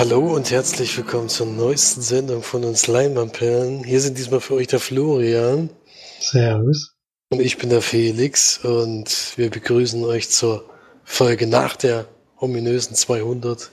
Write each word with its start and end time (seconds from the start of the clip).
Hallo 0.00 0.34
und 0.34 0.50
herzlich 0.50 0.96
willkommen 0.96 1.28
zur 1.28 1.44
neuesten 1.44 2.00
Sendung 2.00 2.42
von 2.42 2.64
uns 2.64 2.86
Leinwandperlen. 2.86 3.84
Hier 3.84 4.00
sind 4.00 4.16
diesmal 4.16 4.40
für 4.40 4.54
euch 4.54 4.66
der 4.66 4.80
Florian. 4.80 5.68
Servus. 6.20 6.94
Und 7.28 7.42
ich 7.42 7.58
bin 7.58 7.68
der 7.68 7.82
Felix 7.82 8.64
und 8.64 9.36
wir 9.36 9.50
begrüßen 9.50 10.02
euch 10.06 10.30
zur 10.30 10.64
Folge 11.04 11.46
nach 11.46 11.76
der 11.76 12.06
ominösen 12.38 12.96
200 12.96 13.70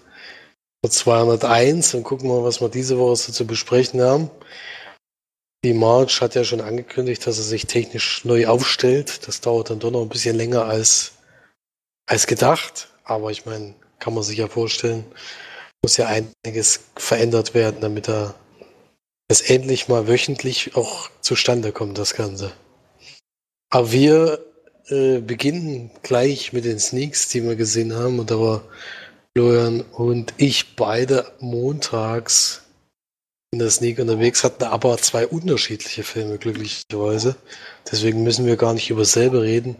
201 0.85 1.93
und 1.93 2.03
gucken 2.03 2.27
mal, 2.27 2.43
was 2.43 2.59
wir 2.59 2.67
diese 2.67 2.97
Woche 2.97 3.15
so 3.15 3.31
zu 3.31 3.47
besprechen 3.47 4.01
haben. 4.01 4.29
Die 5.63 5.73
March 5.73 6.19
hat 6.19 6.35
ja 6.35 6.43
schon 6.43 6.59
angekündigt, 6.59 7.25
dass 7.25 7.37
er 7.37 7.45
sich 7.45 7.67
technisch 7.67 8.25
neu 8.25 8.47
aufstellt. 8.47 9.25
Das 9.29 9.39
dauert 9.39 9.69
dann 9.69 9.79
doch 9.79 9.91
noch 9.91 10.01
ein 10.01 10.09
bisschen 10.09 10.35
länger 10.35 10.65
als, 10.65 11.13
als 12.05 12.27
gedacht. 12.27 12.89
Aber 13.05 13.31
ich 13.31 13.45
meine, 13.45 13.75
kann 13.99 14.13
man 14.13 14.23
sich 14.23 14.39
ja 14.39 14.49
vorstellen, 14.49 15.05
muss 15.83 15.97
ja 15.97 16.07
einiges 16.07 16.81
verändert 16.95 17.53
werden, 17.53 17.81
damit 17.81 18.09
er 18.09 18.35
es 19.27 19.41
endlich 19.41 19.87
mal 19.87 20.07
wöchentlich 20.07 20.75
auch 20.75 21.09
zustande 21.21 21.71
kommt, 21.71 21.97
das 21.97 22.13
Ganze. 22.13 22.53
Aber 23.69 23.91
wir 23.91 24.45
äh, 24.89 25.19
beginnen 25.19 25.91
gleich 26.01 26.53
mit 26.53 26.65
den 26.65 26.79
Sneaks, 26.79 27.27
die 27.27 27.43
wir 27.43 27.55
gesehen 27.55 27.93
haben. 27.93 28.19
Und 28.19 28.31
da 28.31 28.39
war 28.39 28.63
Florian 29.35 29.81
und 29.81 30.33
ich 30.37 30.75
beide 30.75 31.31
montags 31.39 32.63
in 33.51 33.59
der 33.59 33.69
Sneak 33.69 33.99
unterwegs, 33.99 34.43
hatten 34.43 34.63
aber 34.63 34.97
zwei 34.97 35.27
unterschiedliche 35.27 36.03
Filme, 36.03 36.37
glücklicherweise. 36.37 37.35
Deswegen 37.89 38.23
müssen 38.23 38.45
wir 38.45 38.57
gar 38.57 38.73
nicht 38.73 38.89
über 38.89 39.05
selber 39.05 39.43
reden. 39.43 39.77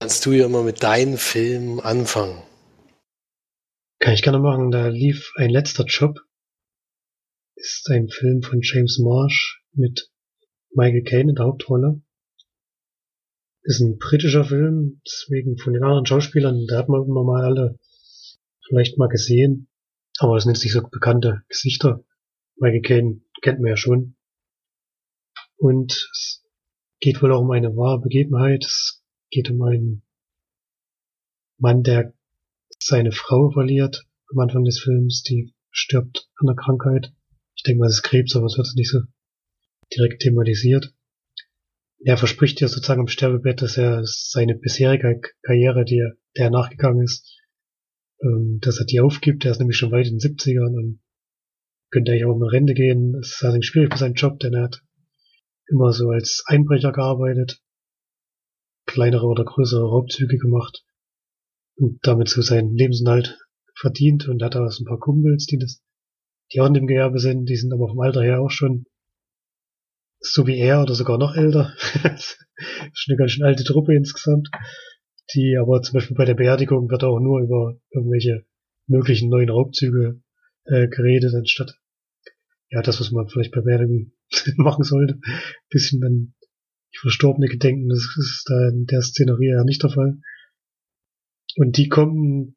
Kannst 0.00 0.26
du 0.26 0.32
ja 0.32 0.48
mal 0.48 0.62
mit 0.62 0.82
deinen 0.82 1.18
Filmen 1.18 1.80
anfangen. 1.80 2.42
Kann 4.02 4.14
ich 4.14 4.22
gerne 4.22 4.40
machen. 4.40 4.72
Da 4.72 4.88
lief 4.88 5.30
ein 5.36 5.48
letzter 5.48 5.84
Job. 5.84 6.18
Ist 7.54 7.88
ein 7.88 8.08
Film 8.08 8.42
von 8.42 8.58
James 8.60 8.98
Marsh 8.98 9.62
mit 9.74 10.10
Michael 10.74 11.04
Caine 11.04 11.30
in 11.30 11.36
der 11.36 11.44
Hauptrolle. 11.44 12.02
Ist 13.62 13.78
ein 13.78 13.98
britischer 13.98 14.44
Film, 14.44 15.00
deswegen 15.06 15.56
von 15.56 15.72
den 15.72 15.84
anderen 15.84 16.04
Schauspielern, 16.04 16.66
da 16.66 16.78
hat 16.78 16.88
man 16.88 17.04
immer 17.04 17.22
mal 17.22 17.44
alle 17.44 17.78
vielleicht 18.66 18.98
mal 18.98 19.06
gesehen. 19.06 19.68
Aber 20.18 20.36
es 20.36 20.42
sind 20.42 20.54
jetzt 20.54 20.64
nicht 20.64 20.72
so 20.72 20.82
bekannte 20.82 21.44
Gesichter. 21.48 22.04
Michael 22.56 22.82
Caine 22.82 23.20
kennt 23.40 23.60
man 23.60 23.68
ja 23.68 23.76
schon. 23.76 24.16
Und 25.58 25.92
es 25.92 26.44
geht 26.98 27.22
wohl 27.22 27.32
auch 27.32 27.42
um 27.42 27.52
eine 27.52 27.76
wahre 27.76 28.00
Begebenheit. 28.00 28.64
Es 28.64 29.04
geht 29.30 29.48
um 29.48 29.62
einen 29.62 30.02
Mann, 31.58 31.84
der 31.84 32.14
seine 32.84 33.12
Frau 33.12 33.50
verliert 33.50 34.04
am 34.30 34.38
Anfang 34.38 34.64
des 34.64 34.80
Films, 34.80 35.22
die 35.22 35.54
stirbt 35.70 36.28
an 36.36 36.46
der 36.46 36.56
Krankheit. 36.56 37.12
Ich 37.54 37.62
denke 37.62 37.80
mal, 37.80 37.86
es 37.86 37.96
ist 37.96 38.02
Krebs, 38.02 38.34
aber 38.36 38.46
es 38.46 38.56
wird 38.56 38.68
nicht 38.74 38.90
so 38.90 39.00
direkt 39.94 40.22
thematisiert. 40.22 40.92
Er 42.04 42.16
verspricht 42.16 42.60
ja 42.60 42.68
sozusagen 42.68 43.00
am 43.00 43.08
Sterbebett, 43.08 43.62
dass 43.62 43.76
er 43.76 44.02
seine 44.04 44.56
bisherige 44.56 45.20
Karriere, 45.42 45.84
die 45.84 45.98
er, 45.98 46.16
der 46.36 46.46
er 46.46 46.50
nachgegangen 46.50 47.02
ist, 47.02 47.38
ähm, 48.22 48.58
dass 48.60 48.78
er 48.78 48.86
die 48.86 49.00
aufgibt. 49.00 49.44
Er 49.44 49.52
ist 49.52 49.58
nämlich 49.58 49.76
schon 49.76 49.92
weit 49.92 50.08
in 50.08 50.18
den 50.18 50.36
70ern 50.36 50.74
und 50.76 51.00
könnte 51.90 52.12
eigentlich 52.12 52.24
auch 52.24 52.36
in 52.36 52.42
Rente 52.42 52.74
gehen. 52.74 53.14
Es 53.20 53.34
ist 53.34 53.42
allerdings 53.44 53.66
schwierig 53.66 53.92
für 53.92 53.98
seinen 53.98 54.14
Job, 54.14 54.40
denn 54.40 54.54
er 54.54 54.64
hat 54.64 54.82
immer 55.68 55.92
so 55.92 56.08
als 56.10 56.42
Einbrecher 56.46 56.90
gearbeitet, 56.90 57.62
kleinere 58.86 59.26
oder 59.26 59.44
größere 59.44 59.88
Raubzüge 59.88 60.38
gemacht 60.38 60.84
und 61.76 61.98
damit 62.02 62.28
so 62.28 62.42
seinen 62.42 62.74
Lebensinhalt 62.74 63.38
verdient 63.74 64.28
und 64.28 64.42
hat 64.42 64.56
auch 64.56 64.70
so 64.70 64.82
ein 64.82 64.86
paar 64.86 64.98
Kumpels, 64.98 65.46
die 65.46 65.58
das, 65.58 65.82
die 66.52 66.60
auch 66.60 66.66
in 66.66 66.74
dem 66.74 66.86
Gewerbe 66.86 67.18
sind, 67.18 67.46
die 67.46 67.56
sind 67.56 67.72
aber 67.72 67.88
vom 67.88 68.00
Alter 68.00 68.22
her 68.22 68.40
auch 68.40 68.50
schon 68.50 68.86
so 70.20 70.46
wie 70.46 70.58
er 70.58 70.82
oder 70.82 70.94
sogar 70.94 71.18
noch 71.18 71.34
älter. 71.34 71.74
das 72.02 72.38
ist 72.56 73.06
eine 73.08 73.16
ganz 73.16 73.32
schön 73.32 73.44
alte 73.44 73.64
Truppe 73.64 73.94
insgesamt. 73.94 74.48
Die 75.34 75.56
aber 75.60 75.82
zum 75.82 75.94
Beispiel 75.94 76.16
bei 76.16 76.24
der 76.24 76.34
Beerdigung 76.34 76.90
wird 76.90 77.04
auch 77.04 77.18
nur 77.18 77.40
über 77.40 77.80
irgendwelche 77.90 78.44
möglichen 78.86 79.30
neuen 79.30 79.50
Raubzüge 79.50 80.20
äh, 80.64 80.88
geredet, 80.88 81.34
anstatt 81.34 81.78
ja 82.70 82.82
das, 82.82 83.00
was 83.00 83.10
man 83.10 83.28
vielleicht 83.28 83.52
bei 83.52 83.60
Beerdigung 83.60 84.12
machen 84.56 84.84
sollte. 84.84 85.18
bisschen 85.70 86.00
dann 86.00 86.34
die 86.94 86.98
Verstorbene 86.98 87.48
gedenken, 87.48 87.88
das 87.88 88.00
ist 88.18 88.44
da 88.48 88.68
in 88.68 88.86
der 88.86 89.02
Szenerie 89.02 89.50
ja 89.50 89.64
nicht 89.64 89.82
der 89.82 89.90
Fall. 89.90 90.18
Und 91.56 91.76
die 91.76 91.88
kommen 91.88 92.56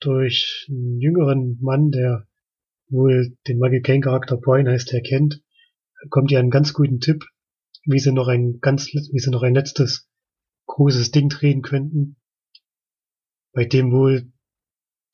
durch 0.00 0.66
einen 0.68 1.00
jüngeren 1.00 1.58
Mann, 1.60 1.90
der 1.90 2.26
wohl 2.88 3.36
den 3.46 3.58
Michael 3.58 3.82
Caine 3.82 4.00
Charakter 4.00 4.36
Brian 4.36 4.68
heißt, 4.68 4.92
der 4.92 5.02
kennt, 5.02 5.42
kommt 6.10 6.30
ihr 6.30 6.38
einen 6.38 6.50
ganz 6.50 6.72
guten 6.72 7.00
Tipp, 7.00 7.24
wie 7.84 7.98
sie 7.98 8.12
noch 8.12 8.28
ein 8.28 8.60
ganz, 8.60 8.86
wie 8.88 9.18
sie 9.18 9.30
noch 9.30 9.42
ein 9.42 9.54
letztes 9.54 10.08
großes 10.66 11.10
Ding 11.10 11.28
drehen 11.28 11.62
könnten, 11.62 12.16
bei 13.52 13.64
dem 13.64 13.92
wohl 13.92 14.32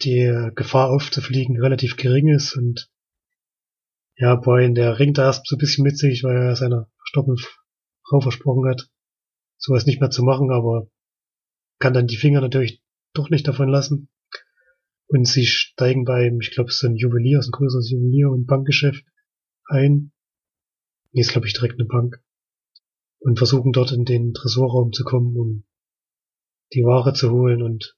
die 0.02 0.50
Gefahr 0.54 0.90
aufzufliegen 0.90 1.60
relativ 1.60 1.96
gering 1.96 2.28
ist. 2.28 2.56
Und 2.56 2.90
ja, 4.16 4.34
Brian, 4.36 4.74
der 4.74 4.98
ringt 4.98 5.18
da 5.18 5.26
erst 5.26 5.46
so 5.46 5.56
ein 5.56 5.58
bisschen 5.58 5.84
mit 5.84 5.98
sich, 5.98 6.22
weil 6.24 6.36
er 6.36 6.56
seiner 6.56 6.90
verstorbenen 6.98 7.38
Frau 8.04 8.20
versprochen 8.20 8.68
hat, 8.68 8.88
sowas 9.58 9.86
nicht 9.86 10.00
mehr 10.00 10.10
zu 10.10 10.22
machen, 10.22 10.50
aber 10.50 10.88
kann 11.78 11.94
dann 11.94 12.06
die 12.06 12.16
Finger 12.16 12.40
natürlich 12.40 12.82
doch 13.14 13.30
nicht 13.30 13.46
davon 13.46 13.68
lassen. 13.68 14.08
Und 15.08 15.26
sie 15.26 15.44
steigen 15.44 16.04
beim, 16.04 16.40
ich 16.40 16.52
glaube, 16.52 16.70
es 16.70 16.76
ist 16.76 16.84
ein 16.84 16.96
Juwelier, 16.96 17.38
ist 17.38 17.48
ein 17.48 17.52
größeres 17.52 17.90
Juwelier- 17.90 18.30
und 18.30 18.46
Bankgeschäft 18.46 19.04
ein. 19.66 20.12
Nee, 21.12 21.20
ist, 21.20 21.32
glaube 21.32 21.46
ich, 21.46 21.52
direkt 21.52 21.78
eine 21.78 21.86
Bank. 21.86 22.22
Und 23.20 23.38
versuchen 23.38 23.72
dort 23.72 23.92
in 23.92 24.04
den 24.04 24.32
Tresorraum 24.32 24.92
zu 24.92 25.04
kommen, 25.04 25.36
um 25.36 25.64
die 26.72 26.82
Ware 26.82 27.12
zu 27.12 27.30
holen 27.30 27.62
und 27.62 27.96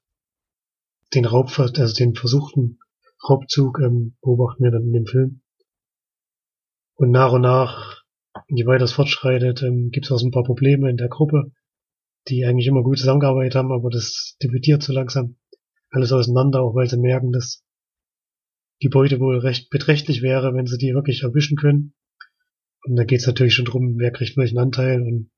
den 1.13 1.25
Raub, 1.25 1.57
also 1.57 1.95
den 1.95 2.15
versuchten 2.15 2.79
Raubzug 3.27 3.79
ähm, 3.79 4.17
beobachten 4.21 4.63
wir 4.63 4.71
dann 4.71 4.83
in 4.83 4.93
dem 4.93 5.05
Film. 5.05 5.41
Und 6.95 7.11
nach 7.11 7.31
und 7.31 7.41
nach, 7.41 8.03
je 8.49 8.65
weiter 8.65 8.83
es 8.83 8.93
fortschreitet, 8.93 9.63
ähm, 9.63 9.89
gibt 9.91 10.05
es 10.05 10.11
auch 10.11 10.17
so 10.17 10.27
ein 10.27 10.31
paar 10.31 10.43
Probleme 10.43 10.89
in 10.89 10.97
der 10.97 11.09
Gruppe 11.09 11.51
die 12.27 12.45
eigentlich 12.45 12.67
immer 12.67 12.83
gut 12.83 12.97
zusammengearbeitet 12.97 13.55
haben, 13.55 13.71
aber 13.71 13.89
das 13.89 14.37
dividiert 14.41 14.83
so 14.83 14.93
langsam 14.93 15.37
alles 15.89 16.11
auseinander, 16.11 16.61
auch 16.61 16.75
weil 16.75 16.89
sie 16.89 16.97
merken, 16.97 17.31
dass 17.31 17.63
die 18.81 18.89
Beute 18.89 19.19
wohl 19.19 19.39
recht 19.39 19.69
beträchtlich 19.69 20.21
wäre, 20.21 20.53
wenn 20.53 20.65
sie 20.65 20.77
die 20.77 20.93
wirklich 20.93 21.23
erwischen 21.23 21.57
können. 21.57 21.93
Und 22.83 22.95
da 22.97 23.03
geht 23.03 23.21
es 23.21 23.27
natürlich 23.27 23.55
schon 23.55 23.65
drum, 23.65 23.95
wer 23.97 24.11
kriegt 24.11 24.37
welchen 24.37 24.57
Anteil 24.57 25.01
und 25.01 25.31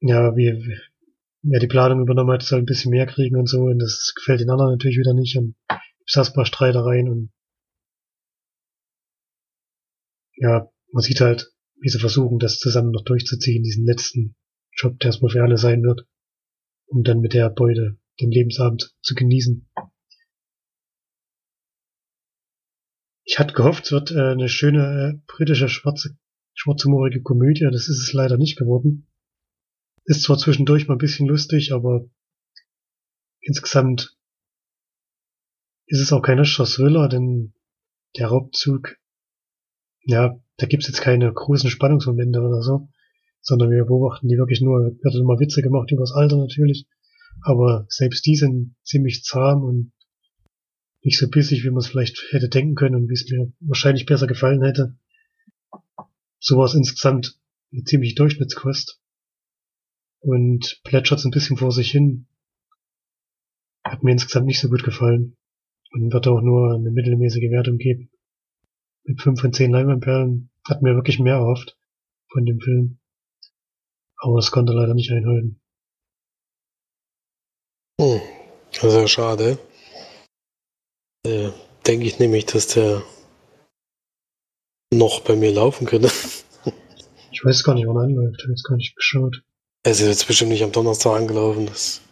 ja, 0.00 0.34
wie, 0.36 0.80
wer 1.42 1.60
die 1.60 1.66
Planung 1.66 2.00
übernommen 2.00 2.32
hat, 2.32 2.42
soll 2.42 2.60
ein 2.60 2.66
bisschen 2.66 2.90
mehr 2.90 3.06
kriegen 3.06 3.36
und 3.36 3.48
so. 3.48 3.64
Und 3.64 3.78
das 3.78 4.14
gefällt 4.14 4.40
den 4.40 4.50
anderen 4.50 4.72
natürlich 4.72 4.98
wieder 4.98 5.12
nicht. 5.12 5.36
Und 5.36 5.56
es 6.06 6.16
ein 6.16 6.34
paar 6.34 6.46
Streitereien 6.46 7.08
und 7.08 7.32
ja, 10.36 10.70
man 10.92 11.02
sieht 11.02 11.20
halt, 11.20 11.52
wie 11.80 11.88
sie 11.88 11.98
versuchen, 11.98 12.38
das 12.38 12.58
zusammen 12.58 12.92
noch 12.92 13.04
durchzuziehen, 13.04 13.62
diesen 13.62 13.84
letzten 13.84 14.34
Job, 14.80 14.98
der 15.00 15.08
erstmal 15.08 15.30
für 15.30 15.42
alle 15.42 15.58
sein 15.58 15.82
wird, 15.82 16.06
um 16.86 17.02
dann 17.02 17.20
mit 17.20 17.34
der 17.34 17.50
Beute 17.50 17.98
den 18.18 18.30
Lebensabend 18.30 18.94
zu 19.02 19.14
genießen. 19.14 19.68
Ich 23.24 23.38
hatte 23.38 23.54
gehofft, 23.54 23.84
es 23.84 23.92
wird 23.92 24.10
äh, 24.10 24.32
eine 24.32 24.48
schöne 24.48 25.20
äh, 25.20 25.22
britische 25.26 25.68
schwarze, 25.68 26.18
schwarzhumorige 26.54 27.22
Komödie. 27.22 27.68
Das 27.70 27.88
ist 27.88 28.00
es 28.00 28.12
leider 28.12 28.38
nicht 28.38 28.58
geworden. 28.58 29.06
Ist 30.04 30.22
zwar 30.22 30.38
zwischendurch 30.38 30.88
mal 30.88 30.94
ein 30.94 30.98
bisschen 30.98 31.28
lustig, 31.28 31.72
aber 31.72 32.08
insgesamt 33.40 34.16
ist 35.86 36.00
es 36.00 36.12
auch 36.12 36.22
kein 36.22 36.38
richtiger 36.38 36.66
Thriller, 36.66 37.08
denn 37.08 37.52
der 38.16 38.28
Raubzug, 38.28 38.96
ja, 40.00 40.40
da 40.56 40.66
gibt's 40.66 40.88
jetzt 40.88 41.02
keine 41.02 41.32
großen 41.32 41.70
Spannungsmomente 41.70 42.40
oder 42.40 42.62
so 42.62 42.88
sondern 43.40 43.70
wir 43.70 43.84
beobachten 43.84 44.28
die 44.28 44.36
wirklich 44.36 44.60
nur, 44.60 44.96
wird 45.02 45.14
immer 45.14 45.40
Witze 45.40 45.62
gemacht 45.62 45.90
übers 45.90 46.12
Alter 46.12 46.36
natürlich, 46.36 46.86
aber 47.42 47.86
selbst 47.88 48.26
die 48.26 48.36
sind 48.36 48.74
ziemlich 48.82 49.24
zahm 49.24 49.62
und 49.62 49.92
nicht 51.02 51.18
so 51.18 51.28
bissig, 51.28 51.64
wie 51.64 51.70
man 51.70 51.78
es 51.78 51.88
vielleicht 51.88 52.22
hätte 52.30 52.48
denken 52.48 52.74
können 52.74 52.94
und 52.94 53.08
wie 53.08 53.14
es 53.14 53.28
mir 53.30 53.52
wahrscheinlich 53.60 54.06
besser 54.06 54.26
gefallen 54.26 54.62
hätte. 54.62 54.96
So 56.38 56.56
war 56.56 56.66
es 56.66 56.74
insgesamt 56.74 57.38
eine 57.72 57.84
ziemlich 57.84 58.14
Durchschnittskost 58.14 59.00
und 60.20 60.80
plätschert 60.84 61.24
ein 61.24 61.30
bisschen 61.30 61.56
vor 61.56 61.72
sich 61.72 61.90
hin. 61.90 62.26
Hat 63.82 64.02
mir 64.02 64.12
insgesamt 64.12 64.46
nicht 64.46 64.60
so 64.60 64.68
gut 64.68 64.84
gefallen 64.84 65.36
und 65.92 66.12
wird 66.12 66.26
auch 66.28 66.42
nur 66.42 66.74
eine 66.74 66.90
mittelmäßige 66.90 67.50
Wertung 67.50 67.78
geben. 67.78 68.10
Mit 69.04 69.22
5 69.22 69.40
von 69.40 69.52
10 69.52 69.70
Leinwandperlen 69.70 70.50
hat 70.64 70.82
mir 70.82 70.94
wirklich 70.94 71.18
mehr 71.18 71.36
erhofft 71.36 71.78
von 72.30 72.44
dem 72.44 72.60
Film. 72.60 72.99
Aber 74.22 74.38
es 74.38 74.50
konnte 74.50 74.72
leider 74.72 74.94
nicht 74.94 75.10
einhalten. 75.10 75.60
Hm. 78.00 78.20
Das 78.72 78.84
ist 78.84 78.94
ja 78.94 79.08
schade. 79.08 79.58
äh, 81.26 81.50
denke 81.86 82.06
ich 82.06 82.18
nämlich, 82.18 82.46
dass 82.46 82.68
der 82.68 83.02
noch 84.92 85.20
bei 85.20 85.36
mir 85.36 85.52
laufen 85.52 85.86
könnte. 85.86 86.10
Ich 87.32 87.44
weiß 87.44 87.62
gar 87.62 87.74
nicht, 87.74 87.86
wann 87.86 87.96
er 87.96 88.02
anläuft. 88.02 88.36
Ich 88.38 88.44
habe 88.44 88.52
jetzt 88.52 88.64
gar 88.64 88.76
nicht 88.76 88.96
geschaut. 88.96 89.42
Er 89.84 89.92
ist 89.92 90.00
jetzt 90.00 90.26
bestimmt 90.26 90.50
nicht 90.50 90.62
am 90.62 90.72
Donnerstag 90.72 91.16
angelaufen. 91.16 91.66
Das 91.66 92.02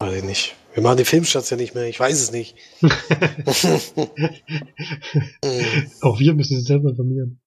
weiß 0.00 0.18
ich 0.18 0.24
nicht. 0.24 0.54
Wir 0.74 0.82
machen 0.82 0.98
die 0.98 1.06
Filmstarts 1.06 1.48
ja 1.48 1.56
nicht 1.56 1.74
mehr. 1.74 1.84
Ich 1.84 1.98
weiß 1.98 2.20
es 2.20 2.32
nicht. 2.32 2.56
Auch 6.02 6.18
wir 6.18 6.34
müssen 6.34 6.58
es 6.58 6.64
selber 6.64 6.90
informieren. 6.90 7.40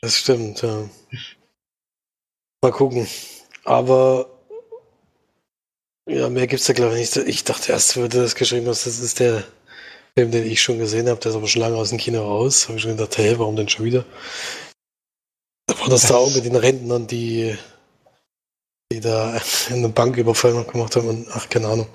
das 0.00 0.16
stimmt, 0.16 0.62
ja. 0.62 0.88
Mal 2.62 2.70
gucken. 2.70 3.08
Aber 3.64 4.26
ja, 6.08 6.28
mehr 6.28 6.46
gibt's 6.46 6.66
da 6.66 6.72
glaube 6.72 6.98
ich 6.98 7.16
nicht. 7.16 7.28
Ich 7.28 7.44
dachte 7.44 7.72
erst, 7.72 7.96
würde 7.96 8.22
das 8.22 8.34
geschrieben 8.34 8.68
hast, 8.68 8.86
das 8.86 9.00
ist 9.00 9.20
der 9.20 9.44
Film, 10.16 10.30
den 10.30 10.46
ich 10.46 10.62
schon 10.62 10.78
gesehen 10.78 11.08
habe. 11.08 11.20
Der 11.20 11.30
ist 11.30 11.36
aber 11.36 11.48
schon 11.48 11.62
lange 11.62 11.76
aus 11.76 11.88
dem 11.88 11.98
Kino 11.98 12.22
raus. 12.22 12.68
Habe 12.68 12.76
ich 12.76 12.82
schon 12.82 12.96
gedacht, 12.96 13.18
hey, 13.18 13.38
warum 13.38 13.56
denn 13.56 13.68
schon 13.68 13.84
wieder? 13.84 14.04
War 15.66 15.88
das, 15.88 16.06
da 16.06 16.16
auch 16.16 16.34
mit 16.34 16.44
den 16.44 16.56
Rentnern, 16.56 17.06
die, 17.06 17.56
die 18.92 19.00
da 19.00 19.40
eine 19.70 19.88
Banküberfall 19.88 20.54
noch 20.54 20.70
gemacht 20.70 20.94
haben 20.96 21.08
und 21.08 21.26
ach, 21.32 21.48
keine 21.48 21.68
Ahnung. 21.68 21.86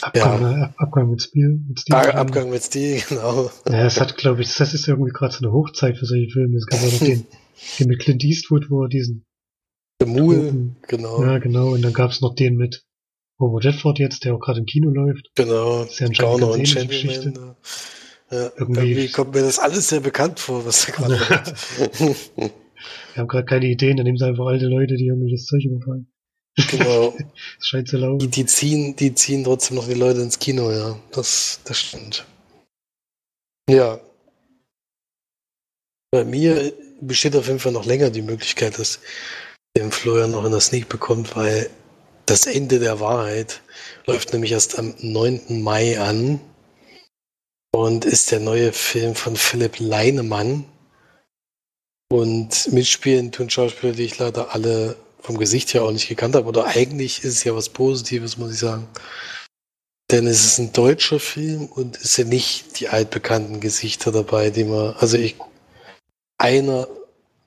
Abgang, 0.00 0.42
ja. 0.42 0.62
Äh, 0.64 0.68
Abgang 0.76 1.10
mit 1.10 1.22
Stil. 1.22 1.60
Mit 1.68 1.80
Stil 1.80 1.94
Ab 1.94 2.14
Abgang 2.14 2.50
mit 2.50 2.62
Stil, 2.64 3.02
genau. 3.08 3.50
Ja, 3.68 3.84
es 3.84 4.00
hat, 4.00 4.16
glaube 4.16 4.42
ich, 4.42 4.56
das 4.56 4.74
ist 4.74 4.88
irgendwie 4.88 5.12
gerade 5.12 5.32
so 5.32 5.44
eine 5.44 5.52
Hochzeit 5.52 5.98
für 5.98 6.06
solche 6.06 6.30
Filme. 6.30 6.56
Es 6.56 6.66
gab 6.66 6.80
ja 6.80 6.86
noch 6.86 6.98
den, 6.98 7.26
den 7.78 7.88
mit 7.88 8.00
Clint 8.00 8.24
Eastwood, 8.24 8.70
wo 8.70 8.84
er 8.84 8.88
diesen 8.88 9.26
The 10.00 10.06
Mule, 10.06 10.76
genau. 10.88 11.22
Ja, 11.22 11.38
genau. 11.38 11.72
Und 11.74 11.82
dann 11.82 11.92
gab 11.92 12.10
es 12.10 12.20
noch 12.20 12.34
den 12.34 12.56
mit 12.56 12.84
Robert 13.38 13.64
Redford 13.64 13.98
jetzt, 13.98 14.24
der 14.24 14.34
auch 14.34 14.40
gerade 14.40 14.60
im 14.60 14.66
Kino 14.66 14.90
läuft. 14.90 15.30
Genau. 15.34 15.84
Das 15.84 15.92
ist 15.92 16.00
ja 16.00 16.06
anscheinend 16.06 16.40
Garner 16.40 16.52
und 16.52 16.60
Geschichte. 16.60 17.56
Ja, 18.30 18.50
irgendwie, 18.56 18.92
irgendwie, 18.92 19.08
kommt 19.10 19.34
mir 19.34 19.42
das 19.42 19.58
alles 19.58 19.88
sehr 19.88 20.00
bekannt 20.00 20.38
vor, 20.38 20.64
was 20.64 20.86
da 20.86 20.92
gerade 20.92 21.18
Wir 23.14 23.16
haben 23.16 23.28
gerade 23.28 23.44
keine 23.44 23.66
Ideen, 23.66 23.96
dann 23.96 24.04
nehmen 24.04 24.18
sie 24.18 24.24
einfach 24.24 24.46
alte 24.46 24.66
Leute, 24.66 24.96
die 24.96 25.06
irgendwie 25.06 25.32
das 25.32 25.44
Zeug 25.44 25.64
überfallen. 25.64 26.10
Genau. 26.70 27.14
das 27.58 27.66
scheint 27.66 27.88
zu 27.88 27.96
laufen. 27.96 28.18
Die, 28.18 28.28
die, 28.28 28.46
ziehen, 28.46 28.96
die 28.96 29.14
ziehen 29.14 29.44
trotzdem 29.44 29.76
noch 29.76 29.88
die 29.88 29.94
Leute 29.94 30.20
ins 30.20 30.38
Kino, 30.38 30.70
ja. 30.70 30.98
Das, 31.12 31.60
das 31.64 31.78
stimmt. 31.78 32.24
Ja. 33.68 34.00
Bei 36.12 36.24
mir 36.24 36.72
besteht 37.00 37.36
auf 37.36 37.46
jeden 37.48 37.58
Fall 37.58 37.72
noch 37.72 37.84
länger 37.84 38.10
die 38.10 38.22
Möglichkeit, 38.22 38.78
dass 38.78 39.00
den 39.76 39.92
Florian 39.92 40.32
noch 40.32 40.44
in 40.44 40.52
der 40.52 40.60
Sneak 40.60 40.88
bekommt, 40.88 41.36
weil 41.36 41.70
das 42.26 42.46
Ende 42.46 42.78
der 42.78 43.00
Wahrheit 43.00 43.60
läuft 44.06 44.32
nämlich 44.32 44.52
erst 44.52 44.78
am 44.78 44.94
9. 44.98 45.62
Mai 45.62 46.00
an 46.00 46.40
und 47.72 48.04
ist 48.04 48.30
der 48.30 48.40
neue 48.40 48.72
Film 48.72 49.14
von 49.14 49.36
Philipp 49.36 49.78
Leinemann. 49.78 50.64
Und 52.12 52.72
mitspielen 52.72 53.30
tun 53.30 53.50
Schauspieler, 53.50 53.92
die 53.92 54.02
ich 54.02 54.18
leider 54.18 54.52
alle 54.52 54.96
vom 55.20 55.38
Gesicht 55.38 55.74
her 55.74 55.84
auch 55.84 55.92
nicht 55.92 56.08
gekannt 56.08 56.34
habe. 56.34 56.48
Oder 56.48 56.66
eigentlich 56.66 57.18
ist 57.22 57.34
es 57.34 57.44
ja 57.44 57.54
was 57.54 57.68
Positives, 57.68 58.36
muss 58.36 58.52
ich 58.52 58.58
sagen. 58.58 58.88
Denn 60.10 60.26
es 60.26 60.44
ist 60.44 60.58
ein 60.58 60.72
deutscher 60.72 61.20
Film 61.20 61.66
und 61.66 61.96
es 61.96 62.14
sind 62.14 62.30
nicht 62.30 62.80
die 62.80 62.88
altbekannten 62.88 63.60
Gesichter 63.60 64.10
dabei, 64.10 64.50
die 64.50 64.64
man, 64.64 64.96
also 64.96 65.16
ich, 65.16 65.36
einer 66.36 66.88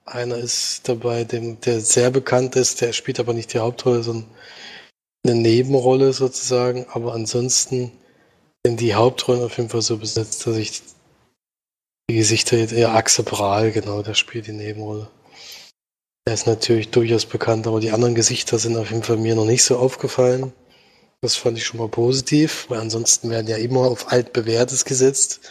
einer 0.05 0.37
ist 0.37 0.87
dabei, 0.87 1.23
dem, 1.23 1.59
der 1.61 1.79
sehr 1.81 2.11
bekannt 2.11 2.55
ist, 2.55 2.81
der 2.81 2.93
spielt 2.93 3.19
aber 3.19 3.33
nicht 3.33 3.53
die 3.53 3.59
Hauptrolle, 3.59 4.03
sondern 4.03 4.29
eine 5.25 5.35
Nebenrolle 5.35 6.13
sozusagen. 6.13 6.85
Aber 6.89 7.13
ansonsten 7.13 7.91
sind 8.65 8.79
die 8.79 8.95
Hauptrollen 8.95 9.43
auf 9.43 9.57
jeden 9.57 9.69
Fall 9.69 9.81
so 9.81 9.97
besetzt, 9.97 10.45
dass 10.45 10.57
ich 10.57 10.81
die 12.09 12.15
Gesichter, 12.15 12.57
ja, 12.57 12.93
Axel 12.93 13.23
Bral, 13.23 13.71
genau, 13.71 14.01
der 14.01 14.13
spielt 14.13 14.47
die 14.47 14.53
Nebenrolle. 14.53 15.09
Der 16.27 16.33
ist 16.33 16.47
natürlich 16.47 16.89
durchaus 16.89 17.25
bekannt, 17.25 17.67
aber 17.67 17.79
die 17.79 17.91
anderen 17.91 18.15
Gesichter 18.15 18.59
sind 18.59 18.77
auf 18.77 18.91
jeden 18.91 19.03
Fall 19.03 19.17
mir 19.17 19.35
noch 19.35 19.45
nicht 19.45 19.63
so 19.63 19.77
aufgefallen. 19.77 20.53
Das 21.21 21.35
fand 21.35 21.57
ich 21.57 21.65
schon 21.65 21.79
mal 21.79 21.89
positiv, 21.89 22.65
weil 22.69 22.79
ansonsten 22.79 23.29
werden 23.29 23.47
ja 23.47 23.57
immer 23.57 23.81
auf 23.81 24.11
altbewährtes 24.11 24.83
gesetzt, 24.83 25.41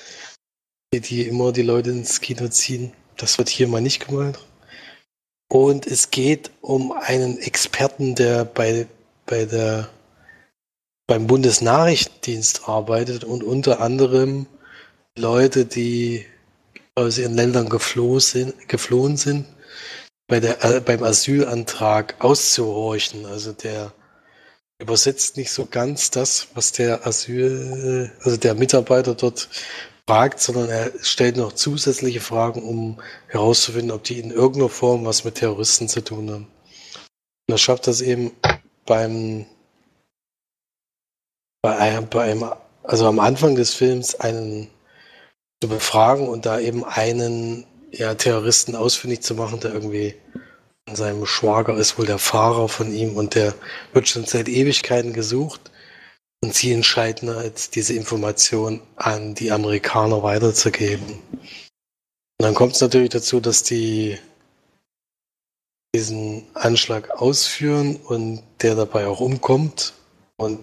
die 0.94 1.26
immer 1.26 1.52
die 1.52 1.62
Leute 1.62 1.90
ins 1.90 2.20
Kino 2.20 2.48
ziehen. 2.48 2.92
Das 3.16 3.38
wird 3.38 3.48
hier 3.48 3.68
mal 3.68 3.80
nicht 3.80 4.06
gemalt. 4.06 4.38
Und 5.48 5.86
es 5.86 6.10
geht 6.10 6.50
um 6.60 6.92
einen 6.92 7.38
Experten, 7.38 8.14
der 8.14 8.44
bei, 8.44 8.86
bei 9.26 9.44
der, 9.44 9.90
beim 11.06 11.26
Bundesnachrichtendienst 11.26 12.68
arbeitet 12.68 13.24
und 13.24 13.44
unter 13.44 13.80
anderem 13.80 14.46
Leute, 15.16 15.66
die 15.66 16.24
aus 16.94 17.18
ihren 17.18 17.34
Ländern 17.34 17.68
geflohen 17.68 18.20
sind, 18.20 18.68
geflohen 18.68 19.16
sind 19.16 19.46
bei 20.26 20.40
der, 20.40 20.64
äh, 20.64 20.80
beim 20.80 21.02
Asylantrag 21.02 22.14
auszuhorchen. 22.20 23.26
Also 23.26 23.52
der 23.52 23.92
übersetzt 24.78 25.36
nicht 25.36 25.50
so 25.50 25.66
ganz 25.66 26.10
das, 26.10 26.48
was 26.54 26.72
der 26.72 27.06
Asyl, 27.06 28.10
also 28.22 28.36
der 28.36 28.54
Mitarbeiter 28.54 29.14
dort 29.14 29.48
fragt, 30.08 30.40
sondern 30.40 30.68
er 30.68 30.92
stellt 31.02 31.36
noch 31.36 31.52
zusätzliche 31.52 32.20
Fragen, 32.20 32.62
um 32.62 33.00
herauszufinden, 33.28 33.90
ob 33.90 34.04
die 34.04 34.18
in 34.18 34.30
irgendeiner 34.30 34.68
Form 34.68 35.04
was 35.04 35.24
mit 35.24 35.36
Terroristen 35.36 35.88
zu 35.88 36.02
tun 36.02 36.30
haben. 36.30 36.46
Und 37.48 37.54
er 37.54 37.58
schafft 37.58 37.86
das 37.86 38.00
eben 38.00 38.32
beim, 38.86 39.46
bei 41.62 41.76
einem, 41.76 42.08
bei 42.08 42.24
einem, 42.24 42.52
also 42.82 43.06
am 43.06 43.20
Anfang 43.20 43.54
des 43.54 43.74
Films 43.74 44.14
einen 44.16 44.68
zu 45.62 45.68
befragen 45.68 46.28
und 46.28 46.46
da 46.46 46.58
eben 46.58 46.84
einen 46.84 47.66
ja, 47.92 48.14
Terroristen 48.14 48.74
ausfindig 48.74 49.22
zu 49.22 49.34
machen, 49.34 49.60
der 49.60 49.72
irgendwie 49.72 50.16
an 50.86 50.96
seinem 50.96 51.26
Schwager 51.26 51.76
ist, 51.76 51.98
wohl 51.98 52.06
der 52.06 52.18
Fahrer 52.18 52.68
von 52.68 52.92
ihm 52.92 53.16
und 53.16 53.36
der 53.36 53.54
wird 53.92 54.08
schon 54.08 54.24
seit 54.24 54.48
Ewigkeiten 54.48 55.12
gesucht 55.12 55.71
und 56.42 56.54
sie 56.54 56.72
entscheiden 56.72 57.34
halt, 57.34 57.74
diese 57.74 57.94
Information 57.94 58.82
an 58.96 59.34
die 59.34 59.52
Amerikaner 59.52 60.22
weiterzugeben. 60.22 61.18
Und 61.30 62.46
dann 62.46 62.54
kommt 62.54 62.74
es 62.74 62.80
natürlich 62.80 63.10
dazu, 63.10 63.40
dass 63.40 63.62
die 63.62 64.18
diesen 65.94 66.46
Anschlag 66.54 67.10
ausführen 67.10 67.96
und 67.96 68.42
der 68.62 68.74
dabei 68.74 69.06
auch 69.06 69.20
umkommt. 69.20 69.92
Und 70.36 70.58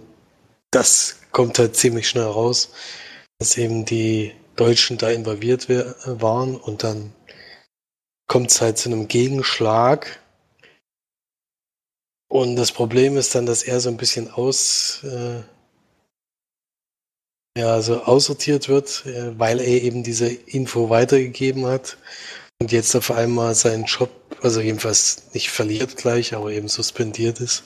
das 0.71 1.17
kommt 1.31 1.59
halt 1.59 1.75
ziemlich 1.75 2.09
schnell 2.09 2.25
raus, 2.25 2.69
dass 3.37 3.57
eben 3.57 3.85
die 3.85 4.33
Deutschen 4.55 4.97
da 4.97 5.09
involviert 5.09 5.69
waren 5.69 6.55
und 6.57 6.83
dann 6.83 7.13
kommt 8.27 8.51
es 8.51 8.59
halt 8.59 8.77
zu 8.77 8.89
einem 8.89 9.07
Gegenschlag. 9.07 10.19
Und 12.27 12.55
das 12.57 12.71
Problem 12.71 13.15
ist 13.17 13.33
dann, 13.33 13.45
dass 13.45 13.63
er 13.63 13.79
so 13.79 13.89
ein 13.89 13.97
bisschen 13.97 14.29
aus, 14.31 15.03
äh, 15.03 15.41
ja, 17.59 17.73
also 17.73 18.03
aussortiert 18.03 18.69
wird, 18.69 19.05
äh, 19.05 19.37
weil 19.37 19.59
er 19.59 19.67
eben 19.67 20.03
diese 20.03 20.27
Info 20.27 20.89
weitergegeben 20.89 21.65
hat 21.65 21.97
und 22.61 22.71
jetzt 22.71 22.95
auf 22.95 23.11
einmal 23.11 23.53
seinen 23.53 23.83
Job, 23.83 24.09
also 24.41 24.61
jedenfalls 24.61 25.23
nicht 25.33 25.49
verliert 25.49 25.97
gleich, 25.97 26.33
aber 26.33 26.51
eben 26.51 26.69
suspendiert 26.69 27.41
ist. 27.41 27.63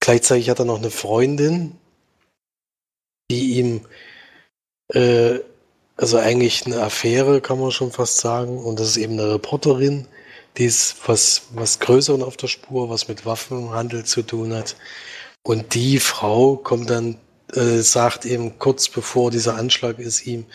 Gleichzeitig 0.00 0.50
hat 0.50 0.60
er 0.60 0.66
noch 0.66 0.78
eine 0.78 0.90
Freundin, 0.90 1.76
die 3.28 3.58
ihm, 3.58 3.80
äh, 4.92 5.40
also 5.96 6.18
eigentlich 6.18 6.66
eine 6.66 6.80
Affäre, 6.80 7.40
kann 7.40 7.58
man 7.58 7.72
schon 7.72 7.90
fast 7.90 8.18
sagen, 8.18 8.58
und 8.58 8.78
das 8.78 8.90
ist 8.90 8.98
eben 8.98 9.14
eine 9.14 9.34
Reporterin, 9.34 10.06
die 10.58 10.66
ist 10.66 10.96
was, 11.06 11.42
was 11.54 11.80
Größeren 11.80 12.22
auf 12.22 12.36
der 12.36 12.46
Spur, 12.46 12.88
was 12.88 13.08
mit 13.08 13.26
Waffenhandel 13.26 14.04
zu 14.04 14.22
tun 14.22 14.54
hat. 14.54 14.76
Und 15.42 15.74
die 15.74 15.98
Frau 15.98 16.56
kommt 16.56 16.90
dann 16.90 17.18
äh, 17.52 17.80
sagt 17.80 18.24
eben 18.24 18.58
kurz 18.58 18.88
bevor 18.88 19.30
dieser 19.30 19.56
Anschlag 19.56 19.98
ist 19.98 20.26
ihm, 20.26 20.46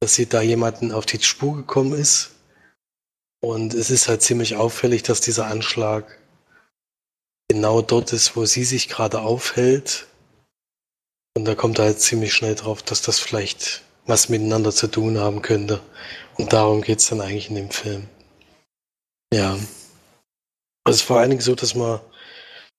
dass 0.00 0.14
sie 0.14 0.26
da 0.26 0.40
jemanden 0.40 0.92
auf 0.92 1.06
die 1.06 1.22
Spur 1.22 1.56
gekommen 1.56 1.92
ist. 1.92 2.30
Und 3.42 3.74
es 3.74 3.90
ist 3.90 4.08
halt 4.08 4.22
ziemlich 4.22 4.56
auffällig, 4.56 5.02
dass 5.02 5.20
dieser 5.20 5.46
Anschlag 5.46 6.18
genau 7.48 7.82
dort 7.82 8.12
ist, 8.12 8.36
wo 8.36 8.44
sie 8.44 8.64
sich 8.64 8.88
gerade 8.88 9.20
aufhält. 9.20 10.06
Und 11.36 11.44
da 11.46 11.54
kommt 11.54 11.78
er 11.78 11.86
halt 11.86 12.00
ziemlich 12.00 12.32
schnell 12.34 12.54
drauf, 12.54 12.82
dass 12.82 13.02
das 13.02 13.18
vielleicht 13.18 13.82
was 14.06 14.28
miteinander 14.28 14.72
zu 14.72 14.88
tun 14.88 15.18
haben 15.18 15.42
könnte. 15.42 15.80
Und 16.36 16.52
darum 16.52 16.82
geht 16.82 17.00
es 17.00 17.08
dann 17.08 17.20
eigentlich 17.20 17.48
in 17.48 17.56
dem 17.56 17.70
Film. 17.70 18.08
Ja. 19.32 19.52
Also 20.84 20.96
es 20.96 20.96
ist 20.96 21.02
vor 21.02 21.18
allen 21.18 21.30
Dingen 21.30 21.42
so, 21.42 21.54
dass 21.54 21.74
man, 21.74 22.00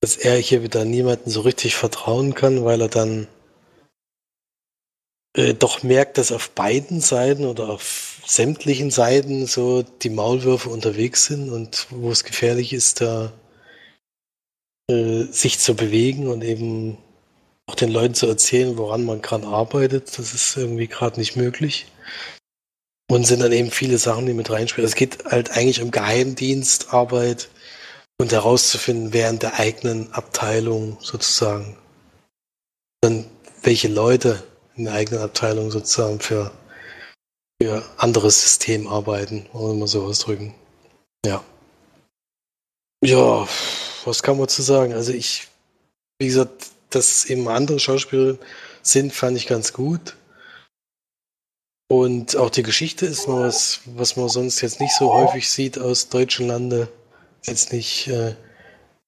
dass 0.01 0.17
er 0.17 0.38
hier 0.38 0.63
wieder 0.63 0.86
niemanden 0.86 1.29
so 1.29 1.41
richtig 1.41 1.75
vertrauen 1.75 2.34
kann, 2.34 2.65
weil 2.65 2.81
er 2.81 2.89
dann 2.89 3.27
äh, 5.36 5.54
doch 5.54 5.84
merkt, 5.84 6.18
dass 6.18 6.32
auf 6.32 6.52
beiden 6.52 7.02
Seiten 7.02 7.46
oder 7.46 7.70
auf 7.70 8.22
sämtlichen 8.26 8.92
Seiten 8.92 9.48
so 9.48 9.84
die 9.84 10.10
Maulwürfe 10.10 10.70
unterwegs 10.70 11.26
sind 11.26 11.50
und 11.50 11.88
wo 11.90 12.12
es 12.12 12.24
gefährlich 12.24 12.74
ist, 12.74 13.02
da 13.02 13.32
äh, 14.90 15.24
sich 15.32 15.60
zu 15.60 15.76
bewegen 15.76 16.28
und 16.28 16.44
eben 16.44 16.98
auch 17.68 17.76
den 17.76 17.92
Leuten 17.92 18.14
zu 18.14 18.28
erzählen, 18.28 18.78
woran 18.78 19.06
man 19.06 19.22
gerade 19.22 19.48
arbeitet. 19.48 20.18
Das 20.18 20.34
ist 20.34 20.58
irgendwie 20.58 20.88
gerade 20.88 21.20
nicht 21.20 21.36
möglich. 21.36 21.88
Und 23.10 23.26
sind 23.26 23.42
dann 23.42 23.52
eben 23.52 23.72
viele 23.72 23.98
Sachen, 23.98 24.26
die 24.26 24.34
mit 24.34 24.50
reinspielen. 24.50 24.88
Es 24.88 24.96
geht 24.96 25.26
halt 25.26 25.52
eigentlich 25.52 25.82
um 25.82 25.92
Geheimdienstarbeit 25.92 27.50
und 28.20 28.32
herauszufinden, 28.32 29.14
wer 29.14 29.30
in 29.30 29.40
der 29.40 29.60
eigenen 29.60 30.12
Abteilung 30.14 30.98
sozusagen, 31.02 31.78
dann 33.02 33.26
welche 33.64 33.90
Leute 33.90 34.44
in 34.75 34.86
der 34.86 34.94
eigenen 34.94 35.22
Abteilung 35.22 35.72
sozusagen 35.72 36.20
für, 36.20 36.51
für 37.62 37.84
anderes 37.98 38.42
System 38.42 38.88
arbeiten, 38.88 39.48
wollen 39.54 39.75
wir 39.75 39.80
mal 39.82 39.88
so 39.88 40.04
ausdrücken. 40.04 40.54
Ja. 41.25 41.44
Ja, 43.04 43.48
was 44.06 44.22
kann 44.24 44.38
man 44.38 44.48
zu 44.48 44.62
sagen? 44.62 44.94
Also 44.94 45.12
ich, 45.12 45.48
wie 46.20 46.28
gesagt, 46.28 46.68
dass 46.90 47.25
eben 47.25 47.48
andere 47.48 47.80
Schauspieler 47.80 48.38
sind, 48.84 49.13
fand 49.13 49.38
ich 49.38 49.48
ganz 49.48 49.74
gut. 49.74 50.16
Und 51.92 52.38
auch 52.38 52.50
die 52.50 52.63
Geschichte 52.63 53.06
ist 53.06 53.28
mal 53.28 53.48
was, 53.48 53.82
was 53.86 54.16
man 54.16 54.30
sonst 54.30 54.62
jetzt 54.62 54.80
nicht 54.80 54.96
so 54.96 55.13
häufig 55.13 55.50
sieht 55.50 55.78
aus 55.78 56.08
deutschen 56.08 56.48
Lande. 56.48 56.88
Jetzt 57.46 57.74
nicht 57.74 58.08
äh, 58.08 58.36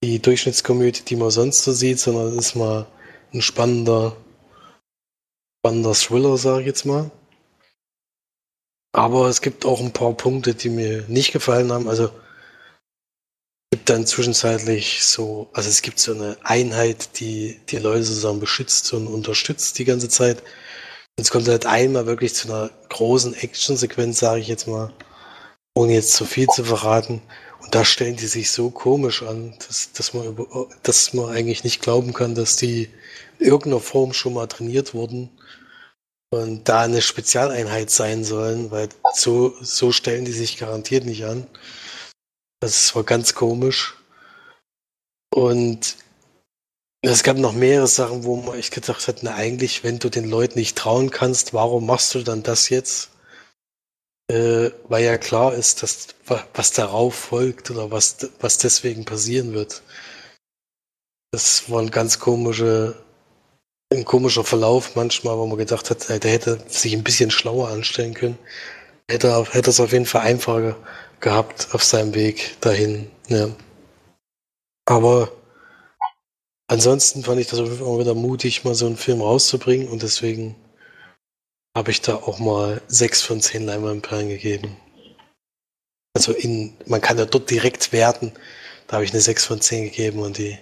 die 0.03 0.19
Durchschnittskomödie, 0.19 1.03
die 1.03 1.15
man 1.15 1.31
sonst 1.31 1.63
so 1.63 1.71
sieht, 1.71 1.99
sondern 1.99 2.37
es 2.37 2.47
ist 2.47 2.55
mal 2.55 2.85
ein 3.33 3.41
spannender, 3.41 4.17
spannender 5.65 5.93
Thriller, 5.93 6.37
sage 6.37 6.61
ich 6.61 6.67
jetzt 6.67 6.85
mal. 6.85 7.09
Aber 8.91 9.29
es 9.29 9.41
gibt 9.41 9.65
auch 9.65 9.79
ein 9.79 9.93
paar 9.93 10.13
Punkte, 10.13 10.53
die 10.53 10.69
mir 10.69 11.05
nicht 11.07 11.31
gefallen 11.31 11.71
haben. 11.71 11.87
Also 11.87 12.09
gibt 13.71 13.89
dann 13.89 14.05
zwischenzeitlich 14.05 15.05
so, 15.05 15.49
also 15.53 15.69
es 15.69 15.81
gibt 15.81 15.99
so 15.99 16.13
eine 16.13 16.37
Einheit, 16.43 17.17
die 17.19 17.61
die 17.69 17.77
Leute 17.77 18.03
sozusagen 18.03 18.41
beschützt 18.41 18.91
und 18.91 19.07
unterstützt 19.07 19.79
die 19.79 19.85
ganze 19.85 20.09
Zeit. 20.09 20.43
Jetzt 21.17 21.31
kommt 21.31 21.47
halt 21.47 21.65
einmal 21.65 22.07
wirklich 22.07 22.35
zu 22.35 22.49
einer 22.49 22.69
großen 22.89 23.33
Action-Sequenz, 23.33 24.19
sage 24.19 24.41
ich 24.41 24.49
jetzt 24.49 24.67
mal, 24.67 24.93
ohne 25.75 25.93
jetzt 25.93 26.13
zu 26.13 26.25
viel 26.25 26.47
zu 26.47 26.65
verraten. 26.65 27.21
Und 27.61 27.73
da 27.73 27.85
stellen 27.85 28.17
die 28.17 28.27
sich 28.27 28.51
so 28.51 28.69
komisch 28.69 29.23
an, 29.23 29.55
dass, 29.65 29.93
dass, 29.93 30.13
man, 30.13 30.35
dass 30.83 31.13
man 31.13 31.29
eigentlich 31.29 31.63
nicht 31.63 31.81
glauben 31.81 32.13
kann, 32.13 32.35
dass 32.35 32.57
die 32.57 32.89
in 33.39 33.45
irgendeiner 33.45 33.79
Form 33.79 34.11
schon 34.11 34.33
mal 34.33 34.47
trainiert 34.47 34.93
wurden 34.93 35.29
und 36.33 36.67
da 36.67 36.81
eine 36.81 37.01
Spezialeinheit 37.01 37.91
sein 37.91 38.23
sollen, 38.23 38.71
weil 38.71 38.89
so, 39.13 39.55
so 39.61 39.91
stellen 39.91 40.25
die 40.25 40.31
sich 40.31 40.57
garantiert 40.57 41.05
nicht 41.05 41.25
an. 41.25 41.47
Das 42.59 42.95
war 42.95 43.03
ganz 43.03 43.35
komisch. 43.35 43.95
Und 45.33 45.97
es 47.01 47.23
gab 47.23 47.37
noch 47.37 47.53
mehrere 47.53 47.87
Sachen, 47.87 48.23
wo 48.23 48.37
man 48.37 48.57
echt 48.57 48.73
gedacht 48.73 49.07
hat, 49.07 49.19
na 49.21 49.35
eigentlich, 49.35 49.83
wenn 49.83 49.99
du 49.99 50.09
den 50.09 50.27
Leuten 50.29 50.57
nicht 50.57 50.77
trauen 50.77 51.11
kannst, 51.11 51.53
warum 51.53 51.85
machst 51.85 52.15
du 52.15 52.23
dann 52.23 52.41
das 52.41 52.69
jetzt? 52.69 53.11
Äh, 54.31 54.71
weil 54.87 55.03
ja 55.03 55.17
klar 55.17 55.53
ist, 55.53 55.83
dass 55.83 56.07
was 56.53 56.71
darauf 56.71 57.13
folgt 57.13 57.69
oder 57.69 57.91
was, 57.91 58.29
was 58.39 58.57
deswegen 58.57 59.05
passieren 59.05 59.53
wird. 59.53 59.83
Das 61.31 61.69
war 61.69 61.81
ein 61.81 61.91
ganz 61.91 62.19
komische, 62.19 63.02
ein 63.93 64.05
komischer 64.05 64.43
Verlauf 64.43 64.95
manchmal, 64.95 65.37
wo 65.37 65.45
man 65.45 65.57
gedacht 65.57 65.89
hat, 65.89 66.09
der 66.09 66.31
hätte 66.31 66.59
sich 66.67 66.93
ein 66.93 67.03
bisschen 67.03 67.31
schlauer 67.31 67.69
anstellen 67.69 68.13
können. 68.13 68.37
Hätte, 69.09 69.45
hätte 69.51 69.69
es 69.69 69.79
auf 69.79 69.91
jeden 69.91 70.05
Fall 70.05 70.21
einfacher 70.21 70.75
gehabt 71.19 71.69
auf 71.73 71.83
seinem 71.83 72.13
Weg 72.13 72.57
dahin. 72.61 73.09
Ja. 73.27 73.49
Aber 74.85 75.31
ansonsten 76.67 77.23
fand 77.23 77.39
ich 77.39 77.47
das 77.47 77.59
auch 77.59 77.99
wieder 77.99 78.13
mutig, 78.13 78.63
mal 78.63 78.75
so 78.75 78.85
einen 78.85 78.97
Film 78.97 79.21
rauszubringen 79.21 79.87
und 79.87 80.03
deswegen 80.03 80.55
habe 81.75 81.91
ich 81.91 82.01
da 82.01 82.15
auch 82.15 82.39
mal 82.39 82.81
sechs 82.87 83.21
von 83.21 83.41
zehn 83.41 83.65
Leinwandperlen 83.65 84.29
gegeben. 84.29 84.77
Also 86.15 86.31
in, 86.33 86.77
man 86.85 87.01
kann 87.01 87.17
ja 87.17 87.25
dort 87.25 87.49
direkt 87.49 87.91
werten. 87.91 88.31
Da 88.87 88.95
habe 88.95 89.05
ich 89.05 89.11
eine 89.11 89.21
sechs 89.21 89.45
von 89.45 89.61
zehn 89.61 89.85
gegeben 89.85 90.19
und 90.19 90.37
die 90.37 90.51
will 90.51 90.59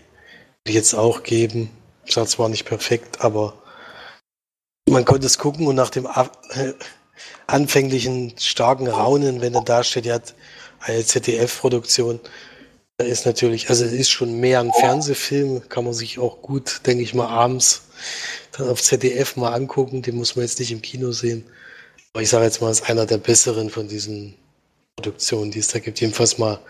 ich 0.68 0.76
jetzt 0.76 0.94
auch 0.94 1.24
geben. 1.24 1.70
Ich 2.06 2.14
sage 2.14 2.28
zwar 2.28 2.50
nicht 2.50 2.66
perfekt, 2.66 3.22
aber 3.22 3.54
man 4.90 5.06
konnte 5.06 5.28
es 5.28 5.38
gucken 5.38 5.68
und 5.68 5.76
nach 5.76 5.90
dem 5.90 6.08
anfänglichen 7.48 8.34
starken 8.38 8.88
Raunen, 8.88 9.42
wenn 9.42 9.56
er 9.56 9.64
da 9.64 9.84
steht, 9.84 10.06
ja, 10.06 10.20
eine 10.80 11.06
ZDF-Produktion, 11.06 12.20
da 12.98 13.06
ist 13.06 13.26
natürlich, 13.26 13.70
also 13.70 13.84
es 13.86 13.94
ist 13.94 14.10
schon 14.12 14.40
mehr 14.40 14.60
ein 14.60 14.72
Fernsehfilm, 14.74 15.68
kann 15.70 15.86
man 15.86 15.94
sich 15.94 16.20
auch 16.20 16.42
gut, 16.42 16.82
denke 16.86 17.04
ich 17.04 17.14
mal, 17.14 17.28
abends 17.28 17.84
dann 18.52 18.70
auf 18.70 18.82
ZDF 18.82 19.38
mal 19.38 19.54
angucken. 19.54 20.02
Den 20.02 20.16
muss 20.16 20.36
man 20.36 20.46
jetzt 20.46 20.60
nicht 20.60 20.72
im 20.72 20.82
Kino 20.82 21.12
sehen. 21.12 21.44
Aber 22.14 22.22
ich 22.22 22.30
sage 22.30 22.46
jetzt 22.46 22.62
mal, 22.62 22.70
ist 22.70 22.90
einer 22.90 23.06
der 23.06 23.18
besseren 23.18 23.70
von 23.70 23.88
diesen 23.88 24.36
Produktionen, 24.96 25.52
die 25.52 25.60
es 25.60 25.70
da 25.70 25.80
gibt. 25.80 26.02
Jedenfalls 26.02 26.38
mal 26.38 26.58
ein 26.58 26.62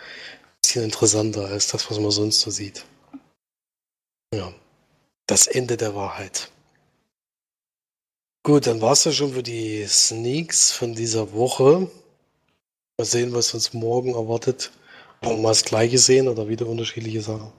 bisschen 0.62 0.84
interessanter 0.84 1.46
als 1.48 1.68
das, 1.68 1.90
was 1.90 2.00
man 2.00 2.12
sonst 2.12 2.40
so 2.42 2.52
sieht. 2.52 2.86
Ja, 4.34 4.54
das 5.32 5.48
Ende 5.48 5.78
der 5.78 5.96
Wahrheit. 5.96 6.52
Gut, 8.44 8.68
dann 8.68 8.82
war 8.82 8.92
es 8.92 9.06
ja 9.06 9.14
schon 9.14 9.34
für 9.34 9.44
die 9.44 9.86
Sneaks 9.88 10.74
von 10.74 10.94
dieser 10.94 11.32
Woche. 11.32 11.90
Mal 12.98 13.06
sehen, 13.06 13.34
was 13.34 13.54
uns 13.54 13.74
morgen 13.74 14.14
erwartet. 14.14 14.72
Ob 15.22 15.30
wir 15.30 15.38
mal 15.38 15.50
das 15.50 15.64
Gleiche 15.64 16.00
sehen 16.00 16.28
oder 16.28 16.50
wieder 16.50 16.68
unterschiedliche 16.68 17.22
Sachen. 17.22 17.54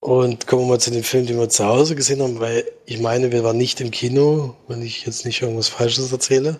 Und 0.00 0.46
kommen 0.46 0.62
wir 0.62 0.68
mal 0.68 0.80
zu 0.80 0.90
den 0.90 1.04
Filmen, 1.04 1.26
die 1.26 1.36
wir 1.36 1.48
zu 1.50 1.66
Hause 1.66 1.94
gesehen 1.94 2.22
haben, 2.22 2.40
weil 2.40 2.64
ich 2.86 3.00
meine, 3.00 3.32
wir 3.32 3.44
waren 3.44 3.58
nicht 3.58 3.80
im 3.82 3.90
Kino, 3.90 4.56
wenn 4.66 4.80
ich 4.80 5.04
jetzt 5.04 5.26
nicht 5.26 5.42
irgendwas 5.42 5.68
Falsches 5.68 6.10
erzähle. 6.10 6.58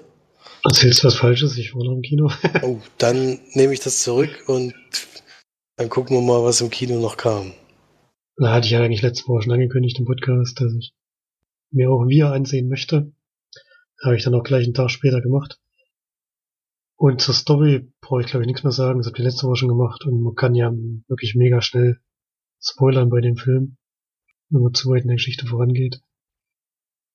Erzählst 0.65 1.03
du 1.03 1.07
was 1.07 1.15
Falsches? 1.15 1.57
Ich 1.57 1.75
war 1.75 1.85
noch 1.85 1.93
im 1.93 2.03
Kino. 2.03 2.31
oh, 2.63 2.79
dann 2.99 3.39
nehme 3.53 3.73
ich 3.73 3.81
das 3.81 4.01
zurück 4.01 4.45
und 4.47 4.75
dann 5.77 5.89
gucken 5.89 6.17
wir 6.17 6.23
mal, 6.23 6.43
was 6.45 6.61
im 6.61 6.69
Kino 6.69 6.99
noch 6.99 7.17
kam. 7.17 7.55
Da 8.39 8.53
hatte 8.53 8.67
ich 8.67 8.73
ja 8.73 8.83
eigentlich 8.83 9.03
letzte 9.03 9.29
Woche 9.29 9.43
schon 9.43 9.53
angekündigt 9.53 9.99
im 9.99 10.05
Podcast, 10.05 10.61
dass 10.61 10.75
ich 10.75 10.93
mir 11.71 11.91
auch 11.91 12.07
Wir 12.07 12.33
ansehen 12.33 12.69
möchte. 12.69 13.13
Habe 14.05 14.17
ich 14.17 14.25
dann 14.25 14.35
auch 14.35 14.43
gleich 14.43 14.65
einen 14.65 14.75
Tag 14.75 14.91
später 14.91 15.23
gemacht. 15.23 15.59
Und 16.97 17.21
zur 17.21 17.35
Story 17.35 17.91
brauche 18.01 18.21
ich 18.21 18.27
glaube 18.27 18.43
ich 18.43 18.47
nichts 18.47 18.63
mehr 18.63 18.73
sagen, 18.73 18.99
das 18.99 19.07
habt 19.07 19.19
ihr 19.19 19.25
letzte 19.25 19.47
Woche 19.47 19.57
schon 19.57 19.69
gemacht 19.69 20.05
und 20.05 20.23
man 20.23 20.35
kann 20.35 20.55
ja 20.55 20.71
wirklich 21.09 21.35
mega 21.35 21.61
schnell 21.61 22.01
spoilern 22.61 23.11
bei 23.11 23.21
dem 23.21 23.37
Film, 23.37 23.77
wenn 24.51 24.63
man 24.63 24.75
zu 24.75 24.91
weit 24.91 25.03
in 25.03 25.09
der 25.09 25.17
Geschichte 25.17 25.47
vorangeht. 25.47 26.01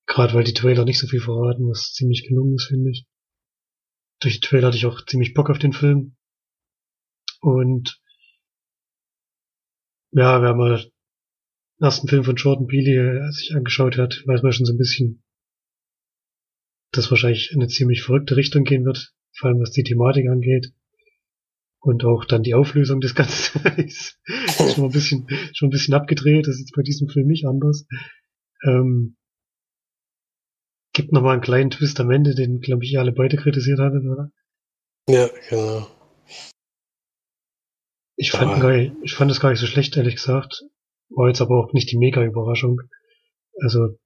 Gerade 0.07 0.33
weil 0.33 0.43
die 0.43 0.53
Trailer 0.53 0.85
nicht 0.85 0.99
so 0.99 1.07
viel 1.07 1.21
verraten, 1.21 1.67
was 1.67 1.93
ziemlich 1.93 2.27
gelungen 2.27 2.55
ist, 2.55 2.67
finde 2.67 2.91
ich. 2.91 3.05
Durch 4.19 4.39
die 4.39 4.47
Trailer 4.47 4.67
hatte 4.67 4.77
ich 4.77 4.85
auch 4.85 5.03
ziemlich 5.05 5.33
Bock 5.33 5.49
auf 5.49 5.59
den 5.59 5.73
Film. 5.73 6.15
Und 7.41 8.01
ja, 10.11 10.41
wer 10.41 10.53
mal 10.53 10.77
den 10.77 10.91
ersten 11.81 12.07
Film 12.07 12.23
von 12.23 12.35
Jordan 12.35 12.67
Peele 12.67 13.31
sich 13.31 13.55
angeschaut 13.55 13.97
hat, 13.97 14.23
weiß 14.25 14.43
man 14.43 14.53
schon 14.53 14.65
so 14.65 14.73
ein 14.73 14.77
bisschen, 14.77 15.23
dass 16.91 17.09
wahrscheinlich 17.09 17.51
in 17.51 17.59
eine 17.59 17.67
ziemlich 17.67 18.03
verrückte 18.03 18.35
Richtung 18.35 18.63
gehen 18.63 18.85
wird, 18.85 19.13
vor 19.35 19.49
allem 19.49 19.59
was 19.59 19.71
die 19.71 19.83
Thematik 19.83 20.29
angeht. 20.29 20.73
Und 21.83 22.05
auch 22.05 22.25
dann 22.25 22.43
die 22.43 22.53
Auflösung 22.53 23.01
des 23.01 23.15
Ganzen 23.15 23.65
ist 23.77 24.19
schon 24.75 24.85
ein 24.85 24.91
bisschen, 24.91 25.27
schon 25.53 25.69
ein 25.69 25.71
bisschen 25.71 25.95
abgedreht. 25.95 26.45
Das 26.45 26.55
ist 26.55 26.61
jetzt 26.61 26.75
bei 26.75 26.83
diesem 26.83 27.09
Film 27.09 27.25
nicht 27.25 27.47
anders. 27.47 27.87
Ähm, 28.63 29.17
gibt 30.93 31.11
noch 31.11 31.23
mal 31.23 31.33
einen 31.33 31.41
kleinen 31.41 31.71
Twist 31.71 31.99
am 31.99 32.11
Ende, 32.11 32.35
den, 32.35 32.59
glaube 32.59 32.83
ich, 32.83 32.93
ihr 32.93 32.99
alle 32.99 33.13
beide 33.13 33.37
kritisiert 33.37 33.79
hattet, 33.79 34.05
oder? 34.05 34.31
Ja, 35.09 35.27
genau. 35.49 35.87
Ich 38.15 38.29
fand, 38.29 38.61
gar 38.61 38.73
nicht, 38.73 38.93
ich 39.01 39.15
fand 39.15 39.31
es 39.31 39.39
gar 39.39 39.49
nicht 39.49 39.59
so 39.59 39.65
schlecht, 39.65 39.97
ehrlich 39.97 40.17
gesagt. 40.17 40.63
War 41.15 41.27
jetzt 41.27 41.41
aber 41.41 41.59
auch 41.59 41.73
nicht 41.73 41.91
die 41.91 41.97
Mega-Überraschung. 41.97 42.81
Also, 43.59 43.99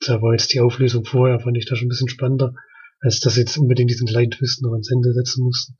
da 0.00 0.20
war 0.20 0.32
jetzt 0.32 0.52
die 0.52 0.60
Auflösung 0.60 1.04
vorher, 1.04 1.40
fand 1.40 1.56
ich 1.56 1.66
da 1.66 1.76
schon 1.76 1.86
ein 1.86 1.88
bisschen 1.88 2.08
spannender, 2.08 2.54
als 3.00 3.20
dass 3.20 3.36
jetzt 3.36 3.56
unbedingt 3.56 3.90
diesen 3.90 4.06
kleinen 4.06 4.30
Twist 4.30 4.62
noch 4.62 4.72
ans 4.72 4.90
Ende 4.90 5.12
setzen 5.12 5.44
mussten. 5.44 5.76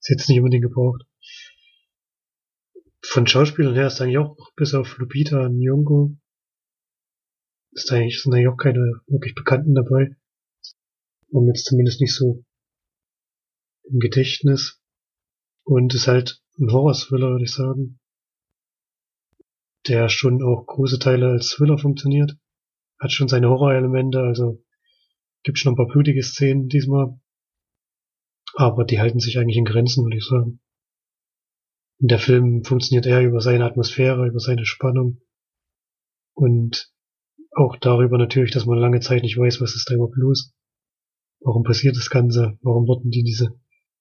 Ist 0.00 0.10
jetzt 0.10 0.28
nicht 0.28 0.38
unbedingt 0.38 0.64
gebraucht. 0.64 1.02
Von 3.02 3.26
Schauspielern 3.26 3.74
her 3.74 3.86
ist 3.86 4.00
eigentlich 4.00 4.18
auch, 4.18 4.36
bis 4.56 4.74
auf 4.74 4.98
Lupita 4.98 5.46
Nyong'o, 5.46 6.16
ist 7.72 7.90
eigentlich, 7.92 8.22
sind 8.22 8.34
eigentlich 8.34 8.48
auch 8.48 8.56
keine 8.56 9.00
wirklich 9.06 9.34
Bekannten 9.34 9.74
dabei. 9.74 10.16
Und 11.28 11.48
jetzt 11.48 11.64
zumindest 11.64 12.00
nicht 12.00 12.14
so 12.14 12.44
im 13.84 13.98
Gedächtnis. 13.98 14.80
Und 15.64 15.94
ist 15.94 16.08
halt 16.08 16.42
ein 16.58 16.70
Horror-Thriller, 16.70 17.30
würde 17.30 17.44
ich 17.44 17.52
sagen. 17.52 17.98
Der 19.88 20.08
schon 20.08 20.42
auch 20.42 20.66
große 20.66 20.98
Teile 20.98 21.28
als 21.28 21.50
Thriller 21.50 21.78
funktioniert. 21.78 22.36
Hat 22.98 23.12
schon 23.12 23.28
seine 23.28 23.48
Horror-Elemente, 23.48 24.20
also 24.20 24.64
gibt 25.42 25.58
schon 25.58 25.72
ein 25.72 25.76
paar 25.76 25.88
blutige 25.88 26.22
Szenen 26.22 26.68
diesmal. 26.68 27.18
Aber 28.54 28.84
die 28.84 29.00
halten 29.00 29.20
sich 29.20 29.38
eigentlich 29.38 29.58
in 29.58 29.64
Grenzen, 29.64 30.04
würde 30.04 30.16
ich 30.16 30.24
sagen. 30.24 30.60
Und 32.00 32.10
der 32.10 32.18
Film 32.18 32.64
funktioniert 32.64 33.06
eher 33.06 33.22
über 33.22 33.40
seine 33.40 33.64
Atmosphäre, 33.64 34.26
über 34.26 34.40
seine 34.40 34.64
Spannung 34.64 35.20
und 36.34 36.92
auch 37.52 37.76
darüber 37.76 38.18
natürlich, 38.18 38.50
dass 38.50 38.66
man 38.66 38.78
lange 38.78 39.00
Zeit 39.00 39.22
nicht 39.22 39.38
weiß, 39.38 39.60
was 39.60 39.76
ist 39.76 39.88
da 39.88 39.94
überhaupt 39.94 40.16
los. 40.16 40.52
Warum 41.40 41.62
passiert 41.62 41.96
das 41.96 42.10
Ganze? 42.10 42.58
Warum 42.62 42.86
wurden 42.88 43.10
die 43.10 43.22
diese 43.22 43.54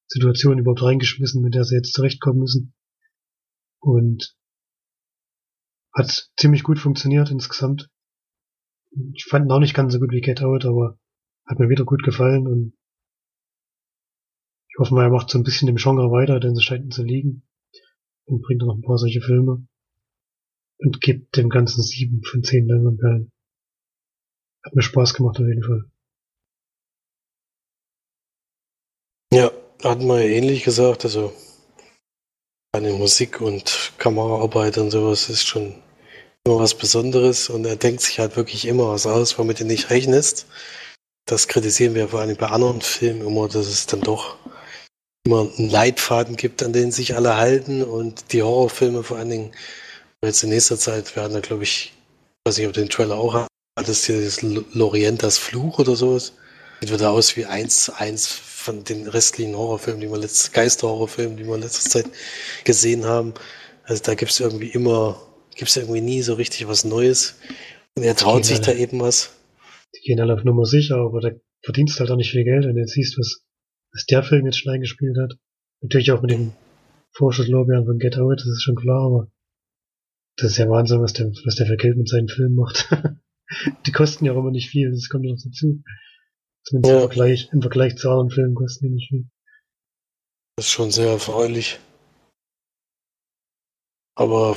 Situation 0.07 0.57
überhaupt 0.57 0.81
reingeschmissen, 0.81 1.43
mit 1.43 1.53
der 1.53 1.63
sie 1.63 1.75
jetzt 1.75 1.93
zurechtkommen 1.93 2.39
müssen? 2.39 2.73
Und 3.79 4.35
hat 5.93 6.31
ziemlich 6.37 6.63
gut 6.63 6.79
funktioniert 6.79 7.29
insgesamt. 7.31 7.89
Ich 9.13 9.25
fand 9.25 9.45
ihn 9.45 9.51
auch 9.51 9.59
nicht 9.59 9.73
ganz 9.73 9.93
so 9.93 9.99
gut 9.99 10.11
wie 10.11 10.21
Get 10.21 10.41
Out, 10.41 10.65
aber 10.65 10.99
hat 11.45 11.59
mir 11.59 11.69
wieder 11.69 11.85
gut 11.85 12.03
gefallen 12.03 12.47
und 12.47 12.73
ich 14.69 14.79
hoffe 14.79 14.93
mal, 14.95 15.03
er 15.03 15.11
macht 15.11 15.29
so 15.29 15.37
ein 15.37 15.43
bisschen 15.43 15.67
im 15.67 15.75
Genre 15.75 16.09
weiter, 16.11 16.39
denn 16.39 16.53
es 16.53 16.63
scheint 16.63 16.83
ihm 16.83 16.91
zu 16.91 17.03
liegen 17.03 17.43
und 18.25 18.41
bringt 18.41 18.61
noch 18.61 18.75
ein 18.75 18.81
paar 18.81 18.97
solche 18.97 19.21
Filme 19.21 19.67
und 20.77 20.99
gibt 20.99 21.37
dem 21.37 21.49
Ganzen 21.49 21.83
sieben 21.83 22.23
von 22.23 22.43
zehn 22.43 22.67
Leinwandperlen. 22.67 23.31
Hat 24.63 24.75
mir 24.75 24.81
Spaß 24.81 25.13
gemacht 25.13 25.39
auf 25.39 25.45
jeden 25.45 25.63
Fall. 25.63 25.91
Ja, 29.31 29.51
hatten 29.83 30.07
wir 30.07 30.23
ja 30.23 30.35
ähnlich 30.35 30.63
gesagt, 30.63 31.05
also 31.05 31.33
eine 32.73 32.91
Musik 32.91 33.39
und 33.39 33.93
Kameraarbeit 33.99 34.77
und 34.79 34.89
sowas 34.89 35.29
ist 35.29 35.47
schon 35.47 35.75
immer 36.43 36.59
was 36.59 36.73
Besonderes 36.73 37.49
und 37.49 37.65
er 37.65 37.75
denkt 37.75 38.01
sich 38.01 38.19
halt 38.19 38.35
wirklich 38.35 38.65
immer 38.65 38.89
was 38.89 39.05
aus, 39.05 39.37
womit 39.37 39.59
du 39.59 39.65
nicht 39.65 39.91
rechnest. 39.91 40.47
Das 41.25 41.47
kritisieren 41.47 41.95
wir 41.95 42.09
vor 42.09 42.21
allem 42.21 42.35
bei 42.35 42.47
anderen 42.47 42.81
Filmen 42.81 43.25
immer, 43.25 43.47
dass 43.47 43.67
es 43.67 43.85
dann 43.85 44.01
doch 44.01 44.37
immer 45.25 45.41
einen 45.57 45.69
Leitfaden 45.69 46.35
gibt, 46.35 46.63
an 46.63 46.73
den 46.73 46.91
sich 46.91 47.15
alle 47.15 47.37
halten 47.37 47.83
und 47.83 48.33
die 48.33 48.43
Horrorfilme 48.43 49.03
vor 49.03 49.17
allen 49.17 49.29
Dingen 49.29 49.51
jetzt 50.23 50.43
in 50.43 50.49
nächster 50.49 50.77
Zeit 50.77 51.15
werden 51.15 51.33
da 51.33 51.39
glaube 51.39 51.63
ich, 51.63 51.93
weiß 52.45 52.57
nicht, 52.57 52.67
ob 52.67 52.73
den 52.73 52.89
Trailer 52.89 53.17
auch 53.17 53.47
hattest, 53.77 54.07
dieses 54.07 54.41
Lorientas 54.41 55.37
Fluch 55.37 55.79
oder 55.79 55.95
sowas. 55.95 56.33
Sieht 56.81 56.91
wieder 56.91 57.11
aus 57.11 57.37
wie 57.37 57.45
eins 57.45 57.83
zu 57.83 57.97
eins 57.97 58.27
von 58.63 58.83
den 58.83 59.07
restlichen 59.07 59.55
Horrorfilmen, 59.55 60.01
die 60.01 60.09
wir 60.09 60.17
letztes, 60.17 60.51
Geisterhorrorfilmen, 60.53 61.35
die 61.35 61.45
wir 61.45 61.55
in 61.55 61.61
letzter 61.61 61.89
Zeit 61.89 62.05
gesehen 62.63 63.05
haben. 63.05 63.33
Also 63.83 64.01
da 64.03 64.15
gibt 64.15 64.31
es 64.31 64.39
irgendwie 64.39 64.69
immer, 64.69 65.21
gibt 65.55 65.69
es 65.69 65.75
irgendwie 65.75 66.01
nie 66.01 66.21
so 66.21 66.35
richtig 66.35 66.67
was 66.67 66.85
Neues. 66.85 67.35
Und 67.95 68.03
er 68.03 68.15
traut 68.15 68.45
sich 68.45 68.57
alle, 68.57 68.65
da 68.65 68.73
eben 68.73 69.01
was. 69.01 69.35
Die 69.95 70.07
gehen 70.07 70.19
alle 70.21 70.33
auf 70.33 70.43
Nummer 70.45 70.65
sicher, 70.65 70.95
aber 70.95 71.19
da 71.19 71.31
verdienst 71.63 71.99
halt 71.99 72.09
auch 72.09 72.15
nicht 72.15 72.31
viel 72.31 72.45
Geld, 72.45 72.65
wenn 72.65 72.75
du 72.75 72.81
jetzt 72.81 72.93
siehst, 72.93 73.17
was, 73.19 73.43
was 73.91 74.05
der 74.05 74.23
Film 74.23 74.45
jetzt 74.45 74.59
schon 74.59 74.73
eingespielt 74.73 75.17
hat. 75.21 75.33
Natürlich 75.81 76.11
auch 76.11 76.21
mit 76.21 76.31
den 76.31 76.53
Vorschusslorbeeren 77.11 77.85
von 77.85 77.99
Get 77.99 78.17
Out, 78.17 78.39
das 78.39 78.47
ist 78.47 78.63
schon 78.63 78.75
klar, 78.75 79.05
aber 79.05 79.31
das 80.37 80.51
ist 80.51 80.57
ja 80.57 80.69
Wahnsinn, 80.69 81.01
was 81.01 81.13
der, 81.13 81.27
was 81.45 81.55
der 81.55 81.67
für 81.67 81.77
Geld 81.77 81.97
mit 81.97 82.07
seinen 82.07 82.29
Filmen 82.29 82.55
macht. 82.55 82.89
die 83.85 83.91
kosten 83.91 84.25
ja 84.25 84.31
auch 84.31 84.37
immer 84.37 84.51
nicht 84.51 84.69
viel, 84.69 84.89
das 84.89 85.09
kommt 85.09 85.25
noch 85.25 85.35
dazu. 85.35 85.83
Zumindest 86.65 86.91
ja. 86.91 86.95
im, 86.95 87.01
Vergleich, 87.01 87.49
im 87.51 87.61
Vergleich 87.61 87.97
zu 87.97 88.09
anderen 88.09 88.29
Filmen 88.29 88.55
kosten 88.55 88.85
die 88.85 88.93
nicht 88.93 89.09
viel. 89.09 89.25
Das 90.55 90.67
ist 90.67 90.71
schon 90.71 90.91
sehr 90.91 91.09
erfreulich. 91.09 91.79
Aber 94.15 94.55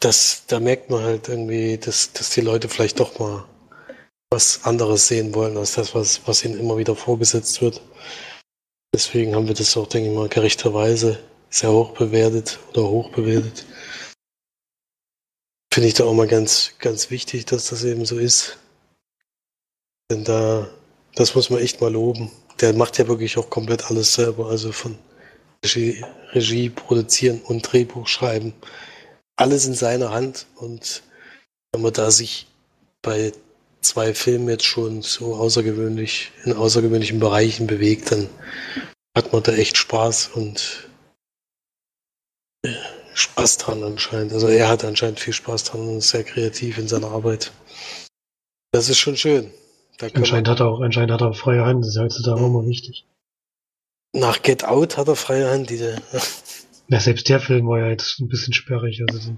das, 0.00 0.46
da 0.46 0.60
merkt 0.60 0.90
man 0.90 1.02
halt 1.02 1.28
irgendwie, 1.28 1.78
dass, 1.78 2.12
dass 2.12 2.30
die 2.30 2.40
Leute 2.40 2.68
vielleicht 2.68 3.00
doch 3.00 3.18
mal 3.18 3.44
was 4.30 4.64
anderes 4.64 5.06
sehen 5.06 5.34
wollen, 5.34 5.56
als 5.56 5.74
das, 5.74 5.94
was, 5.94 6.26
was 6.26 6.44
ihnen 6.44 6.58
immer 6.58 6.76
wieder 6.76 6.96
vorgesetzt 6.96 7.62
wird. 7.62 7.80
Deswegen 8.92 9.34
haben 9.34 9.46
wir 9.46 9.54
das 9.54 9.76
auch, 9.76 9.86
denke 9.86 10.10
ich 10.10 10.16
mal, 10.16 10.28
gerechterweise 10.28 11.20
sehr 11.50 11.70
hoch 11.70 11.92
bewertet 11.92 12.58
oder 12.70 12.88
hoch 12.88 13.10
bewertet. 13.10 13.64
Finde 15.72 15.88
ich 15.88 15.94
da 15.94 16.04
auch 16.04 16.14
mal 16.14 16.26
ganz, 16.26 16.72
ganz 16.78 17.10
wichtig, 17.10 17.46
dass 17.46 17.68
das 17.68 17.84
eben 17.84 18.06
so 18.06 18.18
ist. 18.18 18.58
Denn 20.10 20.24
da 20.24 20.68
das 21.14 21.34
muss 21.34 21.50
man 21.50 21.60
echt 21.60 21.80
mal 21.80 21.92
loben. 21.92 22.30
Der 22.60 22.72
macht 22.72 22.98
ja 22.98 23.08
wirklich 23.08 23.36
auch 23.38 23.50
komplett 23.50 23.90
alles 23.90 24.14
selber, 24.14 24.48
also 24.48 24.72
von 24.72 24.98
Regie, 25.64 26.04
Regie 26.32 26.70
produzieren 26.70 27.40
und 27.42 27.62
Drehbuch 27.62 28.06
schreiben. 28.06 28.54
Alles 29.36 29.66
in 29.66 29.74
seiner 29.74 30.10
Hand 30.10 30.46
und 30.56 31.02
wenn 31.72 31.82
man 31.82 31.92
da 31.92 32.10
sich 32.10 32.46
bei 33.02 33.32
zwei 33.80 34.14
Filmen 34.14 34.48
jetzt 34.48 34.64
schon 34.64 35.02
so 35.02 35.34
außergewöhnlich, 35.34 36.32
in 36.44 36.52
außergewöhnlichen 36.54 37.18
Bereichen 37.18 37.66
bewegt, 37.66 38.12
dann 38.12 38.28
hat 39.16 39.32
man 39.32 39.42
da 39.42 39.52
echt 39.52 39.76
Spaß 39.76 40.30
und 40.34 40.88
äh, 42.64 42.72
Spaß 43.14 43.58
dran 43.58 43.82
anscheinend. 43.82 44.32
Also 44.32 44.48
er 44.48 44.68
hat 44.68 44.84
anscheinend 44.84 45.20
viel 45.20 45.32
Spaß 45.32 45.64
dran 45.64 45.80
und 45.80 45.98
ist 45.98 46.10
sehr 46.10 46.24
kreativ 46.24 46.78
in 46.78 46.88
seiner 46.88 47.10
Arbeit. 47.10 47.52
Das 48.72 48.88
ist 48.88 48.98
schon 48.98 49.16
schön. 49.16 49.52
Anscheinend 50.00 50.48
hat 50.48 50.60
er 50.60 50.66
auch, 50.66 50.80
anscheinend 50.80 51.12
hat 51.12 51.20
er 51.20 51.30
auch 51.30 51.36
freie 51.36 51.64
Hand, 51.64 51.84
das 51.84 51.90
ist 51.90 52.00
heutzutage 52.00 52.40
auch 52.40 52.46
immer 52.46 52.66
wichtig. 52.66 53.06
Nach 54.12 54.42
Get 54.42 54.64
Out 54.64 54.96
hat 54.96 55.08
er 55.08 55.16
freie 55.16 55.50
Hand, 55.50 55.70
diese. 55.70 55.96
Ja, 56.88 57.00
selbst 57.00 57.30
der 57.30 57.40
Film 57.40 57.66
war 57.66 57.78
ja 57.78 57.88
jetzt 57.88 58.20
ein 58.20 58.28
bisschen 58.28 58.52
sperrig, 58.52 59.02
also. 59.08 59.34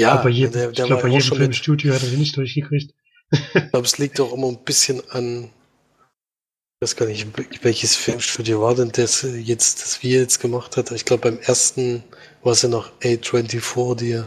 Ja, 0.00 0.14
aber 0.14 0.28
jedem, 0.28 0.52
der, 0.52 0.62
der 0.62 0.70
ich 0.70 0.88
glaube, 0.88 1.02
bei 1.02 1.08
jedem 1.10 1.36
Filmstudio 1.36 1.94
hat 1.94 2.02
er 2.02 2.08
den 2.08 2.18
nicht 2.18 2.36
durchgekriegt. 2.36 2.92
ich 3.30 3.70
glaube, 3.70 3.86
es 3.86 3.98
liegt 3.98 4.18
auch 4.18 4.32
immer 4.32 4.48
ein 4.48 4.64
bisschen 4.64 5.00
an, 5.10 5.44
ich 5.44 6.82
weiß 6.82 6.96
gar 6.96 7.06
nicht, 7.06 7.24
welches 7.62 7.94
Filmstudio 7.94 8.60
war 8.60 8.74
denn 8.74 8.90
das 8.90 9.22
jetzt, 9.22 9.82
das 9.82 10.02
wir 10.02 10.22
jetzt 10.22 10.40
gemacht 10.40 10.76
hat. 10.76 10.90
Ich 10.90 11.04
glaube, 11.04 11.30
beim 11.30 11.38
ersten 11.38 12.02
war 12.42 12.52
es 12.52 12.62
ja 12.62 12.68
noch 12.68 12.90
A24, 13.00 13.94
die 13.94 14.24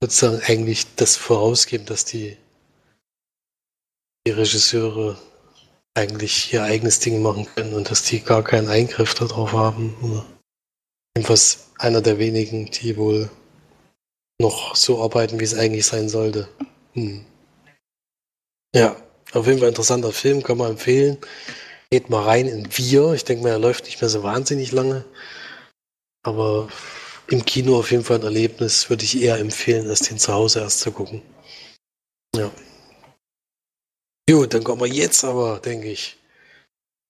sozusagen 0.00 0.40
eigentlich 0.46 0.86
das 0.96 1.16
vorausgeben, 1.16 1.84
dass 1.84 2.06
die 2.06 2.38
die 4.26 4.32
Regisseure 4.32 5.16
eigentlich 5.94 6.52
ihr 6.52 6.62
eigenes 6.62 6.98
Ding 6.98 7.22
machen 7.22 7.46
können 7.54 7.72
und 7.74 7.90
dass 7.90 8.02
die 8.02 8.20
gar 8.20 8.42
keinen 8.42 8.68
Eingriff 8.68 9.14
darauf 9.14 9.52
haben. 9.52 10.24
Jedenfalls 11.16 11.68
einer 11.78 12.02
der 12.02 12.18
wenigen, 12.18 12.70
die 12.70 12.96
wohl 12.96 13.30
noch 14.40 14.76
so 14.76 15.02
arbeiten, 15.02 15.40
wie 15.40 15.44
es 15.44 15.54
eigentlich 15.54 15.86
sein 15.86 16.08
sollte. 16.08 16.48
Hm. 16.92 17.24
Ja, 18.74 18.96
auf 19.32 19.46
jeden 19.46 19.60
Fall 19.60 19.68
interessanter 19.68 20.12
Film, 20.12 20.42
kann 20.42 20.58
man 20.58 20.72
empfehlen. 20.72 21.18
Geht 21.90 22.10
mal 22.10 22.24
rein 22.24 22.48
in 22.48 22.68
Wir. 22.76 23.12
Ich 23.12 23.24
denke 23.24 23.44
mal, 23.44 23.50
er 23.50 23.58
läuft 23.58 23.84
nicht 23.84 24.00
mehr 24.00 24.10
so 24.10 24.22
wahnsinnig 24.22 24.72
lange. 24.72 25.04
Aber 26.22 26.68
im 27.28 27.44
Kino 27.44 27.78
auf 27.78 27.90
jeden 27.90 28.04
Fall 28.04 28.18
ein 28.18 28.24
Erlebnis, 28.24 28.90
würde 28.90 29.04
ich 29.04 29.22
eher 29.22 29.38
empfehlen, 29.38 29.88
als 29.88 30.00
den 30.00 30.18
zu 30.18 30.32
Hause 30.32 30.60
erst 30.60 30.80
zu 30.80 30.92
gucken. 30.92 31.22
Ja. 32.34 32.50
Gut, 34.28 34.54
dann 34.54 34.64
kommen 34.64 34.80
wir 34.80 34.88
jetzt 34.88 35.24
aber, 35.24 35.60
denke 35.60 35.88
ich, 35.88 36.18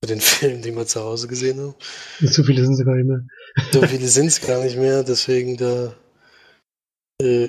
zu 0.03 0.09
den 0.09 0.21
Filmen, 0.21 0.63
die 0.63 0.75
wir 0.75 0.87
zu 0.87 1.01
Hause 1.01 1.29
gesehen 1.29 1.59
haben. 1.61 1.75
So 2.21 2.45
viele 2.45 2.63
sind 2.63 2.75
es 2.75 2.85
gar 2.85 2.95
nicht 2.95 3.07
mehr. 3.07 3.27
so 3.73 3.87
viele 3.87 4.09
sind 4.09 4.27
es 4.27 4.41
gar 4.41 4.63
nicht 4.63 4.77
mehr, 4.77 5.03
deswegen 5.03 5.57
da 5.57 5.95
äh, 7.23 7.49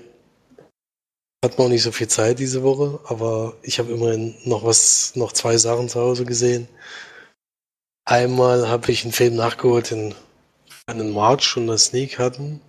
hat 1.44 1.58
man 1.58 1.68
auch 1.68 1.72
nicht 1.72 1.84
so 1.84 1.92
viel 1.92 2.08
Zeit 2.08 2.40
diese 2.40 2.64
Woche, 2.64 3.00
aber 3.06 3.58
ich 3.62 3.80
habe 3.80 3.92
immerhin 3.92 4.36
noch 4.46 4.64
was, 4.64 5.16
noch 5.16 5.34
zwei 5.34 5.58
Sachen 5.58 5.90
zu 5.90 6.00
Hause 6.00 6.26
gesehen. 6.26 6.68
Einmal 8.06 8.70
habe 8.70 8.90
ich 8.92 9.04
einen 9.04 9.12
Film 9.12 9.36
nachgeholt, 9.36 9.92
den 9.92 10.16
einen 10.86 11.12
March 11.12 11.58
und 11.58 11.64
eine 11.64 11.78
Sneak 11.78 12.18
hatten, 12.20 12.62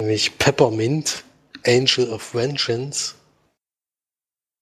nämlich 0.00 0.38
Peppermint, 0.38 1.22
Angel 1.64 2.10
of 2.10 2.34
Vengeance 2.34 3.14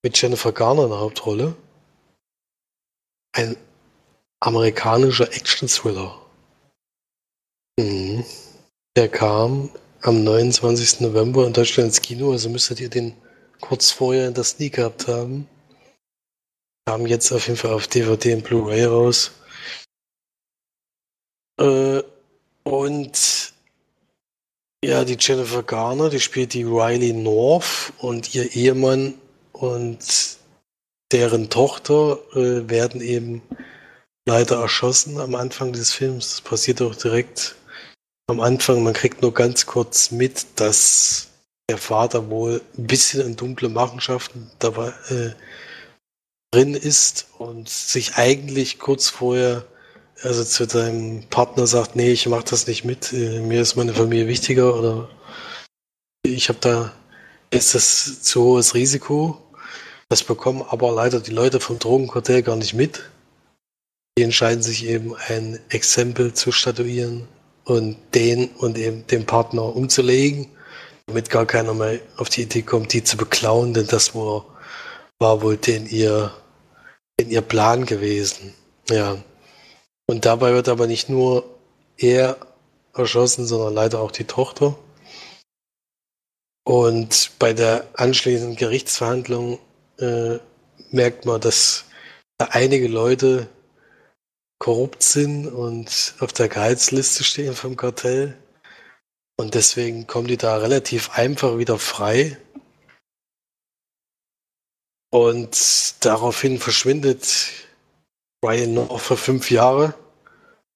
mit 0.03 0.21
Jennifer 0.21 0.51
Garner 0.51 0.83
in 0.83 0.89
der 0.89 0.99
Hauptrolle. 0.99 1.55
Ein 3.31 3.57
amerikanischer 4.41 5.33
Action-Thriller. 5.33 6.21
Mhm. 7.79 8.25
Der 8.95 9.09
kam 9.09 9.71
am 10.01 10.23
29. 10.23 10.99
November 10.99 11.47
in 11.47 11.53
Deutschland 11.53 11.87
ins 11.87 12.01
Kino, 12.01 12.31
also 12.31 12.49
müsstet 12.49 12.79
ihr 12.79 12.89
den 12.89 13.15
kurz 13.61 13.91
vorher 13.91 14.27
in 14.27 14.33
der 14.33 14.43
Sneak 14.43 14.75
gehabt 14.75 15.07
haben. 15.07 15.47
Kam 16.85 17.07
jetzt 17.07 17.31
auf 17.31 17.47
jeden 17.47 17.57
Fall 17.57 17.73
auf 17.73 17.87
DVD 17.87 18.35
und 18.35 18.43
Blu-ray 18.43 18.83
raus. 18.83 19.31
Äh, 21.57 22.03
und 22.63 23.53
ja, 24.83 25.05
die 25.05 25.17
Jennifer 25.17 25.63
Garner, 25.63 26.09
die 26.09 26.19
spielt 26.19 26.53
die 26.53 26.63
Riley 26.63 27.13
North 27.13 27.93
und 27.99 28.35
ihr 28.35 28.53
Ehemann 28.53 29.13
und 29.63 30.37
deren 31.13 31.49
Tochter 31.49 32.19
äh, 32.33 32.69
werden 32.69 32.99
eben 33.01 33.41
leider 34.27 34.59
erschossen 34.59 35.19
am 35.19 35.35
Anfang 35.35 35.71
des 35.71 35.93
Films. 35.93 36.29
Das 36.31 36.41
passiert 36.41 36.81
auch 36.81 36.95
direkt 36.95 37.55
am 38.27 38.41
Anfang. 38.41 38.83
Man 38.83 38.93
kriegt 38.93 39.21
nur 39.21 39.33
ganz 39.33 39.65
kurz 39.65 40.11
mit, 40.11 40.45
dass 40.59 41.29
der 41.69 41.77
Vater 41.77 42.29
wohl 42.29 42.61
ein 42.77 42.87
bisschen 42.87 43.21
in 43.21 43.35
dunkle 43.37 43.69
Machenschaften 43.69 44.51
dabei 44.59 44.89
äh, 45.09 45.31
drin 46.51 46.73
ist 46.73 47.27
und 47.37 47.69
sich 47.69 48.15
eigentlich 48.15 48.79
kurz 48.79 49.09
vorher 49.09 49.65
also 50.21 50.43
zu 50.43 50.67
deinem 50.67 51.23
Partner 51.29 51.67
sagt, 51.67 51.95
nee, 51.95 52.11
ich 52.11 52.27
mache 52.27 52.45
das 52.49 52.67
nicht 52.67 52.85
mit, 52.85 53.13
äh, 53.13 53.39
mir 53.39 53.61
ist 53.61 53.75
meine 53.75 53.93
Familie 53.93 54.27
wichtiger 54.27 54.75
oder 54.75 55.09
ich 56.25 56.49
habe 56.49 56.59
da 56.59 56.93
ist 57.49 57.75
das 57.75 58.23
zu 58.23 58.43
hohes 58.43 58.73
Risiko 58.73 59.42
Das 60.09 60.23
bekommen 60.23 60.63
aber 60.67 60.91
leider 60.91 61.19
die 61.19 61.31
Leute 61.31 61.59
vom 61.59 61.79
Drogenkartell 61.79 62.43
gar 62.43 62.55
nicht 62.55 62.73
mit. 62.73 63.09
Die 64.17 64.23
entscheiden 64.23 64.61
sich 64.61 64.85
eben 64.85 65.15
ein 65.15 65.59
Exempel 65.69 66.33
zu 66.33 66.51
statuieren 66.51 67.27
und 67.65 67.97
den 68.13 68.49
und 68.49 68.77
eben 68.77 69.07
den 69.07 69.25
Partner 69.25 69.75
umzulegen, 69.75 70.47
damit 71.07 71.29
gar 71.29 71.45
keiner 71.45 71.73
mehr 71.73 71.99
auf 72.17 72.29
die 72.29 72.43
Idee 72.43 72.61
kommt, 72.61 72.93
die 72.93 73.03
zu 73.03 73.17
beklauen, 73.17 73.73
denn 73.73 73.87
das 73.87 74.13
war, 74.13 74.45
war 75.19 75.41
wohl 75.41 75.57
den 75.57 75.87
ihr, 75.87 76.31
den 77.19 77.29
ihr 77.29 77.41
Plan 77.41 77.85
gewesen. 77.85 78.53
Ja. 78.89 79.17
Und 80.05 80.25
dabei 80.25 80.53
wird 80.53 80.69
aber 80.69 80.85
nicht 80.85 81.09
nur 81.09 81.45
er 81.97 82.37
erschossen, 82.93 83.45
sondern 83.45 83.73
leider 83.73 83.99
auch 83.99 84.11
die 84.11 84.25
Tochter. 84.25 84.77
Und 86.65 87.31
bei 87.39 87.53
der 87.53 87.87
anschließenden 87.95 88.55
Gerichtsverhandlung 88.55 89.59
äh, 89.99 90.39
merkt 90.91 91.25
man, 91.25 91.41
dass 91.41 91.85
da 92.37 92.49
einige 92.51 92.87
Leute 92.87 93.47
korrupt 94.59 95.03
sind 95.03 95.47
und 95.47 96.15
auf 96.19 96.31
der 96.33 96.47
Gehaltsliste 96.47 97.23
stehen 97.23 97.55
vom 97.55 97.75
Kartell. 97.75 98.37
Und 99.37 99.55
deswegen 99.55 100.07
kommen 100.07 100.27
die 100.27 100.37
da 100.37 100.57
relativ 100.57 101.11
einfach 101.11 101.57
wieder 101.57 101.77
frei. 101.79 102.37
Und 105.11 106.05
daraufhin 106.05 106.59
verschwindet 106.59 107.51
Ryan 108.43 108.73
noch 108.73 108.99
für 108.99 109.17
fünf 109.17 109.51
Jahre, 109.51 109.93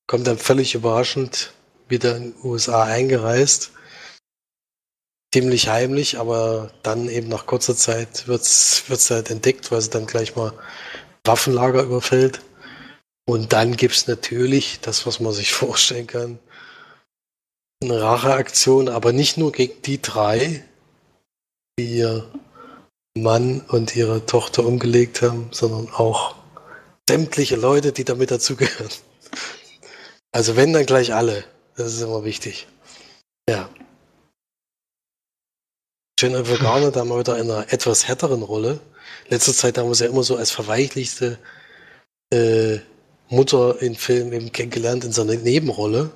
kommt 0.08 0.28
dann 0.28 0.38
völlig 0.38 0.76
überraschend 0.76 1.54
wieder 1.88 2.16
in 2.18 2.34
den 2.34 2.44
USA 2.44 2.84
eingereist. 2.84 3.72
Ziemlich 5.34 5.68
heimlich, 5.68 6.18
aber 6.18 6.72
dann 6.84 7.10
eben 7.10 7.28
nach 7.28 7.46
kurzer 7.46 7.76
Zeit 7.76 8.28
wird 8.28 8.42
es 8.42 9.10
halt 9.12 9.30
entdeckt, 9.30 9.72
weil 9.72 9.82
sie 9.82 9.90
dann 9.90 10.08
gleich 10.08 10.36
mal 10.36 10.54
Waffenlager 11.26 11.84
überfällt. 11.84 12.42
Und 13.28 13.52
dann 13.52 13.76
gibt 13.76 13.94
es 13.94 14.08
natürlich 14.08 14.80
das, 14.80 15.06
was 15.06 15.20
man 15.20 15.34
sich 15.34 15.52
vorstellen 15.54 16.08
kann, 16.08 16.40
eine 17.84 18.02
Racheaktion, 18.02 18.90
aber 18.90 19.14
nicht 19.14 19.38
nur 19.38 19.52
gegen 19.52 19.82
die 19.84 20.02
drei, 20.02 20.64
die 21.78 21.98
ihr 21.98 22.32
Mann 23.16 23.62
und 23.62 23.96
ihre 23.96 24.26
Tochter 24.26 24.66
umgelegt 24.66 25.22
haben, 25.22 25.50
sondern 25.52 25.94
auch 25.94 26.36
sämtliche 27.08 27.56
Leute, 27.56 27.92
die 27.92 28.04
damit 28.04 28.32
dazugehören. 28.32 28.92
Also 30.32 30.56
wenn, 30.56 30.74
dann 30.74 30.86
gleich 30.86 31.14
alle. 31.14 31.44
Das 31.76 31.94
ist 31.94 32.02
immer 32.02 32.24
wichtig. 32.24 32.68
Ja. 33.50 33.70
Jennifer 36.20 36.58
Garner 36.58 36.92
da 36.92 37.06
mal 37.06 37.20
wieder 37.20 37.38
in 37.38 37.52
einer 37.52 37.72
etwas 37.72 38.08
härteren 38.08 38.42
Rolle. 38.42 38.80
Letzte 39.30 39.54
Zeit 39.54 39.78
haben 39.78 39.88
wir 39.88 39.96
sie 39.96 40.06
ja 40.06 40.10
immer 40.10 40.24
so 40.24 40.36
als 40.36 40.50
verweichlichte 40.50 41.38
äh, 42.34 42.80
Mutter 43.30 43.82
in 43.82 43.96
Filmen 43.96 44.34
eben 44.34 44.52
kennengelernt 44.52 45.04
in 45.04 45.12
so 45.12 45.22
einer 45.22 45.36
Nebenrolle. 45.36 46.10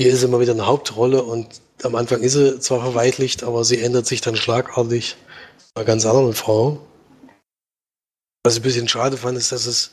Hier 0.00 0.12
ist 0.12 0.22
immer 0.22 0.40
wieder 0.40 0.52
eine 0.52 0.66
Hauptrolle 0.66 1.22
und 1.22 1.60
am 1.82 1.94
Anfang 1.94 2.22
ist 2.22 2.32
sie 2.32 2.58
zwar 2.58 2.80
verweichlicht, 2.80 3.44
aber 3.44 3.64
sie 3.64 3.80
ändert 3.80 4.06
sich 4.06 4.20
dann 4.20 4.36
schlagartig 4.36 5.16
zu 5.58 5.66
einer 5.76 5.84
ganz 5.84 6.04
anderen 6.04 6.34
Frau. 6.34 6.80
Was 8.44 8.54
ich 8.54 8.60
ein 8.60 8.64
bisschen 8.64 8.88
schade 8.88 9.16
fand, 9.16 9.38
ist, 9.38 9.52
dass 9.52 9.66
es 9.66 9.92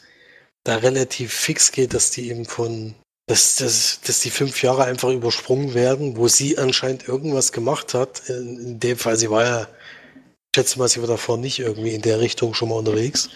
da 0.63 0.77
relativ 0.77 1.33
fix 1.33 1.71
geht, 1.71 1.93
dass 1.93 2.09
die 2.09 2.29
eben 2.29 2.45
von, 2.45 2.95
dass, 3.27 3.55
dass, 3.55 4.01
dass 4.01 4.19
die 4.19 4.29
fünf 4.29 4.61
Jahre 4.61 4.83
einfach 4.83 5.09
übersprungen 5.09 5.73
werden, 5.73 6.17
wo 6.17 6.27
sie 6.27 6.57
anscheinend 6.57 7.07
irgendwas 7.07 7.51
gemacht 7.51 7.93
hat. 7.93 8.29
In, 8.29 8.59
in 8.59 8.79
dem 8.79 8.97
Fall, 8.97 9.17
sie 9.17 9.29
war 9.29 9.43
ja 9.43 9.67
schätze 10.55 10.79
mal, 10.79 10.87
sie 10.87 11.01
war 11.01 11.07
davor 11.07 11.37
nicht 11.37 11.59
irgendwie 11.59 11.93
in 11.93 12.01
der 12.01 12.21
Richtung 12.21 12.53
schon 12.53 12.69
mal 12.69 12.75
unterwegs. 12.75 13.29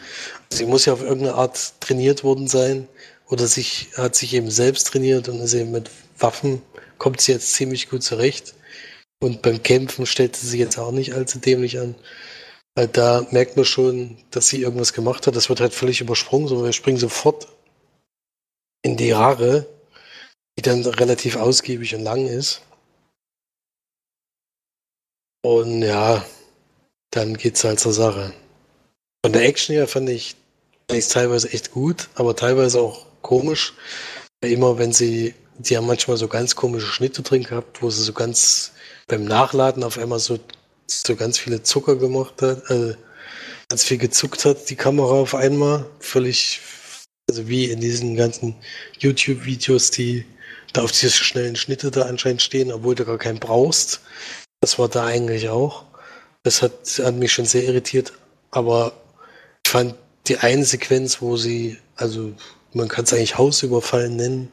Sie 0.52 0.65
muss 0.65 0.86
ja 0.86 0.93
auf 0.93 1.02
irgendeine 1.02 1.36
Art 1.36 1.73
trainiert 1.82 2.23
worden 2.23 2.47
sein 2.47 2.88
oder 3.28 3.45
sich, 3.45 3.89
hat 3.95 4.15
sich 4.15 4.34
eben 4.34 4.49
selbst 4.49 4.88
trainiert 4.88 5.28
und 5.28 5.41
ist 5.41 5.54
eben 5.54 5.71
mit 5.71 5.89
Waffen, 6.17 6.62
kommt 6.97 7.19
sie 7.19 7.34
jetzt 7.34 7.54
ziemlich 7.54 7.89
gut 7.89 8.04
zurecht. 8.04 8.56
Und 9.21 9.41
beim 9.41 9.62
Kämpfen 9.62 10.06
stellt 10.06 10.38
sie 10.38 10.47
sich 10.47 10.60
jetzt 10.62 10.80
auch 10.80 10.91
nicht 10.91 11.13
allzu 11.13 11.39
dämlich 11.39 11.80
an. 11.80 11.95
Weil 12.75 12.88
da 12.88 13.28
merkt 13.32 13.58
man 13.58 13.65
schon, 13.65 14.17
dass 14.32 14.47
sie 14.47 14.62
irgendwas 14.62 14.93
gemacht 14.93 15.28
hat. 15.28 15.36
Das 15.36 15.49
wird 15.49 15.60
halt 15.60 15.73
völlig 15.73 15.99
übersprungen, 15.99 16.47
sondern 16.47 16.67
wir 16.67 16.73
springen 16.73 16.97
sofort 16.97 17.49
in 18.82 18.95
die 18.95 19.13
Haare, 19.13 19.67
die 20.60 20.69
dann 20.69 20.86
relativ 20.86 21.38
ausgiebig 21.38 21.95
und 21.95 22.04
lang 22.04 22.28
ist. 22.28 22.62
Und 25.41 25.84
ja, 25.84 26.26
dann 27.12 27.38
geht's 27.38 27.63
halt 27.63 27.80
zur 27.80 27.93
Sache. 27.93 28.34
Von 29.24 29.32
der 29.32 29.43
Action 29.43 29.74
her 29.74 29.88
fand 29.88 30.10
ich 30.10 30.36
es 30.88 31.08
teilweise 31.08 31.50
echt 31.54 31.72
gut, 31.72 32.10
aber 32.15 32.36
teilweise 32.36 32.82
auch 32.82 33.06
komisch. 33.22 33.74
Immer 34.41 34.78
wenn 34.78 34.91
sie, 34.91 35.34
die 35.58 35.78
haben 35.78 35.88
manchmal 35.88 36.17
so 36.17 36.28
ganz 36.28 36.58
komische 36.58 36.88
Schnitte 36.88 37.22
drin 37.22 37.43
gehabt, 37.43 37.82
wo 37.82 37.89
sie 37.89 38.04
so 38.04 38.12
ganz 38.12 38.74
beim 39.08 39.24
Nachladen 39.24 39.84
auf 39.84 39.98
einmal 39.98 40.19
so, 40.19 40.39
so 40.88 41.15
ganz 41.15 41.38
viele 41.38 41.63
Zucker 41.63 41.95
gemacht 41.95 42.41
hat, 42.41 42.69
äh, 42.69 42.95
ganz 43.69 43.86
viel 43.86 43.98
gezuckt 43.98 44.43
hat, 44.43 44.69
die 44.69 44.76
Kamera 44.76 45.13
auf 45.13 45.36
einmal. 45.36 45.86
Völlig, 46.00 46.60
also 47.30 47.48
wie 47.48 47.65
in 47.65 47.80
diesen 47.80 48.17
ganzen 48.17 48.56
YouTube-Videos, 49.00 49.91
die 49.91 50.26
da 50.74 50.84
auf 50.84 50.92
diese 50.92 51.10
schnellen 51.10 51.56
Schnitte 51.56 51.92
da 51.92 52.04
anscheinend 52.04 52.42
stehen, 52.42 52.72
obwohl 52.72 52.96
du 52.96 53.06
gar 53.06 53.18
keinen 53.18 53.40
brauchst. 53.40 54.02
Das 54.62 54.78
war 54.80 54.90
da 54.90 55.06
eigentlich 55.06 55.50
auch. 55.50 55.86
Das 56.44 56.62
hat, 56.62 56.74
hat 57.04 57.16
mich 57.16 57.34
schon 57.34 57.46
sehr 57.46 57.64
irritiert, 57.64 58.14
aber 58.52 58.94
ich 59.66 59.72
fand 59.72 59.96
die 60.28 60.38
eine 60.38 60.64
Sequenz, 60.64 61.22
wo 61.22 61.38
sie, 61.38 61.78
also 61.96 62.34
man 62.74 62.88
kann 62.88 63.04
es 63.04 63.14
eigentlich 63.14 63.38
Hausüberfallen 63.38 64.16
nennen, 64.16 64.50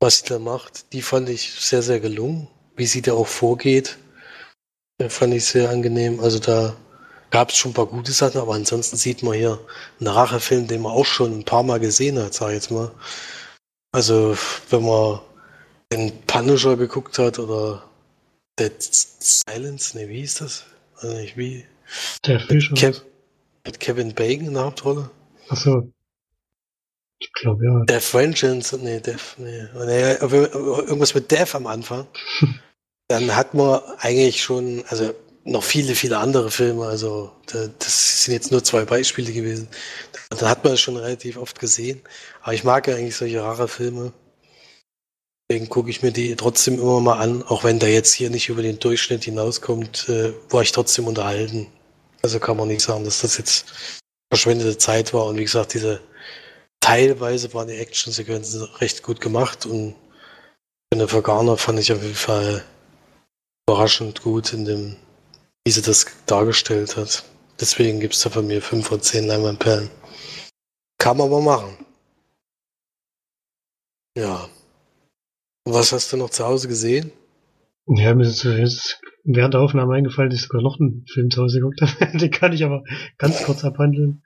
was 0.00 0.18
sie 0.18 0.26
da 0.26 0.38
macht, 0.38 0.92
die 0.92 1.02
fand 1.02 1.28
ich 1.28 1.52
sehr, 1.52 1.82
sehr 1.82 2.00
gelungen. 2.00 2.48
Wie 2.76 2.86
sie 2.86 3.02
da 3.02 3.14
auch 3.14 3.26
vorgeht, 3.26 3.98
fand 5.08 5.34
ich 5.34 5.44
sehr 5.44 5.70
angenehm. 5.70 6.20
Also 6.20 6.38
da 6.38 6.76
gab 7.30 7.50
es 7.50 7.56
schon 7.56 7.72
ein 7.72 7.74
paar 7.74 7.86
gute 7.86 8.12
Sachen, 8.12 8.40
aber 8.40 8.54
ansonsten 8.54 8.96
sieht 8.96 9.22
man 9.22 9.34
hier 9.34 9.58
einen 9.98 10.08
Rachefilm, 10.08 10.68
den 10.68 10.82
man 10.82 10.92
auch 10.92 11.04
schon 11.04 11.36
ein 11.36 11.44
paar 11.44 11.64
Mal 11.64 11.80
gesehen 11.80 12.18
hat, 12.18 12.34
sag 12.34 12.48
ich 12.48 12.54
jetzt 12.54 12.70
mal. 12.70 12.92
Also 13.92 14.36
wenn 14.70 14.84
man 14.84 15.20
den 15.92 16.20
Punisher 16.26 16.76
geguckt 16.76 17.18
hat 17.18 17.38
oder 17.38 17.84
Dead 18.58 18.74
Silence, 18.78 19.96
ne, 19.96 20.08
wie 20.08 20.20
hieß 20.20 20.36
das? 20.36 20.64
Also 20.96 21.16
nicht 21.16 21.36
wie. 21.36 21.64
Der 22.26 22.40
Fischer. 22.40 22.74
Kev 22.74 23.00
mit 23.64 23.80
Kevin 23.80 24.14
Bacon 24.14 24.46
in 24.46 24.54
der 24.54 24.64
Hauptrolle. 24.64 25.10
Achso. 25.48 25.92
Ich 27.20 27.32
glaube 27.32 27.64
ja. 27.64 27.84
Death 27.84 28.14
Vengeance, 28.14 28.76
nee, 28.78 29.00
Death, 29.00 29.36
nee. 29.38 29.66
nee. 29.74 30.12
Irgendwas 30.12 31.14
mit 31.14 31.30
Death 31.30 31.54
am 31.54 31.66
Anfang. 31.66 32.06
Dann 33.08 33.34
hat 33.34 33.54
man 33.54 33.80
eigentlich 33.98 34.42
schon, 34.42 34.84
also 34.88 35.14
noch 35.44 35.64
viele, 35.64 35.94
viele 35.94 36.18
andere 36.18 36.50
Filme, 36.50 36.84
also 36.84 37.32
das 37.46 38.24
sind 38.24 38.34
jetzt 38.34 38.52
nur 38.52 38.62
zwei 38.62 38.84
Beispiele 38.84 39.32
gewesen. 39.32 39.68
Dann 40.28 40.48
hat 40.48 40.62
man 40.62 40.74
es 40.74 40.80
schon 40.80 40.96
relativ 40.96 41.38
oft 41.38 41.58
gesehen. 41.58 42.02
Aber 42.42 42.52
ich 42.52 42.64
mag 42.64 42.86
ja 42.86 42.96
eigentlich 42.96 43.16
solche 43.16 43.42
rare 43.42 43.66
Filme. 43.66 44.12
Deswegen 45.50 45.70
gucke 45.70 45.88
ich 45.88 46.02
mir 46.02 46.12
die 46.12 46.36
trotzdem 46.36 46.74
immer 46.74 47.00
mal 47.00 47.18
an, 47.18 47.42
auch 47.42 47.64
wenn 47.64 47.78
der 47.78 47.90
jetzt 47.90 48.12
hier 48.12 48.28
nicht 48.28 48.50
über 48.50 48.60
den 48.60 48.78
Durchschnitt 48.78 49.24
hinauskommt, 49.24 50.08
äh, 50.08 50.34
war 50.50 50.60
ich 50.60 50.72
trotzdem 50.72 51.06
unterhalten. 51.06 51.68
Also 52.22 52.38
kann 52.38 52.58
man 52.58 52.68
nicht 52.68 52.82
sagen, 52.82 53.04
dass 53.04 53.22
das 53.22 53.38
jetzt 53.38 53.64
verschwendete 54.30 54.76
Zeit 54.76 55.14
war. 55.14 55.24
Und 55.26 55.38
wie 55.38 55.44
gesagt, 55.44 55.72
diese 55.72 56.02
teilweise 56.80 57.52
waren 57.54 57.68
die 57.68 57.78
Actionsequenzen 57.78 58.62
recht 58.80 59.02
gut 59.02 59.20
gemacht 59.20 59.64
und 59.64 59.94
Jennifer 60.92 61.22
Garner 61.22 61.56
fand 61.56 61.78
ich 61.78 61.92
auf 61.92 62.02
jeden 62.02 62.14
Fall 62.14 62.64
überraschend 63.66 64.22
gut 64.22 64.52
in 64.52 64.64
dem, 64.66 64.96
wie 65.64 65.72
sie 65.72 65.82
das 65.82 66.06
dargestellt 66.26 66.96
hat. 66.96 67.24
Deswegen 67.60 68.00
gibt 68.00 68.14
es 68.14 68.20
da 68.20 68.30
von 68.30 68.46
mir 68.46 68.60
5 68.62 68.86
von 68.86 69.00
10 69.00 69.26
Leinwandperlen. 69.26 69.90
Kann 70.98 71.16
man 71.16 71.28
aber 71.28 71.40
machen. 71.40 71.86
Ja. 74.16 74.48
Was 75.70 75.92
hast 75.92 76.10
du 76.10 76.16
noch 76.16 76.30
zu 76.30 76.46
Hause 76.46 76.66
gesehen? 76.66 77.12
Ja, 77.86 78.14
mir 78.14 78.26
ist 78.26 78.42
jetzt 78.42 79.02
während 79.24 79.52
der 79.52 79.60
Aufnahme 79.60 79.96
eingefallen, 79.96 80.30
dass 80.30 80.40
ich 80.40 80.46
sogar 80.46 80.62
noch 80.62 80.80
einen 80.80 81.04
Film 81.06 81.30
zu 81.30 81.42
Hause 81.42 81.60
geguckt 81.60 81.82
habe. 82.00 82.16
Den 82.16 82.30
kann 82.30 82.54
ich 82.54 82.64
aber 82.64 82.84
ganz 83.18 83.42
kurz 83.42 83.64
abhandeln, 83.64 84.22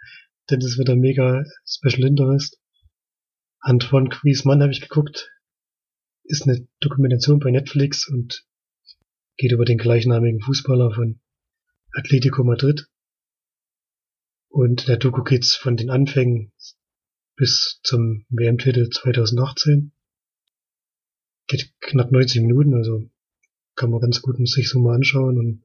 denn 0.51 0.61
das 0.61 0.79
wird 0.79 0.89
ein 0.89 1.01
mega 1.01 1.43
Special 1.67 2.07
Interest. 2.07 2.61
Antoine 3.59 4.09
Griezmann 4.09 4.63
habe 4.63 4.71
ich 4.71 4.83
geguckt. 4.83 5.33
Ist 6.23 6.47
eine 6.47 6.65
Dokumentation 6.79 7.41
bei 7.41 7.51
Netflix 7.51 8.09
und 8.09 8.47
geht 9.37 9.51
über 9.51 9.65
den 9.65 9.79
gleichnamigen 9.79 10.41
Fußballer 10.41 10.93
von 10.93 11.21
Atletico 11.93 12.45
Madrid. 12.45 12.87
Und 14.49 14.87
der 14.87 14.97
Doku 14.97 15.25
geht's 15.25 15.57
von 15.57 15.77
den 15.77 15.91
Anfängen 15.91 16.53
bis 17.35 17.81
zum 17.83 18.27
WM-Titel 18.29 18.91
2018 18.91 19.93
geht 21.47 21.73
knapp 21.81 22.13
90 22.13 22.43
Minuten, 22.43 22.75
also 22.75 23.09
kann 23.75 23.91
man 23.91 24.01
ganz 24.01 24.23
gut 24.23 24.37
sich 24.49 24.69
so 24.69 24.81
mal 24.81 24.95
anschauen 24.95 25.39
und 25.39 25.65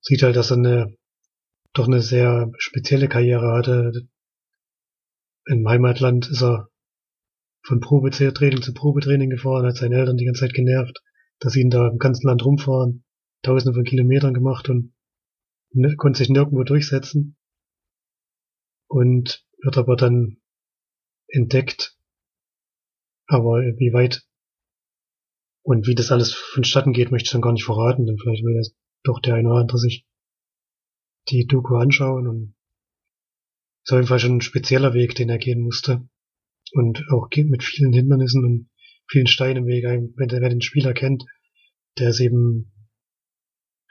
sieht 0.00 0.22
halt, 0.22 0.36
dass 0.36 0.50
er 0.50 0.58
eine 0.58 0.98
doch 1.72 1.86
eine 1.86 2.02
sehr 2.02 2.50
spezielle 2.58 3.08
Karriere 3.08 3.52
hatte. 3.52 4.08
Im 5.46 5.68
Heimatland 5.68 6.28
ist 6.28 6.42
er 6.42 6.68
von 7.62 7.80
Probetraining 7.80 8.62
zu 8.62 8.72
Probetraining 8.72 9.30
gefahren, 9.30 9.66
hat 9.66 9.76
seine 9.76 9.96
Eltern 9.96 10.16
die 10.16 10.24
ganze 10.24 10.40
Zeit 10.40 10.54
genervt, 10.54 11.02
dass 11.38 11.52
sie 11.52 11.60
ihn 11.60 11.70
da 11.70 11.88
im 11.88 11.98
ganzen 11.98 12.26
Land 12.26 12.44
rumfahren, 12.44 13.04
tausende 13.42 13.74
von 13.74 13.84
Kilometern 13.84 14.34
gemacht 14.34 14.68
und 14.68 14.94
ne, 15.72 15.94
konnte 15.96 16.18
sich 16.18 16.28
nirgendwo 16.28 16.64
durchsetzen. 16.64 17.36
Und 18.88 19.46
wird 19.62 19.76
aber 19.76 19.96
dann 19.96 20.38
entdeckt. 21.28 21.96
Aber 23.26 23.58
wie 23.58 23.92
weit 23.92 24.26
und 25.68 25.86
wie 25.86 25.94
das 25.94 26.10
alles 26.10 26.32
vonstatten 26.32 26.94
geht, 26.94 27.10
möchte 27.10 27.26
ich 27.26 27.32
dann 27.32 27.42
gar 27.42 27.52
nicht 27.52 27.66
verraten, 27.66 28.06
denn 28.06 28.16
vielleicht 28.16 28.42
will 28.42 28.56
das 28.56 28.74
doch 29.04 29.20
der 29.20 29.34
eine 29.34 29.50
oder 29.50 29.60
andere 29.60 29.76
sich 29.76 30.06
die 31.28 31.46
Doku 31.46 31.76
anschauen 31.76 32.26
und 32.26 32.54
ist 33.84 33.92
auf 33.92 33.98
jeden 33.98 34.08
Fall 34.08 34.18
schon 34.18 34.36
ein 34.38 34.40
spezieller 34.40 34.94
Weg, 34.94 35.14
den 35.14 35.28
er 35.28 35.36
gehen 35.36 35.60
musste. 35.60 36.08
Und 36.72 37.04
auch 37.10 37.28
mit 37.36 37.62
vielen 37.62 37.92
Hindernissen 37.92 38.46
und 38.46 38.70
vielen 39.10 39.26
Steinen 39.26 39.64
im 39.64 39.66
Weg. 39.66 39.84
Wenn 39.84 40.14
wer 40.16 40.48
den 40.48 40.62
Spieler 40.62 40.94
kennt, 40.94 41.26
der 41.98 42.10
ist 42.10 42.20
eben 42.20 42.72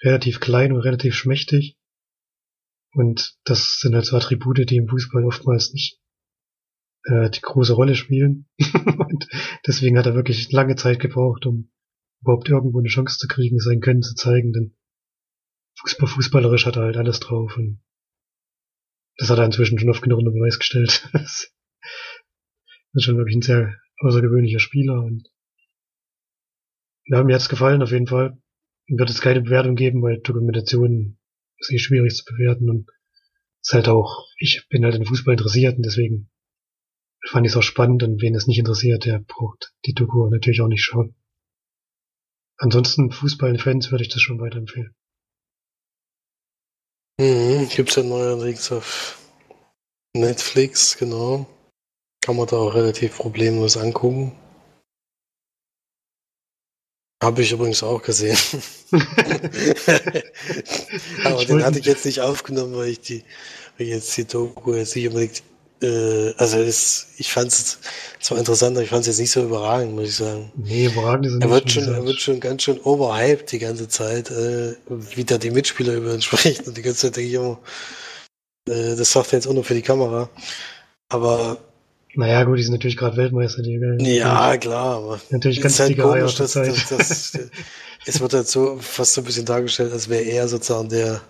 relativ 0.01 0.39
klein 0.39 0.71
und 0.71 0.79
relativ 0.79 1.13
schmächtig. 1.13 1.77
Und 2.93 3.37
das 3.43 3.81
sind 3.81 3.93
halt 3.93 4.05
so 4.05 4.17
Attribute, 4.17 4.67
die 4.67 4.77
im 4.77 4.87
Fußball 4.87 5.23
oftmals 5.25 5.71
nicht 5.73 5.99
äh, 7.07 7.29
die 7.29 7.41
große 7.41 7.73
Rolle 7.73 7.95
spielen. 7.95 8.47
und 8.83 9.27
deswegen 9.65 9.97
hat 9.97 10.05
er 10.05 10.15
wirklich 10.15 10.51
lange 10.51 10.75
Zeit 10.75 10.99
gebraucht, 10.99 11.45
um 11.45 11.71
überhaupt 12.21 12.49
irgendwo 12.49 12.79
eine 12.79 12.89
Chance 12.89 13.17
zu 13.17 13.27
kriegen, 13.27 13.59
sein 13.59 13.79
Können 13.79 14.01
zu 14.01 14.15
zeigen, 14.15 14.53
denn 14.53 14.75
Fußball, 15.79 16.07
fußballerisch 16.07 16.65
hat 16.65 16.75
er 16.75 16.83
halt 16.83 16.97
alles 16.97 17.19
drauf 17.19 17.55
und 17.55 17.81
das 19.17 19.29
hat 19.29 19.37
er 19.37 19.45
inzwischen 19.45 19.79
schon 19.79 19.89
oft 19.89 20.01
genug 20.01 20.19
unter 20.19 20.31
Beweis 20.31 20.57
gestellt. 20.57 21.07
das 21.13 21.51
ist 22.93 23.03
schon 23.03 23.17
wirklich 23.17 23.35
ein 23.35 23.41
sehr 23.41 23.75
außergewöhnlicher 23.99 24.59
Spieler 24.59 25.01
und 25.03 25.29
ja, 27.05 27.23
mir 27.23 27.35
hat's 27.35 27.49
gefallen 27.49 27.81
auf 27.81 27.91
jeden 27.91 28.07
Fall. 28.07 28.41
Wird 28.87 29.09
es 29.09 29.21
keine 29.21 29.41
Bewertung 29.41 29.75
geben, 29.75 30.01
weil 30.01 30.19
Dokumentation 30.19 31.17
ist 31.59 31.71
eh 31.71 31.77
schwierig 31.77 32.15
zu 32.15 32.25
bewerten 32.25 32.69
und 32.69 32.89
ist 33.61 33.73
halt 33.73 33.87
auch, 33.87 34.27
ich 34.39 34.67
bin 34.69 34.83
halt 34.83 34.95
in 34.95 35.05
Fußball 35.05 35.33
interessiert 35.33 35.77
und 35.77 35.85
deswegen 35.85 36.29
fand 37.27 37.45
ich 37.45 37.53
es 37.53 37.57
auch 37.57 37.63
spannend 37.63 38.03
und 38.03 38.21
wen 38.21 38.35
es 38.35 38.47
nicht 38.47 38.59
interessiert, 38.59 39.05
der 39.05 39.19
braucht 39.19 39.73
die 39.85 39.93
Doku 39.93 40.29
natürlich 40.29 40.61
auch 40.61 40.67
nicht 40.67 40.83
schauen. 40.83 41.15
Ansonsten 42.57 43.11
Fußballfans 43.11 43.91
würde 43.91 44.03
ich 44.03 44.09
das 44.09 44.21
schon 44.21 44.39
weiterempfehlen. 44.39 44.95
Mhm, 47.19 47.67
gibt's 47.69 47.95
ja 47.95 48.03
neuerdings 48.03 48.71
auf 48.71 49.19
Netflix, 50.15 50.97
genau. 50.97 51.47
Kann 52.21 52.35
man 52.35 52.47
da 52.47 52.57
auch 52.57 52.73
relativ 52.73 53.17
problemlos 53.17 53.77
angucken. 53.77 54.31
Habe 57.23 57.41
ich 57.41 57.51
übrigens 57.51 57.83
auch 57.83 58.01
gesehen. 58.01 58.37
Aber 61.25 61.45
den 61.45 61.63
hatte 61.63 61.79
ich 61.79 61.85
jetzt 61.85 62.05
nicht 62.05 62.21
aufgenommen, 62.21 62.75
weil 62.75 62.89
ich 62.89 62.99
die, 62.99 63.23
weil 63.77 63.87
ich 63.87 63.93
jetzt 63.93 64.15
die 64.17 64.25
Doku 64.25 64.75
jetzt 64.75 64.95
nicht 64.95 65.07
unbedingt 65.07 65.41
äh, 65.81 66.33
also 66.37 66.57
es, 66.57 67.07
ich 67.17 67.31
fand 67.31 67.47
es 67.49 67.79
zwar 68.19 68.37
interessant, 68.37 68.75
aber 68.75 68.83
ich 68.83 68.89
fand 68.89 69.01
es 69.01 69.07
jetzt 69.07 69.19
nicht 69.19 69.31
so 69.31 69.43
überragend, 69.43 69.93
muss 69.93 70.09
ich 70.09 70.15
sagen. 70.15 70.51
Nee, 70.55 70.85
überragend 70.85 71.27
ist 71.27 71.41
er 71.41 71.49
wird 71.49 71.71
schon, 71.71 71.83
Er 71.83 72.05
wird 72.05 72.19
schon 72.19 72.39
ganz 72.39 72.63
schön 72.63 72.79
overhyped 72.79 73.51
die 73.51 73.59
ganze 73.59 73.87
Zeit, 73.87 74.31
äh, 74.31 74.75
wie 74.87 75.23
da 75.23 75.37
die 75.37 75.51
Mitspieler 75.51 75.93
über 75.93 76.13
ihn 76.13 76.21
sprechen. 76.23 76.65
Und 76.65 76.77
die 76.77 76.81
ganze 76.81 77.07
Zeit 77.07 77.17
denke 77.17 77.29
ich 77.29 77.35
immer, 77.35 77.59
äh, 78.67 78.95
das 78.95 79.11
sagt 79.11 79.33
er 79.33 79.39
jetzt 79.39 79.47
auch 79.47 79.53
nur 79.53 79.63
für 79.63 79.75
die 79.75 79.81
Kamera. 79.81 80.29
Aber 81.09 81.57
naja, 82.15 82.43
gut, 82.43 82.57
die 82.57 82.63
sind 82.63 82.73
natürlich 82.73 82.97
gerade 82.97 83.15
Weltmeister, 83.15 83.61
die 83.61 83.79
Ja, 83.99 84.57
klar, 84.57 84.97
aber 84.97 85.21
natürlich 85.29 85.61
ganz 85.61 85.79
halt 85.79 85.99
komisch, 85.99 86.35
dass, 86.35 86.53
dass, 86.53 86.89
dass, 86.89 87.39
es 88.07 88.19
wird 88.19 88.33
halt 88.33 88.47
so 88.47 88.77
fast 88.79 89.13
so 89.13 89.21
ein 89.21 89.25
bisschen 89.25 89.45
dargestellt, 89.45 89.93
als 89.93 90.09
wäre 90.09 90.23
er 90.23 90.47
sozusagen 90.47 90.89
der 90.89 91.21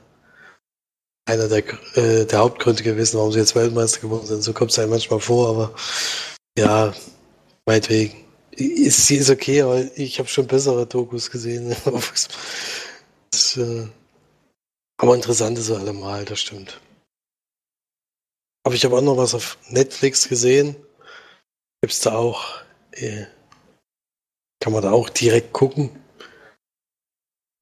einer 1.28 1.48
der, 1.50 1.64
äh, 1.96 2.26
der 2.26 2.40
Hauptgründe 2.40 2.84
gewesen, 2.84 3.18
warum 3.18 3.32
sie 3.32 3.40
jetzt 3.40 3.56
Weltmeister 3.56 4.00
geworden 4.00 4.26
sind. 4.26 4.42
So 4.42 4.54
kommt 4.54 4.72
es 4.72 4.80
einem 4.80 4.92
manchmal 4.92 5.20
vor, 5.20 5.50
aber 5.50 5.76
ja, 6.58 6.94
meinetwegen. 7.66 8.24
Ist, 8.52 9.06
sie 9.06 9.18
ist 9.18 9.30
okay, 9.30 9.62
aber 9.62 9.86
ich 9.96 10.18
habe 10.18 10.28
schon 10.30 10.48
bessere 10.48 10.88
Dokus 10.88 11.30
gesehen. 11.30 11.76
das, 13.32 13.58
äh, 13.58 13.88
aber 15.00 15.14
interessant 15.16 15.60
ist 15.60 15.70
allemal, 15.70 16.26
das 16.26 16.40
stimmt. 16.40 16.82
Aber 18.64 18.74
ich 18.74 18.84
habe 18.84 18.98
auch 18.98 19.02
noch 19.02 19.18
was 19.18 19.36
auf 19.36 19.60
Netflix 19.70 20.28
gesehen. 20.28 20.76
Gibt's 21.82 22.02
da 22.02 22.16
auch, 22.16 22.62
äh, 22.92 23.26
kann 24.60 24.74
man 24.74 24.82
da 24.82 24.92
auch 24.92 25.10
direkt 25.10 25.54
gucken. 25.54 25.92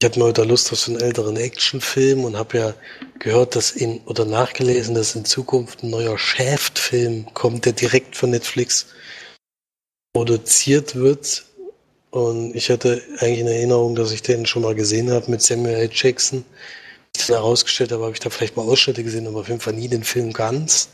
Ich 0.05 0.11
hatte 0.11 0.19
mal 0.19 0.29
wieder 0.29 0.45
Lust 0.45 0.71
auf 0.71 0.77
so 0.77 0.91
einen 0.91 1.01
älteren 1.01 1.35
Actionfilm 1.35 2.25
und 2.25 2.37
habe 2.37 2.59
ja 2.59 2.73
gehört, 3.17 3.55
dass 3.55 3.71
in 3.71 4.01
oder 4.01 4.23
nachgelesen, 4.23 4.93
dass 4.93 5.15
in 5.15 5.25
Zukunft 5.25 5.81
ein 5.81 5.89
neuer 5.89 6.15
Shaft-Film 6.19 7.33
kommt, 7.33 7.65
der 7.65 7.73
direkt 7.73 8.15
von 8.15 8.29
Netflix 8.29 8.85
produziert 10.13 10.93
wird. 10.93 11.45
Und 12.11 12.55
ich 12.55 12.69
hatte 12.69 13.01
eigentlich 13.17 13.39
in 13.39 13.47
Erinnerung, 13.47 13.95
dass 13.95 14.11
ich 14.11 14.21
den 14.21 14.45
schon 14.45 14.61
mal 14.61 14.75
gesehen 14.75 15.09
habe 15.09 15.31
mit 15.31 15.41
Samuel 15.41 15.73
L. 15.73 15.89
Jackson. 15.91 16.45
Ich 17.17 17.25
dann 17.25 17.37
herausgestellt 17.37 17.91
habe, 17.91 18.03
habe 18.03 18.13
ich 18.13 18.19
da 18.19 18.29
vielleicht 18.29 18.57
mal 18.57 18.61
Ausschnitte 18.61 19.03
gesehen, 19.03 19.25
aber 19.25 19.39
auf 19.39 19.47
jeden 19.47 19.59
Fall 19.59 19.73
nie 19.73 19.87
den 19.87 20.03
Film 20.03 20.33
ganz. 20.33 20.89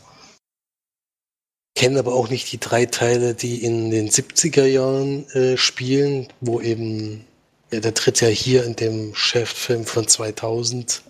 Kenne 1.76 1.98
aber 1.98 2.14
auch 2.14 2.30
nicht 2.30 2.50
die 2.50 2.60
drei 2.60 2.86
Teile, 2.86 3.34
die 3.34 3.62
in 3.62 3.90
den 3.90 4.08
70er 4.08 4.64
Jahren 4.64 5.28
äh, 5.32 5.58
spielen, 5.58 6.28
wo 6.40 6.62
eben 6.62 7.26
ja, 7.72 7.80
der 7.80 7.94
tritt 7.94 8.20
ja 8.20 8.28
hier 8.28 8.64
in 8.64 8.76
dem 8.76 9.14
Chef-Film 9.14 9.86
von 9.86 10.06
2000 10.06 11.02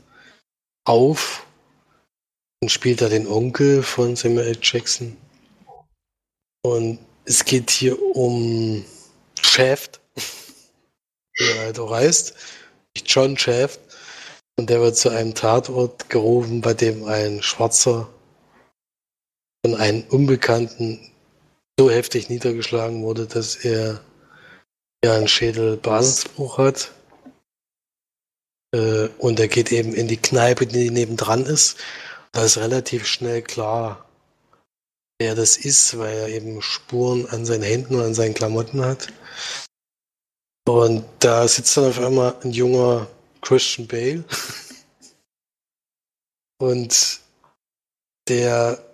auf 0.84 1.44
und 2.62 2.70
spielt 2.70 3.00
da 3.00 3.08
den 3.08 3.26
Onkel 3.26 3.82
von 3.82 4.14
Samuel. 4.14 4.56
Jackson. 4.62 5.16
Und 6.64 7.00
es 7.24 7.44
geht 7.44 7.70
hier 7.70 8.00
um 8.14 8.84
Shaft, 9.40 10.00
wie 11.36 11.44
er 11.44 11.58
halt 11.64 11.78
auch 11.80 11.90
heißt, 11.90 12.34
John 13.04 13.36
Shaft. 13.36 13.80
Und 14.56 14.70
der 14.70 14.80
wird 14.80 14.96
zu 14.96 15.08
einem 15.08 15.34
Tatort 15.34 16.08
gerufen, 16.10 16.60
bei 16.60 16.74
dem 16.74 17.04
ein 17.04 17.42
Schwarzer 17.42 18.08
von 19.64 19.74
einem 19.74 20.04
Unbekannten 20.10 21.00
so 21.78 21.90
heftig 21.90 22.28
niedergeschlagen 22.28 23.02
wurde, 23.02 23.26
dass 23.26 23.56
er 23.56 24.04
ja 25.04 25.14
einen 25.14 25.28
Schädelbasisbruch 25.28 26.58
hat. 26.58 26.92
Äh, 28.74 29.08
und 29.18 29.40
er 29.40 29.48
geht 29.48 29.72
eben 29.72 29.94
in 29.94 30.08
die 30.08 30.16
Kneipe, 30.16 30.66
die 30.66 30.90
nebendran 30.90 31.44
ist. 31.44 31.76
Da 32.32 32.44
ist 32.44 32.56
relativ 32.56 33.06
schnell 33.06 33.42
klar, 33.42 34.08
wer 35.18 35.34
das 35.34 35.56
ist, 35.56 35.98
weil 35.98 36.16
er 36.16 36.28
eben 36.28 36.62
Spuren 36.62 37.26
an 37.26 37.44
seinen 37.44 37.62
Händen 37.62 37.96
und 37.96 38.02
an 38.02 38.14
seinen 38.14 38.34
Klamotten 38.34 38.84
hat. 38.84 39.08
Und 40.66 41.04
da 41.18 41.46
sitzt 41.48 41.76
dann 41.76 41.86
auf 41.86 41.98
einmal 41.98 42.36
ein 42.42 42.52
junger 42.52 43.08
Christian 43.42 43.88
Bale. 43.88 44.24
und 46.58 47.20
der 48.28 48.91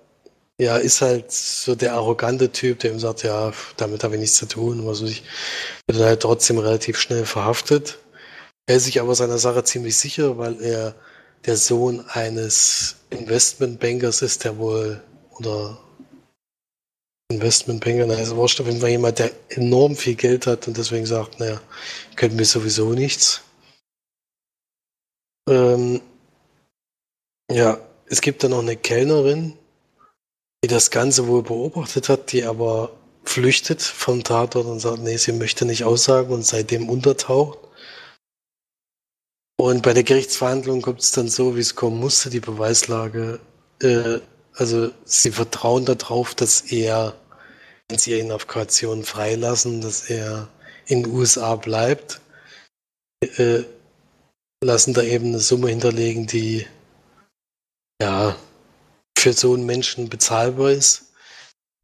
ja, 0.61 0.77
ist 0.77 1.01
halt 1.01 1.31
so 1.31 1.75
der 1.75 1.95
arrogante 1.95 2.51
Typ, 2.51 2.81
der 2.81 2.93
ihm 2.93 2.99
sagt, 2.99 3.23
ja, 3.23 3.53
damit 3.77 4.03
habe 4.03 4.15
ich 4.15 4.21
nichts 4.21 4.37
zu 4.37 4.47
tun, 4.47 4.87
was 4.87 5.03
weiß 5.03 5.11
ich. 5.11 5.23
Wird 5.87 6.03
halt 6.03 6.21
trotzdem 6.21 6.59
relativ 6.59 6.99
schnell 6.99 7.25
verhaftet. 7.27 7.99
Er 8.67 8.77
ist 8.77 8.85
sich 8.85 9.01
aber 9.01 9.15
seiner 9.15 9.39
Sache 9.39 9.65
ziemlich 9.65 9.97
sicher, 9.97 10.37
weil 10.39 10.61
er 10.63 10.95
der 11.47 11.57
Sohn 11.57 12.05
eines 12.09 12.97
Investmentbankers 13.11 14.23
ist, 14.23 14.45
der 14.45 14.59
wohl, 14.59 15.03
oder 15.39 15.79
Investmentbanker, 17.31 18.07
na, 18.07 18.15
ist 18.15 18.35
wurscht, 18.35 18.59
auf 18.61 18.67
jeden 18.67 18.81
Fall 18.81 18.89
jemand, 18.89 19.19
der 19.19 19.31
enorm 19.51 19.97
viel 19.97 20.15
Geld 20.15 20.47
hat 20.47 20.67
und 20.67 20.79
deswegen 20.79 21.05
sagt, 21.05 21.39
naja, 21.39 21.61
können 22.17 22.39
wir 22.39 22.47
sowieso 22.47 22.95
nichts. 22.95 23.43
Ähm, 25.47 26.01
ja, 27.51 27.79
es 28.07 28.23
gibt 28.23 28.43
dann 28.43 28.53
noch 28.53 28.61
eine 28.61 28.77
Kellnerin, 28.77 29.58
die 30.65 30.69
das 30.69 30.91
Ganze 30.91 31.27
wohl 31.29 31.43
beobachtet 31.43 32.09
hat, 32.09 32.33
die 32.33 32.45
aber 32.45 32.91
flüchtet 33.25 33.83
vom 33.83 34.25
Tatort 34.25 34.67
und 34.67 34.81
sagt, 34.81 35.01
nee, 35.01 35.17
sie 35.17 35.33
möchte 35.33 35.65
nicht 35.65 35.85
aussagen 35.85 36.33
und 36.33 36.45
seitdem 36.45 36.89
untertaucht. 36.89 37.59
Und 39.61 39.83
bei 39.83 39.93
der 39.93 40.05
Gerichtsverhandlung 40.05 40.83
kommt 40.83 41.01
es 41.01 41.11
dann 41.11 41.29
so, 41.29 41.57
wie 41.57 41.61
es 41.61 41.75
kommen 41.75 41.99
musste, 41.99 42.31
die 42.31 42.41
Beweislage. 42.41 43.41
Äh, 43.83 44.21
also 44.55 44.91
sie 45.05 45.31
vertrauen 45.31 45.85
darauf, 45.85 46.35
dass 46.35 46.61
er, 46.61 47.15
wenn 47.89 47.99
sie 47.99 48.19
ihn 48.19 48.33
auf 48.33 48.47
Kaution 48.47 49.05
freilassen, 49.05 49.81
dass 49.81 50.11
er 50.11 50.49
in 50.87 51.03
den 51.03 51.13
USA 51.13 51.57
bleibt, 51.57 52.21
äh, 53.21 53.65
lassen 54.63 54.95
da 54.95 55.03
eben 55.03 55.29
eine 55.29 55.41
Summe 55.41 55.69
hinterlegen, 55.69 56.27
die 56.27 56.67
ja, 58.01 58.37
für 59.19 59.33
so 59.33 59.55
einen 59.55 59.67
Menschen 59.67 60.09
bezahlbar 60.09 60.71
ist. 60.71 61.13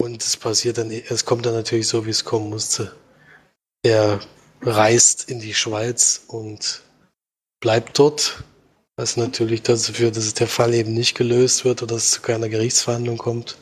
Und 0.00 0.22
es 0.22 0.36
passiert 0.36 0.78
dann, 0.78 0.90
es 0.90 1.24
kommt 1.24 1.46
dann 1.46 1.54
natürlich 1.54 1.88
so, 1.88 2.06
wie 2.06 2.10
es 2.10 2.24
kommen 2.24 2.50
musste. 2.50 2.94
Er 3.82 4.20
reist 4.62 5.30
in 5.30 5.40
die 5.40 5.54
Schweiz 5.54 6.24
und 6.28 6.82
bleibt 7.60 7.98
dort, 7.98 8.44
was 8.96 9.16
natürlich 9.16 9.62
dazu 9.62 9.92
führt, 9.92 10.16
dass 10.16 10.34
der 10.34 10.48
Fall 10.48 10.74
eben 10.74 10.94
nicht 10.94 11.16
gelöst 11.16 11.64
wird 11.64 11.82
oder 11.82 11.96
es 11.96 12.10
zu 12.10 12.22
keiner 12.22 12.48
Gerichtsverhandlung 12.48 13.18
kommt. 13.18 13.56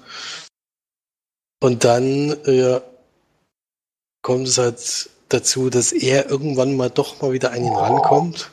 Und 1.62 1.85
dann 1.85 2.30
äh, 2.44 2.80
kommt 4.22 4.48
es 4.48 4.58
halt 4.58 5.11
dazu, 5.28 5.70
dass 5.70 5.92
er 5.92 6.28
irgendwann 6.28 6.76
mal 6.76 6.90
doch 6.90 7.20
mal 7.22 7.32
wieder 7.32 7.52
an 7.52 7.64
ihn 7.64 7.74
rankommt 7.74 8.50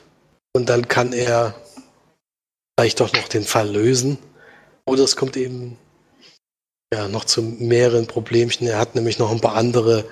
und 0.53 0.69
dann 0.69 0.87
kann 0.87 1.13
er 1.13 1.55
vielleicht 2.77 2.99
doch 2.99 3.11
noch 3.13 3.27
den 3.27 3.43
Fall 3.43 3.69
lösen. 3.69 4.17
Oder 4.89 5.03
es 5.03 5.15
kommt 5.15 5.37
eben 5.37 5.77
ja, 6.91 7.07
noch 7.07 7.25
zu 7.25 7.43
mehreren 7.43 8.07
Problemchen. 8.07 8.67
Er 8.67 8.79
hat 8.79 8.95
nämlich 8.95 9.19
noch 9.19 9.29
ein 9.29 9.39
paar 9.39 9.53
andere 9.53 10.03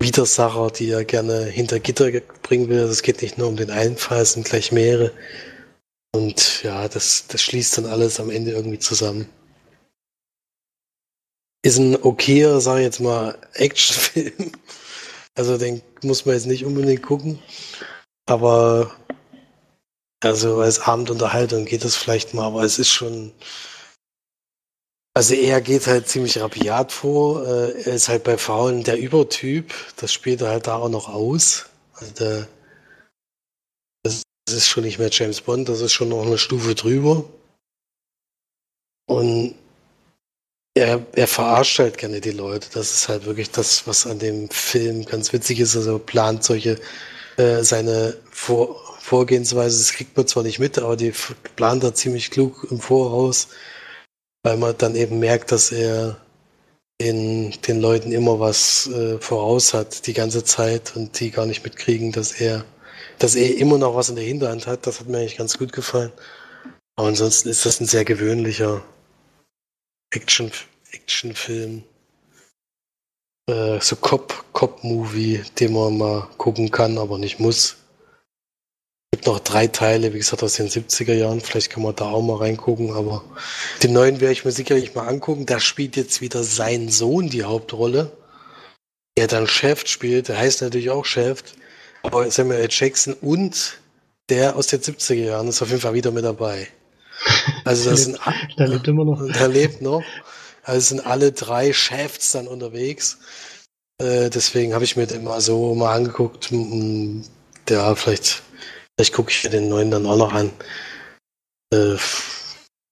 Widersacher, 0.00 0.70
die 0.70 0.90
er 0.90 1.06
gerne 1.06 1.46
hinter 1.46 1.80
Gitter 1.80 2.10
bringen 2.42 2.68
will. 2.68 2.80
Also 2.80 2.92
es 2.92 3.02
geht 3.02 3.22
nicht 3.22 3.38
nur 3.38 3.48
um 3.48 3.56
den 3.56 3.70
einen 3.70 3.96
Fall, 3.96 4.20
es 4.20 4.34
sind 4.34 4.44
gleich 4.44 4.70
mehrere. 4.70 5.12
Und 6.14 6.62
ja, 6.62 6.88
das, 6.88 7.26
das 7.28 7.40
schließt 7.40 7.78
dann 7.78 7.86
alles 7.86 8.20
am 8.20 8.28
Ende 8.28 8.50
irgendwie 8.50 8.78
zusammen. 8.78 9.30
Ist 11.64 11.78
ein 11.78 11.96
okayer, 12.02 12.60
sag 12.60 12.78
ich 12.78 12.84
jetzt 12.84 13.00
mal, 13.00 13.38
Actionfilm. 13.54 14.52
Also 15.34 15.56
den 15.56 15.80
muss 16.02 16.26
man 16.26 16.34
jetzt 16.34 16.44
nicht 16.44 16.66
unbedingt 16.66 17.02
gucken. 17.02 17.38
Aber 18.26 18.94
also 20.22 20.60
als 20.60 20.80
Abendunterhaltung 20.80 21.64
geht 21.64 21.84
das 21.84 21.96
vielleicht 21.96 22.34
mal, 22.34 22.44
aber 22.48 22.64
es 22.64 22.78
ist 22.78 22.90
schon. 22.90 23.32
Also 25.14 25.34
er 25.34 25.60
geht 25.60 25.86
halt 25.86 26.08
ziemlich 26.08 26.40
rabiat 26.40 26.90
vor. 26.90 27.46
Äh, 27.46 27.82
er 27.82 27.94
ist 27.94 28.08
halt 28.08 28.24
bei 28.24 28.38
Frauen 28.38 28.82
der 28.82 28.98
Übertyp. 28.98 29.72
Das 29.96 30.12
spielt 30.12 30.40
er 30.40 30.48
halt 30.48 30.66
da 30.66 30.76
auch 30.76 30.88
noch 30.88 31.08
aus. 31.08 31.66
Also 31.94 32.12
der, 32.14 32.48
das 34.02 34.22
ist 34.50 34.68
schon 34.68 34.84
nicht 34.84 34.98
mehr 34.98 35.10
James 35.10 35.40
Bond, 35.40 35.68
das 35.68 35.80
ist 35.80 35.92
schon 35.92 36.08
noch 36.08 36.26
eine 36.26 36.38
Stufe 36.38 36.74
drüber. 36.74 37.24
Und 39.06 39.54
er, 40.74 41.04
er 41.12 41.28
verarscht 41.28 41.78
halt 41.78 41.98
gerne 41.98 42.20
die 42.20 42.30
Leute. 42.30 42.68
Das 42.72 42.92
ist 42.92 43.08
halt 43.08 43.26
wirklich 43.26 43.50
das, 43.50 43.86
was 43.86 44.06
an 44.06 44.18
dem 44.18 44.48
Film 44.50 45.04
ganz 45.04 45.32
witzig 45.32 45.60
ist. 45.60 45.76
Also 45.76 45.98
plant 45.98 46.44
solche 46.44 46.80
äh, 47.36 47.62
seine 47.62 48.16
Vor 48.30 48.80
Vorgehensweise, 49.00 49.78
das 49.78 49.92
kriegt 49.92 50.16
man 50.16 50.28
zwar 50.28 50.44
nicht 50.44 50.60
mit, 50.60 50.78
aber 50.78 50.96
die 50.96 51.12
plant 51.56 51.82
er 51.82 51.92
ziemlich 51.92 52.30
klug 52.30 52.68
im 52.70 52.80
Voraus, 52.80 53.48
weil 54.42 54.56
man 54.56 54.76
dann 54.78 54.94
eben 54.94 55.18
merkt, 55.18 55.52
dass 55.52 55.72
er 55.72 56.16
den, 57.00 57.50
den 57.66 57.80
Leuten 57.80 58.12
immer 58.12 58.38
was 58.40 58.86
äh, 58.88 59.18
voraus 59.18 59.74
hat 59.74 60.06
die 60.06 60.12
ganze 60.12 60.44
Zeit 60.44 60.94
und 60.96 61.18
die 61.18 61.30
gar 61.30 61.46
nicht 61.46 61.64
mitkriegen, 61.64 62.12
dass 62.12 62.32
er, 62.32 62.64
dass 63.18 63.34
er 63.34 63.56
immer 63.56 63.78
noch 63.78 63.94
was 63.94 64.08
in 64.08 64.16
der 64.16 64.24
Hinterhand 64.24 64.66
hat. 64.66 64.86
Das 64.86 65.00
hat 65.00 65.08
mir 65.08 65.18
eigentlich 65.18 65.38
ganz 65.38 65.58
gut 65.58 65.72
gefallen. 65.72 66.12
Aber 66.96 67.08
ansonsten 67.08 67.48
ist 67.48 67.66
das 67.66 67.80
ein 67.80 67.86
sehr 67.86 68.04
gewöhnlicher 68.04 68.84
Action, 70.10 70.52
Actionfilm. 70.92 71.84
Äh, 73.48 73.80
so 73.80 73.96
Cop-Movie, 73.96 75.42
den 75.58 75.72
man 75.72 75.98
mal 75.98 76.28
gucken 76.36 76.70
kann, 76.70 76.98
aber 76.98 77.18
nicht 77.18 77.40
muss 77.40 77.81
gibt 79.12 79.26
noch 79.26 79.40
drei 79.40 79.66
Teile, 79.66 80.14
wie 80.14 80.18
gesagt, 80.18 80.42
aus 80.42 80.54
den 80.54 80.68
70er 80.68 81.12
Jahren. 81.12 81.40
Vielleicht 81.40 81.70
kann 81.70 81.82
man 81.82 81.94
da 81.94 82.06
auch 82.06 82.22
mal 82.22 82.38
reingucken, 82.38 82.92
aber 82.92 83.22
den 83.82 83.92
neuen 83.92 84.20
werde 84.20 84.32
ich 84.32 84.44
mir 84.44 84.52
sicherlich 84.52 84.94
mal 84.94 85.06
angucken. 85.06 85.44
Da 85.46 85.60
spielt 85.60 85.96
jetzt 85.96 86.22
wieder 86.22 86.42
sein 86.42 86.88
Sohn 86.88 87.28
die 87.28 87.44
Hauptrolle, 87.44 88.10
der 89.18 89.26
dann 89.26 89.46
Chef 89.46 89.86
spielt. 89.86 90.28
Der 90.28 90.38
heißt 90.38 90.62
natürlich 90.62 90.90
auch 90.90 91.04
Chef, 91.04 91.42
aber 92.02 92.30
Samuel 92.30 92.60
L. 92.60 92.68
Jackson 92.70 93.14
und 93.20 93.78
der 94.30 94.56
aus 94.56 94.68
den 94.68 94.80
70er 94.80 95.14
Jahren 95.14 95.48
ist 95.48 95.60
auf 95.60 95.68
jeden 95.68 95.82
Fall 95.82 95.94
wieder 95.94 96.10
mit 96.10 96.24
dabei. 96.24 96.68
Also 97.64 97.90
das 97.90 98.04
sind 98.04 98.18
der 98.58 98.68
lebt 98.68 98.88
immer 98.88 99.04
noch. 99.04 99.30
Der 99.30 99.48
lebt 99.48 99.82
noch. 99.82 100.02
Also 100.62 100.80
sind 100.80 101.06
alle 101.06 101.32
drei 101.32 101.74
Chefs 101.74 102.30
dann 102.32 102.48
unterwegs. 102.48 103.18
Äh, 103.98 104.30
deswegen 104.30 104.72
habe 104.72 104.84
ich 104.84 104.96
mir 104.96 105.06
den 105.06 105.22
mal 105.22 105.42
so 105.42 105.74
mal 105.74 105.94
angeguckt. 105.94 106.50
Ja, 107.68 107.94
vielleicht 107.94 108.42
Vielleicht 108.96 109.14
gucke 109.14 109.30
ich 109.30 109.42
mir 109.44 109.50
den 109.50 109.68
neuen 109.68 109.90
dann 109.90 110.06
auch 110.06 110.16
noch 110.16 110.32
an. 110.32 110.50
Äh, 111.72 111.96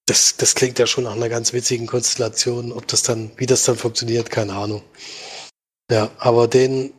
das, 0.06 0.36
das 0.36 0.54
klingt 0.54 0.78
ja 0.78 0.86
schon 0.86 1.04
nach 1.04 1.12
einer 1.12 1.28
ganz 1.28 1.52
witzigen 1.52 1.86
Konstellation. 1.86 2.72
Ob 2.72 2.86
das 2.88 3.02
dann, 3.02 3.30
wie 3.36 3.46
das 3.46 3.64
dann 3.64 3.76
funktioniert, 3.76 4.30
keine 4.30 4.54
Ahnung. 4.54 4.82
Ja, 5.90 6.10
aber 6.18 6.48
den 6.48 6.92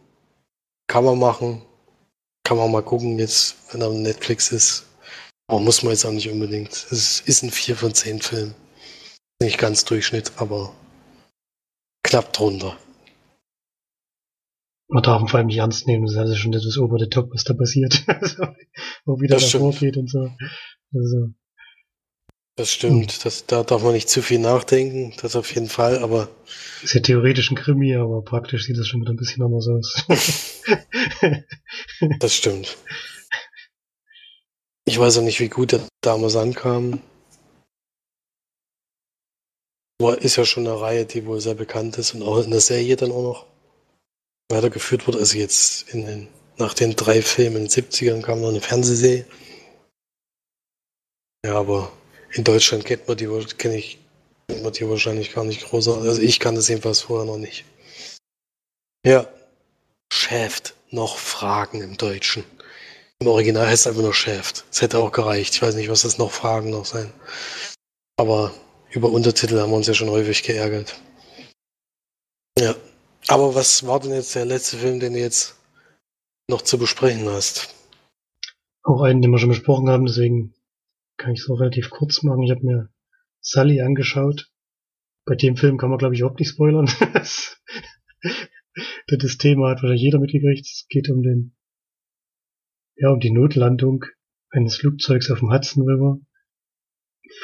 kann 0.88 1.06
man 1.06 1.20
machen. 1.20 1.62
Kann 2.44 2.58
man 2.58 2.72
mal 2.72 2.84
gucken, 2.84 3.20
jetzt, 3.20 3.56
wenn 3.72 3.82
er 3.82 3.88
auf 3.88 3.94
Netflix 3.94 4.52
ist. 4.52 4.86
Aber 5.48 5.60
muss 5.60 5.84
man 5.84 5.94
jetzt 5.94 6.06
auch 6.06 6.12
nicht 6.12 6.30
unbedingt. 6.30 6.72
Es 6.92 7.22
ist 7.22 7.44
ein 7.44 7.52
4 7.52 7.76
von 7.76 7.94
10 7.94 8.22
Film. 8.22 8.56
Nicht 9.42 9.58
ganz 9.58 9.86
Durchschnitt, 9.86 10.32
aber 10.38 10.74
knapp 12.04 12.32
drunter 12.34 12.78
man 14.92 15.04
darf 15.04 15.22
ihn 15.22 15.30
vor 15.30 15.38
allem 15.38 15.48
nicht 15.48 15.58
ernst 15.58 15.88
nehmen. 15.88 16.06
Das 16.06 16.14
ist 16.14 16.20
also 16.20 16.36
schon 16.36 16.54
etwas 16.54 16.78
over 16.78 17.00
the 17.00 17.08
top, 17.08 17.34
was 17.34 17.46
da 17.46 17.54
passiert. 17.54 18.04
also, 18.08 18.48
wo 19.06 19.22
wieder 19.22 19.36
das 19.36 19.50
davor 19.50 19.74
geht 19.74 19.96
und 19.98 20.10
so. 20.10 20.30
Also. 20.94 21.30
Das 22.58 22.72
stimmt. 22.72 23.12
Hm. 23.12 23.20
Das, 23.24 23.46
da 23.46 23.64
darf 23.64 23.84
man 23.84 23.94
nicht 23.94 24.10
zu 24.10 24.22
viel 24.22 24.40
nachdenken. 24.40 25.14
Das 25.22 25.38
auf 25.38 25.54
jeden 25.56 25.70
Fall, 25.70 26.00
aber. 26.00 26.30
Ist 26.84 26.94
ja 26.94 27.02
theoretisch 27.02 27.50
ein 27.52 27.56
Krimi, 27.56 27.96
aber 27.96 28.22
praktisch 28.22 28.66
sieht 28.66 28.78
das 28.78 28.88
schon 28.88 29.02
wieder 29.02 29.14
ein 29.14 29.18
bisschen 29.18 29.44
anders 29.44 29.70
aus. 29.70 30.06
das 32.20 32.36
stimmt. 32.36 32.78
Ich 34.86 35.00
weiß 35.00 35.20
auch 35.20 35.24
nicht, 35.24 35.40
wie 35.40 35.48
gut 35.48 35.72
der 35.72 35.80
damals 36.02 36.36
ankam. 36.36 37.00
Ist 40.20 40.36
ja 40.36 40.44
schon 40.46 40.68
eine 40.68 40.82
Reihe, 40.82 41.06
die 41.06 41.28
wohl 41.28 41.40
sehr 41.40 41.54
bekannt 41.54 42.00
ist 42.00 42.16
und 42.16 42.24
auch 42.24 42.44
in 42.44 42.50
der 42.50 42.60
Serie 42.60 42.96
dann 42.96 43.12
auch 43.12 43.22
noch 43.22 43.51
weitergeführt 44.52 45.08
wurde. 45.08 45.20
Also 45.20 45.38
jetzt 45.38 45.90
in 45.90 46.06
den, 46.06 46.28
nach 46.58 46.74
den 46.74 46.96
drei 46.96 47.22
Filmen 47.22 47.58
in 47.58 47.68
den 47.68 47.70
70ern 47.70 48.22
kam 48.22 48.42
noch 48.42 48.50
eine 48.50 48.62
Fernsehserie. 48.62 49.26
Ja, 51.46 51.56
aber 51.56 51.92
in 52.34 52.44
Deutschland 52.44 52.86
kennt 52.86 53.08
man 53.08 53.18
die, 53.18 53.28
kenne 53.58 53.78
ich, 53.78 54.00
kennt 54.48 54.64
man 54.64 54.74
die 54.74 54.88
wahrscheinlich 54.88 55.34
gar 55.34 55.44
nicht 55.44 55.66
großartig. 55.66 56.08
Also 56.08 56.22
ich 56.22 56.40
kann 56.40 56.56
das 56.56 56.68
jedenfalls 56.68 57.02
vorher 57.02 57.26
noch 57.26 57.38
nicht. 57.38 57.66
Ja. 59.06 59.28
Schäft 60.14 60.76
noch 60.92 61.18
Fragen 61.18 61.82
im 61.82 61.98
Deutschen. 61.98 62.44
Im 63.20 63.28
Original 63.28 63.68
heißt 63.68 63.82
es 63.82 63.88
einfach 63.88 64.02
nur 64.02 64.14
Schäft. 64.14 64.66
Es 64.72 64.82
hätte 64.82 64.98
auch 64.98 65.12
gereicht. 65.12 65.56
Ich 65.56 65.62
weiß 65.62 65.76
nicht, 65.76 65.90
was 65.90 66.02
das 66.02 66.18
noch 66.18 66.32
Fragen 66.32 66.70
noch 66.70 66.86
sein. 66.86 67.14
Aber 68.18 68.54
über 68.90 69.10
Untertitel 69.10 69.60
haben 69.60 69.72
wir 69.72 69.78
uns 69.78 69.88
ja 69.88 69.94
schon 69.94 70.10
häufig 70.10 70.44
geärgert. 70.44 71.00
Ja. 72.60 72.76
Aber 73.32 73.56
was 73.56 73.88
war 73.88 74.02
denn 74.02 74.12
jetzt 74.12 74.36
der 74.36 74.44
letzte 74.44 74.76
Film, 74.76 75.00
den 75.00 75.14
du 75.14 75.20
jetzt 75.20 75.58
noch 76.50 76.62
zu 76.64 76.78
besprechen 76.78 77.30
hast? 77.30 77.74
Auch 78.84 79.04
einen, 79.04 79.22
den 79.22 79.32
wir 79.32 79.40
schon 79.40 79.48
besprochen 79.48 79.88
haben, 79.88 80.06
deswegen 80.06 80.54
kann 81.16 81.32
ich 81.32 81.40
es 81.40 81.50
auch 81.50 81.62
relativ 81.62 81.92
kurz 81.92 82.24
machen. 82.24 82.44
Ich 82.44 82.52
habe 82.52 82.66
mir 82.66 82.90
Sully 83.40 83.80
angeschaut. 83.80 84.52
Bei 85.24 85.36
dem 85.36 85.56
Film 85.56 85.78
kann 85.78 85.90
man, 85.90 85.98
glaube 85.98 86.14
ich, 86.14 86.20
überhaupt 86.20 86.42
nicht 86.42 86.50
spoilern. 86.50 86.88
das 89.08 89.38
Thema 89.38 89.70
hat 89.70 89.78
wahrscheinlich 89.78 90.02
jeder 90.02 90.20
mitgekriegt. 90.20 90.66
Es 90.66 90.86
geht 90.90 91.10
um 91.10 91.24
den, 91.24 91.56
ja, 92.98 93.12
um 93.12 93.22
die 93.22 93.32
Notlandung 93.32 94.04
eines 94.50 94.76
Flugzeugs 94.76 95.32
auf 95.32 95.40
dem 95.40 95.54
Hudson 95.54 95.88
River 95.88 96.20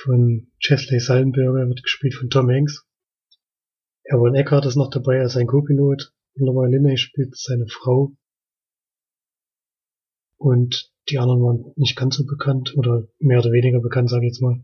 von 0.04 0.52
Chesley 0.60 1.00
Sullenberger, 1.00 1.70
wird 1.70 1.82
gespielt 1.82 2.14
von 2.14 2.30
Tom 2.30 2.50
Hanks. 2.50 2.86
Aaron 4.10 4.36
Eckhart 4.36 4.66
ist 4.66 4.78
noch 4.78 4.90
dabei 4.90 5.20
als 5.20 5.36
ein 5.36 5.48
Co-Pilot. 5.48 6.14
Laura 6.36 6.68
Linney 6.68 6.98
spielt 6.98 7.36
seine 7.38 7.68
Frau. 7.68 8.16
Und 10.38 10.92
die 11.10 11.20
anderen 11.20 11.42
waren 11.42 11.74
nicht 11.76 11.96
ganz 11.98 12.16
so 12.16 12.26
bekannt 12.26 12.74
oder 12.78 13.08
mehr 13.20 13.40
oder 13.40 13.52
weniger 13.52 13.80
bekannt, 13.80 14.10
sage 14.10 14.26
ich 14.26 14.34
jetzt 14.34 14.42
mal. 14.42 14.64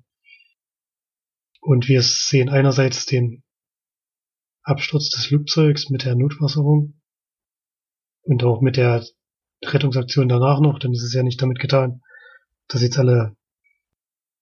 Und 1.62 1.88
wir 1.88 2.02
sehen 2.02 2.50
einerseits 2.50 3.06
den 3.06 3.44
Absturz 4.64 5.10
des 5.10 5.26
Flugzeugs 5.26 5.90
mit 5.90 6.06
der 6.06 6.16
Notwasserung 6.16 7.02
und 8.22 8.44
auch 8.44 8.62
mit 8.62 8.78
der 8.78 9.06
Rettungsaktion 9.64 10.30
danach 10.30 10.60
noch, 10.60 10.80
denn 10.80 10.92
es 10.92 11.04
ist 11.04 11.14
ja 11.14 11.24
nicht 11.24 11.42
damit 11.42 11.60
getan, 11.60 12.02
dass 12.68 12.82
jetzt 12.82 12.98
alle 12.98 13.36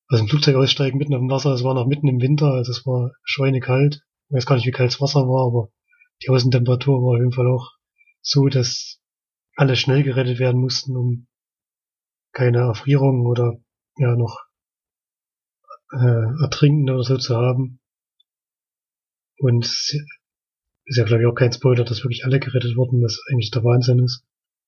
aus 0.10 0.20
dem 0.20 0.28
Flugzeug 0.28 0.56
aussteigen 0.56 0.98
mitten 0.98 1.14
auf 1.14 1.22
dem 1.22 1.30
Wasser. 1.30 1.54
Es 1.54 1.64
war 1.64 1.74
noch 1.74 1.88
mitten 1.88 2.08
im 2.08 2.22
Winter, 2.22 2.54
also 2.54 2.72
es 2.72 2.86
war 2.86 3.12
schweinekalt. 3.24 4.04
Ich 4.32 4.36
weiß 4.38 4.46
gar 4.46 4.56
nicht, 4.56 4.66
wie 4.66 4.72
kalt 4.72 4.94
das 4.94 5.02
Wasser 5.02 5.28
war, 5.28 5.48
aber 5.48 5.74
die 6.24 6.30
Außentemperatur 6.30 7.02
war 7.02 7.16
auf 7.16 7.20
jeden 7.20 7.34
Fall 7.34 7.48
auch 7.48 7.72
so, 8.22 8.48
dass 8.48 9.02
alle 9.58 9.76
schnell 9.76 10.04
gerettet 10.04 10.40
werden 10.40 10.62
mussten, 10.62 10.96
um 10.96 11.28
keine 12.32 12.60
Erfrierungen 12.60 13.28
oder 13.28 13.60
ja 13.98 14.16
noch 14.16 14.40
äh, 15.92 16.42
ertrinken 16.42 16.90
oder 16.90 17.04
so 17.04 17.18
zu 17.18 17.36
haben. 17.36 17.82
Und 19.38 19.66
ist 19.66 20.98
ja, 20.98 21.04
glaube 21.04 21.24
ich, 21.24 21.28
auch 21.28 21.36
kein 21.36 21.52
Spoiler, 21.52 21.84
dass 21.84 22.06
wirklich 22.06 22.24
alle 22.24 22.40
gerettet 22.40 22.78
wurden, 22.78 23.04
was 23.04 23.22
eigentlich 23.30 23.52
der 23.52 23.66
Wahnsinn 23.66 24.00
ist. 24.00 24.24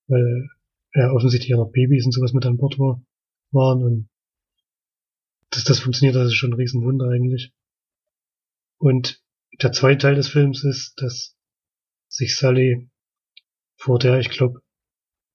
Weil 0.08 0.50
ja 0.94 1.10
offensichtlich 1.12 1.52
ja 1.52 1.58
noch 1.58 1.72
Babys 1.72 2.06
und 2.06 2.12
sowas 2.12 2.34
mit 2.34 2.46
an 2.46 2.58
Bord 2.58 2.78
war, 2.80 3.02
waren 3.52 3.82
und 3.82 4.10
dass 5.52 5.64
das 5.64 5.80
funktioniert, 5.80 6.18
das 6.18 6.28
ist 6.28 6.36
schon 6.36 6.52
ein 6.52 6.60
Riesenwunder 6.60 7.08
eigentlich. 7.08 7.54
Und 8.78 9.23
der 9.62 9.72
zweite 9.72 10.00
Teil 10.00 10.16
des 10.16 10.30
Films 10.30 10.64
ist, 10.64 10.94
dass 11.02 11.36
sich 12.08 12.38
Sally 12.38 12.90
vor 13.76 14.00
der, 14.00 14.20
ich 14.20 14.30
glaube, 14.30 14.62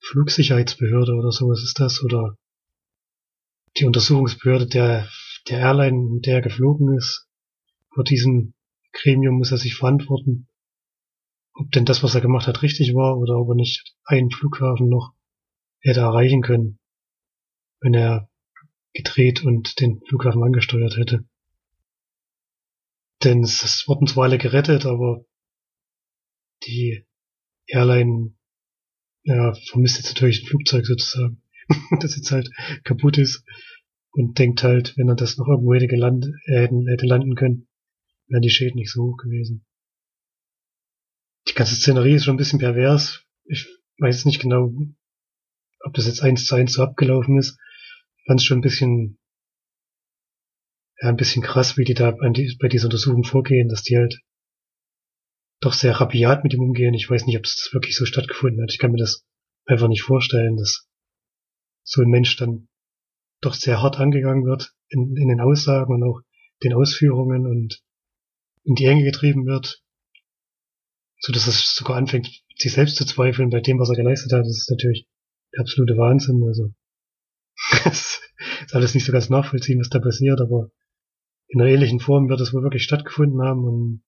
Flugsicherheitsbehörde 0.01 1.13
oder 1.13 1.33
sowas 1.33 1.63
ist 1.63 1.81
das, 1.81 2.03
oder 2.03 2.37
die 3.77 3.85
Untersuchungsbehörde 3.85 4.67
der, 4.67 5.09
der 5.49 5.59
Airline, 5.59 6.15
mit 6.15 6.27
der 6.27 6.37
er 6.37 6.43
geflogen 6.43 6.97
ist, 6.97 7.29
vor 7.93 8.05
diesem 8.05 8.55
Gremium 8.93 9.37
muss 9.39 9.53
er 9.53 9.59
sich 9.59 9.75
verantworten, 9.75 10.49
ob 11.55 11.71
denn 11.73 11.85
das, 11.85 12.03
was 12.03 12.15
er 12.15 12.21
gemacht 12.21 12.47
hat, 12.47 12.63
richtig 12.63 12.95
war 12.95 13.19
oder 13.19 13.37
ob 13.37 13.51
er 13.51 13.55
nicht 13.55 13.97
einen 14.05 14.31
Flughafen 14.31 14.89
noch 14.89 15.13
hätte 15.81 16.01
erreichen 16.01 16.43
können, 16.43 16.79
wenn 17.81 17.95
er 17.95 18.29
gedreht 18.95 19.45
und 19.45 19.81
den 19.81 20.01
Flughafen 20.09 20.43
angesteuert 20.43 20.97
hätte. 20.97 21.28
Denn 23.25 23.43
es 23.43 23.85
wurden 23.87 24.07
zwar 24.07 24.25
alle 24.25 24.39
gerettet, 24.39 24.87
aber 24.87 25.25
die 26.65 27.05
Airline 27.67 28.35
ja, 29.25 29.55
vermisst 29.55 29.99
jetzt 29.99 30.09
natürlich 30.09 30.43
ein 30.43 30.47
Flugzeug 30.47 30.87
sozusagen, 30.87 31.43
das 32.01 32.17
jetzt 32.17 32.31
halt 32.31 32.51
kaputt 32.85 33.19
ist 33.19 33.45
und 34.13 34.39
denkt 34.39 34.63
halt, 34.63 34.97
wenn 34.97 35.09
er 35.09 35.17
das 35.17 35.37
noch 35.37 35.49
irgendwo 35.49 35.75
hätte, 35.75 35.87
geland, 35.87 36.27
äh, 36.47 36.69
hätte 36.69 37.07
landen 37.07 37.35
können, 37.35 37.69
wären 38.29 38.43
die 38.43 38.51
Schäden 38.51 38.77
nicht 38.77 38.91
so 38.91 39.03
hoch 39.03 39.17
gewesen. 39.17 39.67
Die 41.49 41.55
ganze 41.55 41.75
Szenerie 41.75 42.15
ist 42.15 42.25
schon 42.25 42.35
ein 42.35 42.39
bisschen 42.39 42.59
pervers. 42.59 43.25
Ich 43.45 43.67
weiß 43.99 44.25
nicht 44.25 44.41
genau, 44.41 44.73
ob 45.81 45.95
das 45.95 46.07
jetzt 46.07 46.23
eins 46.23 46.47
zu 46.47 46.55
eins 46.55 46.73
so 46.75 46.83
abgelaufen 46.83 47.39
ist. 47.39 47.59
Ich 48.19 48.25
fand 48.27 48.41
es 48.41 48.47
schon 48.47 48.59
ein 48.59 48.63
bisschen, 48.63 49.18
ja, 51.01 51.09
ein 51.09 51.17
bisschen 51.17 51.43
krass, 51.43 51.77
wie 51.77 51.85
die 51.85 51.95
da 51.95 52.11
bei 52.11 52.69
dieser 52.69 52.87
Untersuchung 52.87 53.25
vorgehen, 53.25 53.69
dass 53.69 53.83
die 53.83 53.97
halt 53.97 54.21
doch 55.61 55.73
sehr 55.73 55.93
rabiat 55.93 56.45
mit 56.45 56.55
ihm 56.55 56.63
umgehen. 56.63 56.95
Ich 56.95 57.09
weiß 57.09 57.27
nicht, 57.27 57.37
ob 57.37 57.43
das 57.45 57.71
wirklich 57.73 57.97
so 57.97 58.05
stattgefunden 58.05 58.63
hat. 58.63 58.73
Ich 58.73 58.79
kann 58.79 58.93
mir 58.93 58.99
das 58.99 59.25
einfach 59.67 59.89
nicht 59.89 60.03
vorstellen, 60.03 60.57
dass 60.57 60.89
so 61.83 62.03
ein 62.03 62.11
Mensch 62.11 62.37
dann 62.37 62.69
doch 63.41 63.55
sehr 63.55 63.81
hart 63.81 63.99
angegangen 63.99 64.45
wird 64.45 64.73
in, 64.89 65.17
in 65.17 65.29
den 65.29 65.41
Aussagen 65.41 65.95
und 65.95 66.03
auch 66.03 66.21
den 66.63 66.75
Ausführungen 66.75 67.47
und 67.47 67.83
in 68.65 68.75
die 68.75 68.87
Enge 68.87 69.05
getrieben 69.05 69.47
wird, 69.47 69.83
so 71.21 71.33
dass 71.33 71.47
es 71.47 71.75
sogar 71.75 71.97
anfängt, 71.97 72.29
sich 72.57 72.73
selbst 72.73 72.97
zu 72.97 73.05
zweifeln 73.05 73.51
bei 73.51 73.61
dem, 73.61 73.79
was 73.79 73.89
er 73.89 73.97
geleistet 73.97 74.33
hat. 74.33 74.41
Das 74.41 74.59
ist 74.59 74.71
natürlich 74.71 75.07
der 75.55 75.61
absolute 75.61 75.97
Wahnsinn. 75.97 76.43
Also 76.47 76.73
das 77.85 78.21
ist 78.65 78.75
alles 78.75 78.95
nicht 78.95 79.05
so 79.05 79.13
ganz 79.13 79.29
nachvollziehen, 79.29 79.81
was 79.81 79.89
da 79.89 80.01
passiert, 80.01 80.41
aber 80.41 80.71
in 81.49 81.61
einer 81.61 81.71
ähnlichen 81.71 82.01
Form 82.01 82.29
wird 82.29 82.41
es 82.41 82.53
wohl 82.53 82.63
wirklich 82.63 82.85
stattgefunden 82.85 83.43
haben 83.43 83.65
und 83.65 84.03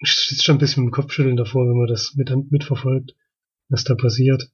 ich 0.00 0.12
sitze 0.12 0.44
schon 0.44 0.56
ein 0.56 0.58
bisschen 0.58 0.84
mit 0.84 0.92
dem 0.92 0.94
Kopfschütteln 0.94 1.36
davor, 1.36 1.66
wenn 1.66 1.76
man 1.76 1.88
das 1.88 2.14
mit, 2.14 2.30
mitverfolgt, 2.50 3.16
was 3.68 3.84
da 3.84 3.94
passiert. 3.96 4.50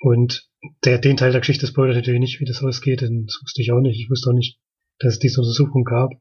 Und 0.00 0.48
der, 0.84 0.98
den 0.98 1.16
Teil 1.16 1.32
der 1.32 1.40
Geschichte 1.40 1.66
spoilert 1.66 1.96
natürlich 1.96 2.20
nicht, 2.20 2.40
wie 2.40 2.44
das 2.44 2.62
ausgeht, 2.62 3.02
das 3.02 3.40
wusste 3.42 3.62
ich 3.62 3.72
auch 3.72 3.80
nicht. 3.80 3.98
Ich 3.98 4.08
wusste 4.08 4.30
auch 4.30 4.34
nicht, 4.34 4.60
dass 4.98 5.14
es 5.14 5.18
diese 5.18 5.40
Untersuchung 5.40 5.84
gab. 5.84 6.12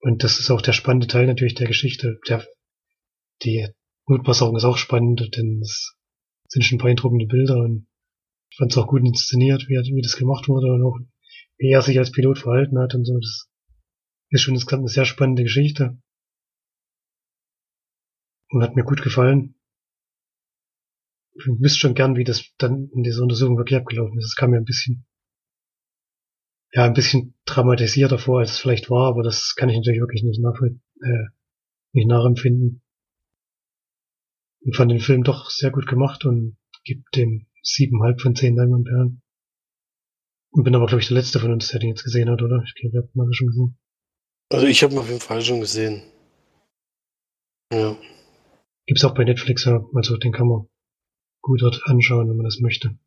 Und 0.00 0.22
das 0.22 0.38
ist 0.38 0.50
auch 0.50 0.62
der 0.62 0.72
spannende 0.72 1.08
Teil 1.08 1.26
natürlich 1.26 1.54
der 1.54 1.66
Geschichte. 1.66 2.20
Der, 2.28 2.46
die 3.42 3.68
Notversorgung 4.06 4.56
ist 4.56 4.64
auch 4.64 4.78
spannend, 4.78 5.36
denn 5.36 5.60
es 5.60 5.96
sind 6.46 6.62
schon 6.62 6.78
beeindruckende 6.78 7.26
Bilder 7.26 7.56
und 7.56 7.87
ich 8.50 8.56
fand 8.56 8.72
es 8.72 8.78
auch 8.78 8.86
gut 8.86 9.02
inszeniert, 9.04 9.68
wie, 9.68 9.74
wie 9.94 10.02
das 10.02 10.16
gemacht 10.16 10.48
wurde 10.48 10.72
und 10.72 10.82
auch 10.82 10.98
wie 11.58 11.70
er 11.70 11.82
sich 11.82 11.98
als 11.98 12.12
Pilot 12.12 12.38
verhalten 12.38 12.78
hat 12.78 12.94
und 12.94 13.04
so. 13.04 13.18
Das 13.18 13.48
ist 14.30 14.42
schon 14.42 14.54
insgesamt 14.54 14.82
eine 14.82 14.88
sehr 14.88 15.04
spannende 15.04 15.42
Geschichte. 15.42 15.98
Und 18.50 18.62
hat 18.62 18.76
mir 18.76 18.84
gut 18.84 19.02
gefallen. 19.02 19.54
Ich 21.34 21.46
wüsste 21.46 21.78
schon 21.78 21.94
gern, 21.94 22.16
wie 22.16 22.24
das 22.24 22.52
dann 22.58 22.88
in 22.94 23.02
dieser 23.02 23.22
Untersuchung 23.22 23.58
wirklich 23.58 23.78
abgelaufen 23.78 24.18
ist. 24.18 24.26
Es 24.26 24.36
kam 24.36 24.50
mir 24.50 24.56
ein 24.56 24.64
bisschen, 24.64 25.06
ja, 26.72 26.84
ein 26.84 26.94
bisschen 26.94 27.34
dramatisierter 27.44 28.18
vor, 28.18 28.40
als 28.40 28.52
es 28.52 28.58
vielleicht 28.58 28.90
war, 28.90 29.08
aber 29.08 29.22
das 29.22 29.54
kann 29.54 29.68
ich 29.68 29.76
natürlich 29.76 30.00
wirklich 30.00 30.22
nicht 30.22 30.40
nachvoll, 30.40 30.80
äh, 31.02 31.26
nicht 31.92 32.08
nachempfinden. 32.08 32.82
Und 34.60 34.76
fand 34.76 34.90
den 34.90 35.00
Film 35.00 35.22
doch 35.22 35.50
sehr 35.50 35.70
gut 35.70 35.86
gemacht 35.86 36.24
und 36.24 36.56
gibt 36.84 37.14
dem 37.14 37.47
siebeneinhalb 37.62 38.20
von 38.20 38.34
zehn 38.34 38.56
Leinwandperlen. 38.56 39.22
Und 40.50 40.64
bin 40.64 40.74
aber, 40.74 40.86
glaube 40.86 41.02
ich, 41.02 41.08
der 41.08 41.16
Letzte 41.18 41.40
von 41.40 41.52
uns, 41.52 41.68
der 41.68 41.80
den 41.80 41.90
jetzt 41.90 42.04
gesehen 42.04 42.30
hat, 42.30 42.42
oder? 42.42 42.62
Ich 42.64 42.74
glaube, 42.74 42.96
ihr 42.96 43.02
habt 43.02 43.14
mal 43.14 43.32
schon 43.32 43.48
gesehen. 43.48 43.78
Also 44.50 44.66
ich 44.66 44.82
habe 44.82 44.94
ihn 44.94 44.98
auf 44.98 45.08
jeden 45.08 45.20
Fall 45.20 45.42
schon 45.42 45.60
gesehen. 45.60 46.02
Ja. 47.72 47.96
Gibt's 48.86 49.04
auch 49.04 49.14
bei 49.14 49.24
Netflix. 49.24 49.66
Also 49.66 50.16
den 50.16 50.32
kann 50.32 50.48
man 50.48 50.66
gut 51.42 51.60
dort 51.60 51.82
anschauen, 51.84 52.30
wenn 52.30 52.36
man 52.36 52.44
das 52.44 52.60
möchte. 52.60 52.98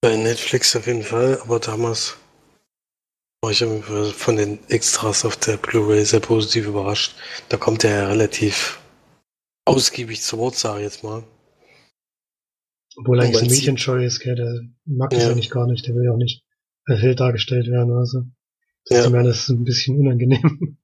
Bei 0.00 0.16
Netflix 0.16 0.76
auf 0.76 0.86
jeden 0.86 1.02
Fall, 1.02 1.40
aber 1.42 1.58
damals 1.58 2.16
war 3.42 3.50
ich 3.50 3.64
von 4.14 4.36
den 4.36 4.58
Extras 4.68 5.24
auf 5.24 5.36
der 5.36 5.56
Blu-ray 5.56 6.04
sehr 6.04 6.20
positiv 6.20 6.68
überrascht. 6.68 7.16
Da 7.48 7.56
kommt 7.56 7.84
er 7.84 7.90
ja 7.90 8.06
relativ 8.06 8.80
ausgiebig 9.76 10.22
zu 10.22 10.38
Wort, 10.38 10.56
sage 10.56 10.80
ich 10.80 10.84
jetzt 10.84 11.02
mal. 11.02 11.24
Obwohl 12.96 13.18
er 13.18 13.26
eigentlich 13.26 13.42
ein 13.42 13.48
Mädchenscheu 13.48 14.04
ist, 14.04 14.20
gell? 14.20 14.34
der 14.34 14.60
mag 14.84 15.10
das 15.10 15.22
ja. 15.22 15.30
eigentlich 15.30 15.50
gar 15.50 15.66
nicht, 15.66 15.86
der 15.86 15.94
will 15.94 16.04
ja 16.04 16.12
auch 16.12 16.16
nicht 16.16 16.44
Held 16.86 17.20
dargestellt 17.20 17.68
werden 17.68 17.92
oder 17.92 18.06
so. 18.06 18.22
Das 18.86 18.98
ja. 18.98 19.04
ist 19.04 19.10
mir 19.10 19.18
alles 19.18 19.48
ein 19.48 19.64
bisschen 19.64 19.98
unangenehm. 19.98 20.78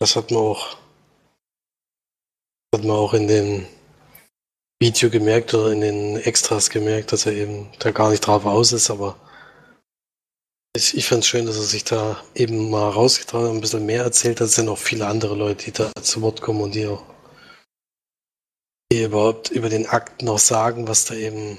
Das 0.00 0.14
hat 0.14 0.30
man 0.30 0.40
auch, 0.40 0.76
hat 2.74 2.84
man 2.84 2.90
auch 2.96 3.14
in 3.14 3.26
dem 3.26 3.66
Video 4.80 5.10
gemerkt 5.10 5.54
oder 5.54 5.72
in 5.72 5.80
den 5.80 6.16
Extras 6.18 6.70
gemerkt, 6.70 7.10
dass 7.10 7.26
er 7.26 7.32
eben 7.32 7.68
da 7.80 7.90
gar 7.90 8.10
nicht 8.10 8.20
drauf 8.20 8.44
aus 8.46 8.72
ist, 8.72 8.90
aber 8.90 9.16
ich, 10.76 10.96
ich 10.96 11.08
fand 11.08 11.24
es 11.24 11.28
schön, 11.28 11.46
dass 11.46 11.56
er 11.56 11.62
sich 11.62 11.82
da 11.82 12.22
eben 12.34 12.70
mal 12.70 12.90
rausgetragen 12.90 13.46
hat 13.46 13.50
und 13.50 13.58
ein 13.58 13.60
bisschen 13.60 13.86
mehr 13.86 14.04
erzählt. 14.04 14.40
Es 14.40 14.54
sind 14.54 14.68
auch 14.68 14.78
viele 14.78 15.06
andere 15.06 15.34
Leute, 15.34 15.64
die 15.64 15.72
da 15.72 15.90
zu 16.00 16.22
Wort 16.22 16.40
kommen 16.40 16.60
und 16.60 16.74
die 16.74 16.86
auch 16.86 17.02
überhaupt 18.92 19.50
über 19.50 19.68
den 19.68 19.86
Akt 19.86 20.22
noch 20.22 20.38
sagen, 20.38 20.88
was 20.88 21.04
da 21.04 21.14
eben 21.14 21.58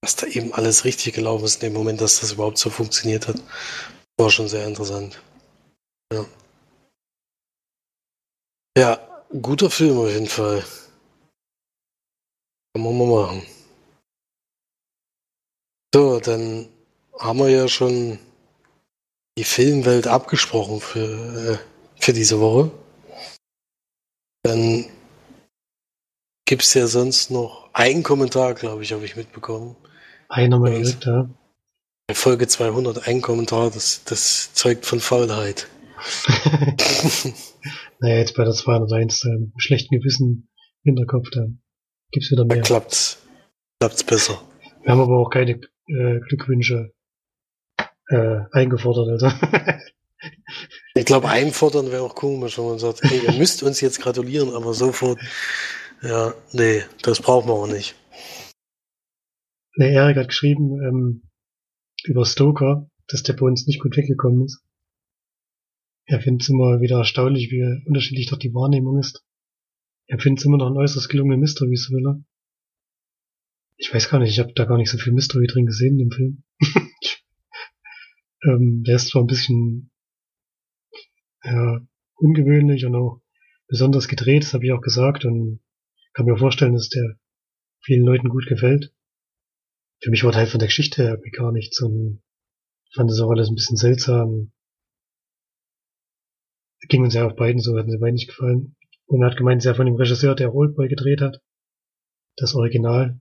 was 0.00 0.16
da 0.16 0.26
eben 0.26 0.52
alles 0.52 0.84
richtig 0.84 1.14
gelaufen 1.14 1.44
ist 1.44 1.56
in 1.56 1.70
dem 1.70 1.72
Moment, 1.74 2.00
dass 2.00 2.20
das 2.20 2.32
überhaupt 2.32 2.58
so 2.58 2.70
funktioniert 2.70 3.26
hat, 3.28 3.36
war 4.16 4.30
schon 4.30 4.48
sehr 4.48 4.66
interessant. 4.66 5.20
Ja. 6.12 6.24
Ja, 8.76 9.24
guter 9.42 9.70
Film 9.70 9.98
auf 9.98 10.08
jeden 10.08 10.28
Fall. 10.28 10.64
Kann 12.72 12.84
man 12.84 12.96
mal 12.96 13.06
machen. 13.06 13.42
So, 15.92 16.20
dann 16.20 16.68
haben 17.18 17.38
wir 17.40 17.48
ja 17.48 17.66
schon 17.66 18.18
die 19.36 19.44
Filmwelt 19.44 20.06
abgesprochen 20.06 20.80
für, 20.80 21.52
äh, 21.52 21.58
für 22.00 22.12
diese 22.12 22.38
Woche. 22.40 22.70
Dann 24.44 24.84
gibt 26.48 26.62
es 26.62 26.72
ja 26.72 26.86
sonst 26.86 27.30
noch 27.30 27.68
einen 27.74 28.02
Kommentar, 28.02 28.54
glaube 28.54 28.82
ich, 28.82 28.94
habe 28.94 29.04
ich 29.04 29.16
mitbekommen. 29.16 29.76
Einer 30.30 30.58
mal 30.58 30.78
gesagt, 30.78 31.04
ja. 31.04 31.28
Folge 32.10 32.48
200 32.48 33.06
ein 33.06 33.20
Kommentar, 33.20 33.70
das, 33.70 34.02
das 34.04 34.54
zeugt 34.54 34.86
von 34.86 34.98
Faulheit. 34.98 35.68
naja, 38.00 38.16
jetzt 38.16 38.34
bei 38.34 38.44
der 38.44 38.54
201 38.54 39.24
äh, 39.24 39.28
schlechten 39.58 39.98
Gewissen 39.98 40.48
Hinterkopf, 40.84 41.28
da 41.30 41.48
gibt's 42.12 42.30
wieder 42.30 42.46
mehr. 42.46 42.56
Da 42.56 42.62
klappt's, 42.62 43.22
klappt's 43.78 44.02
besser. 44.02 44.40
Wir 44.82 44.92
haben 44.92 45.00
aber 45.02 45.18
auch 45.18 45.28
keine 45.28 45.50
äh, 45.50 46.20
Glückwünsche 46.28 46.94
äh, 48.06 48.38
eingefordert, 48.52 49.22
also. 49.22 49.30
ich 50.94 51.04
glaube, 51.04 51.28
einfordern 51.28 51.92
wäre 51.92 52.04
auch 52.04 52.14
komisch, 52.14 52.56
wenn 52.56 52.68
man 52.68 52.78
sagt, 52.78 53.02
hey, 53.02 53.20
ihr 53.26 53.34
müsst 53.34 53.62
uns 53.62 53.82
jetzt 53.82 54.00
gratulieren, 54.00 54.54
aber 54.54 54.72
sofort, 54.72 55.18
ja, 56.02 56.34
nee, 56.52 56.82
das 57.02 57.20
brauchen 57.20 57.48
wir 57.48 57.54
auch 57.54 57.66
nicht. 57.66 57.94
Nee, 59.76 59.94
Erik 59.94 60.16
hat 60.16 60.28
geschrieben 60.28 60.82
ähm, 60.82 61.30
über 62.04 62.24
Stoker, 62.24 62.90
dass 63.06 63.22
der 63.22 63.34
bei 63.34 63.46
uns 63.46 63.66
nicht 63.66 63.80
gut 63.80 63.96
weggekommen 63.96 64.44
ist. 64.44 64.60
Er 66.06 66.20
findet 66.20 66.42
es 66.42 66.48
immer 66.48 66.80
wieder 66.80 66.98
erstaunlich, 66.98 67.50
wie 67.50 67.86
unterschiedlich 67.86 68.26
doch 68.26 68.38
die 68.38 68.54
Wahrnehmung 68.54 68.98
ist. 68.98 69.24
Er 70.06 70.18
findet 70.18 70.40
es 70.40 70.46
immer 70.46 70.56
noch 70.56 70.70
ein 70.70 70.76
äußerst 70.76 71.08
gelungenen 71.08 71.40
Mystery 71.40 71.76
Thriller. 71.76 72.24
Ich 73.76 73.92
weiß 73.92 74.08
gar 74.08 74.18
nicht, 74.18 74.30
ich 74.30 74.38
habe 74.38 74.52
da 74.54 74.64
gar 74.64 74.78
nicht 74.78 74.90
so 74.90 74.98
viel 74.98 75.12
Mystery 75.12 75.46
drin 75.46 75.66
gesehen 75.66 76.00
im 76.00 76.10
Film. 76.10 76.42
ähm, 78.44 78.82
der 78.84 78.96
ist 78.96 79.08
zwar 79.08 79.22
ein 79.22 79.26
bisschen 79.26 79.90
ja, 81.44 81.80
ungewöhnlich 82.16 82.84
und 82.86 82.94
auch 82.94 83.20
besonders 83.68 84.08
gedreht, 84.08 84.42
das 84.42 84.54
habe 84.54 84.64
ich 84.64 84.72
auch 84.72 84.80
gesagt 84.80 85.24
und 85.24 85.60
kann 86.18 86.26
mir 86.26 86.36
vorstellen, 86.36 86.74
dass 86.74 86.88
der 86.88 87.16
vielen 87.84 88.04
Leuten 88.04 88.28
gut 88.28 88.46
gefällt. 88.48 88.92
Für 90.02 90.10
mich 90.10 90.24
war 90.24 90.32
der 90.32 90.40
halt 90.40 90.50
von 90.50 90.58
der 90.58 90.66
Geschichte 90.66 91.04
her 91.04 91.16
gar 91.30 91.52
nichts 91.52 91.80
und 91.80 92.24
fand 92.92 93.08
das 93.08 93.20
auch 93.20 93.30
alles 93.30 93.48
ein 93.48 93.54
bisschen 93.54 93.76
seltsam. 93.76 94.50
Ging 96.88 97.04
uns 97.04 97.14
ja 97.14 97.24
auf 97.24 97.36
beiden 97.36 97.60
so, 97.60 97.78
hat 97.78 97.86
mir 97.86 98.00
beiden 98.00 98.16
nicht 98.16 98.26
gefallen. 98.26 98.76
Und 99.06 99.22
er 99.22 99.30
hat 99.30 99.36
gemeint, 99.36 99.64
er 99.64 99.76
von 99.76 99.86
dem 99.86 99.94
Regisseur, 99.94 100.34
der 100.34 100.52
Oldboy 100.52 100.88
gedreht 100.88 101.20
hat. 101.20 101.40
Das 102.36 102.56
Original. 102.56 103.20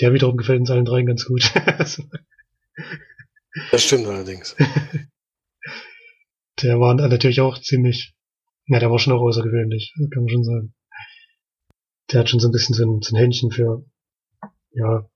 Der 0.00 0.12
wiederum 0.12 0.36
gefällt 0.36 0.60
uns 0.60 0.70
allen 0.70 0.84
dreien 0.84 1.06
ganz 1.06 1.24
gut. 1.24 1.52
das 3.72 3.82
stimmt 3.82 4.06
allerdings. 4.06 4.54
Der 6.62 6.78
war 6.78 6.94
natürlich 6.94 7.40
auch 7.40 7.60
ziemlich, 7.60 8.14
ja, 8.66 8.78
der 8.78 8.88
war 8.88 9.00
schon 9.00 9.14
auch 9.14 9.22
außergewöhnlich, 9.22 9.94
kann 10.12 10.22
man 10.22 10.28
schon 10.28 10.44
sagen. 10.44 10.74
Der 12.10 12.20
hat 12.20 12.30
schon 12.30 12.40
so 12.40 12.48
ein 12.48 12.52
bisschen 12.52 12.74
so 12.74 12.84
ein, 12.84 13.02
so 13.02 13.14
ein 13.14 13.18
Händchen 13.18 13.50
für, 13.50 13.84
ja, 14.70 15.08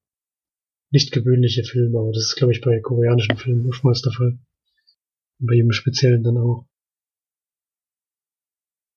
nicht 0.91 1.11
gewöhnliche 1.13 1.65
Filme, 1.65 1.99
aber 1.99 2.13
das 2.13 2.25
ist, 2.25 2.37
glaube 2.37 2.53
ich, 2.53 2.61
bei 2.61 2.81
koreanischen 2.81 3.37
Filmen 3.39 3.69
oftmals 3.69 4.03
der 4.03 4.13
Fall. 4.13 4.39
Und 5.41 5.47
bei 5.47 5.55
jedem 5.55 5.73
Speziellen 5.73 6.23
dann 6.23 6.37
auch. 6.37 6.67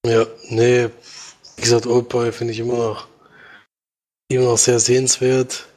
Ja, 0.05 0.27
nee, 0.49 0.89
wie 1.55 1.61
gesagt, 1.61 1.87
Oldboy 1.87 2.31
finde 2.31 2.53
ich 2.53 2.59
immer 2.59 2.77
noch, 2.77 3.07
immer 4.29 4.43
noch 4.43 4.57
sehr 4.57 4.79
sehenswert. 4.79 5.67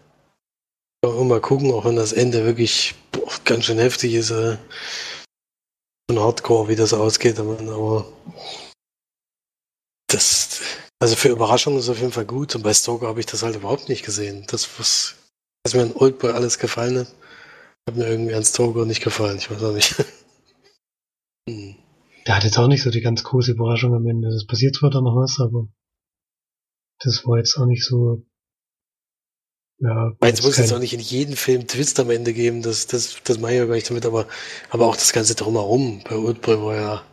Auch 1.06 1.24
mal 1.24 1.40
gucken, 1.40 1.72
auch 1.72 1.84
wenn 1.84 1.96
das 1.96 2.12
Ende 2.12 2.44
wirklich 2.44 2.96
boah, 3.12 3.32
ganz 3.44 3.64
schön 3.64 3.78
heftig 3.78 4.14
ist. 4.14 4.30
Äh, 4.30 4.58
schon 6.10 6.20
hardcore, 6.20 6.68
wie 6.68 6.76
das 6.76 6.92
ausgeht, 6.92 7.38
aber 7.38 8.12
das, 10.10 10.60
also 11.00 11.16
für 11.16 11.28
Überraschungen 11.28 11.78
ist 11.78 11.88
auf 11.88 12.00
jeden 12.00 12.12
Fall 12.12 12.24
gut. 12.24 12.54
Und 12.54 12.62
bei 12.62 12.74
Stoker 12.74 13.08
habe 13.08 13.20
ich 13.20 13.26
das 13.26 13.42
halt 13.42 13.56
überhaupt 13.56 13.88
nicht 13.88 14.04
gesehen. 14.04 14.44
Das, 14.48 14.68
was, 14.78 15.14
was 15.64 15.74
mir 15.74 15.82
an 15.82 15.92
Oldboy 15.94 16.32
alles 16.32 16.58
gefallen 16.58 16.98
hat, 16.98 17.14
hat 17.88 17.96
mir 17.96 18.08
irgendwie 18.08 18.34
an 18.34 18.44
Stoker 18.44 18.84
nicht 18.84 19.02
gefallen. 19.02 19.38
Ich 19.38 19.50
weiß 19.50 19.62
auch 19.62 19.74
nicht. 19.74 19.94
hm. 21.48 21.76
Der 22.26 22.36
hat 22.36 22.44
jetzt 22.44 22.58
auch 22.58 22.68
nicht 22.68 22.82
so 22.82 22.90
die 22.90 23.00
ganz 23.00 23.24
große 23.24 23.52
Überraschung 23.52 23.94
am 23.94 24.06
Ende. 24.06 24.28
Das 24.30 24.46
passiert 24.46 24.76
zwar 24.76 24.90
da 24.90 25.00
noch 25.00 25.16
was, 25.16 25.38
aber 25.40 25.68
das 27.00 27.24
war 27.24 27.38
jetzt 27.38 27.56
auch 27.56 27.66
nicht 27.66 27.84
so. 27.84 28.26
Ja, 29.80 30.12
es 30.20 30.42
muss 30.42 30.58
jetzt 30.58 30.72
auch 30.72 30.80
nicht 30.80 30.92
in 30.92 31.00
jedem 31.00 31.36
Film 31.36 31.68
Twist 31.68 32.00
am 32.00 32.10
Ende 32.10 32.34
geben, 32.34 32.62
das, 32.62 32.88
das, 32.88 33.22
das 33.22 33.38
meine 33.38 33.54
ich 33.54 33.60
ja 33.60 33.66
gar 33.66 33.74
nicht 33.76 33.88
damit, 33.88 34.04
aber, 34.06 34.26
aber 34.70 34.86
auch 34.86 34.96
das 34.96 35.12
Ganze 35.12 35.36
drumherum. 35.36 36.02
Bei 36.02 36.16
Oldboy 36.16 36.60
war 36.60 36.74
ja 36.74 37.04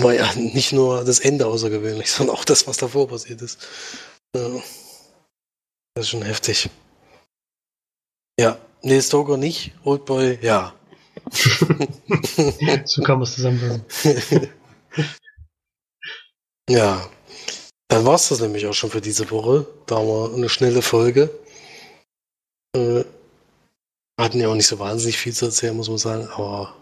war 0.00 0.14
ja 0.14 0.32
nicht 0.34 0.72
nur 0.72 1.04
das 1.04 1.18
Ende 1.18 1.46
außergewöhnlich, 1.46 2.10
sondern 2.12 2.36
auch 2.36 2.44
das, 2.44 2.66
was 2.66 2.76
davor 2.76 3.08
passiert 3.08 3.42
ist. 3.42 3.58
Ja. 4.34 4.48
Das 5.94 6.04
ist 6.06 6.10
schon 6.10 6.22
heftig. 6.22 6.70
Ja, 8.40 8.58
nee, 8.82 9.00
Stoker 9.02 9.36
nicht, 9.36 9.72
Oldboy, 9.84 10.38
ja. 10.40 10.74
so 12.84 13.02
kann 13.02 13.18
man 13.18 13.22
es 13.24 13.34
zusammenfassen. 13.34 13.82
ja, 16.70 17.08
dann 17.88 18.06
war 18.06 18.14
es 18.14 18.30
das 18.30 18.40
nämlich 18.40 18.66
auch 18.66 18.72
schon 18.72 18.90
für 18.90 19.02
diese 19.02 19.30
Woche. 19.30 19.66
Da 19.86 19.96
haben 19.96 20.06
wir 20.06 20.34
eine 20.34 20.48
schnelle 20.48 20.80
Folge. 20.80 21.28
Äh, 22.74 23.04
hatten 24.18 24.40
ja 24.40 24.48
auch 24.48 24.54
nicht 24.54 24.66
so 24.66 24.78
wahnsinnig 24.78 25.18
viel 25.18 25.34
zu 25.34 25.46
erzählen, 25.46 25.76
muss 25.76 25.90
man 25.90 25.98
sagen, 25.98 26.26
aber 26.28 26.74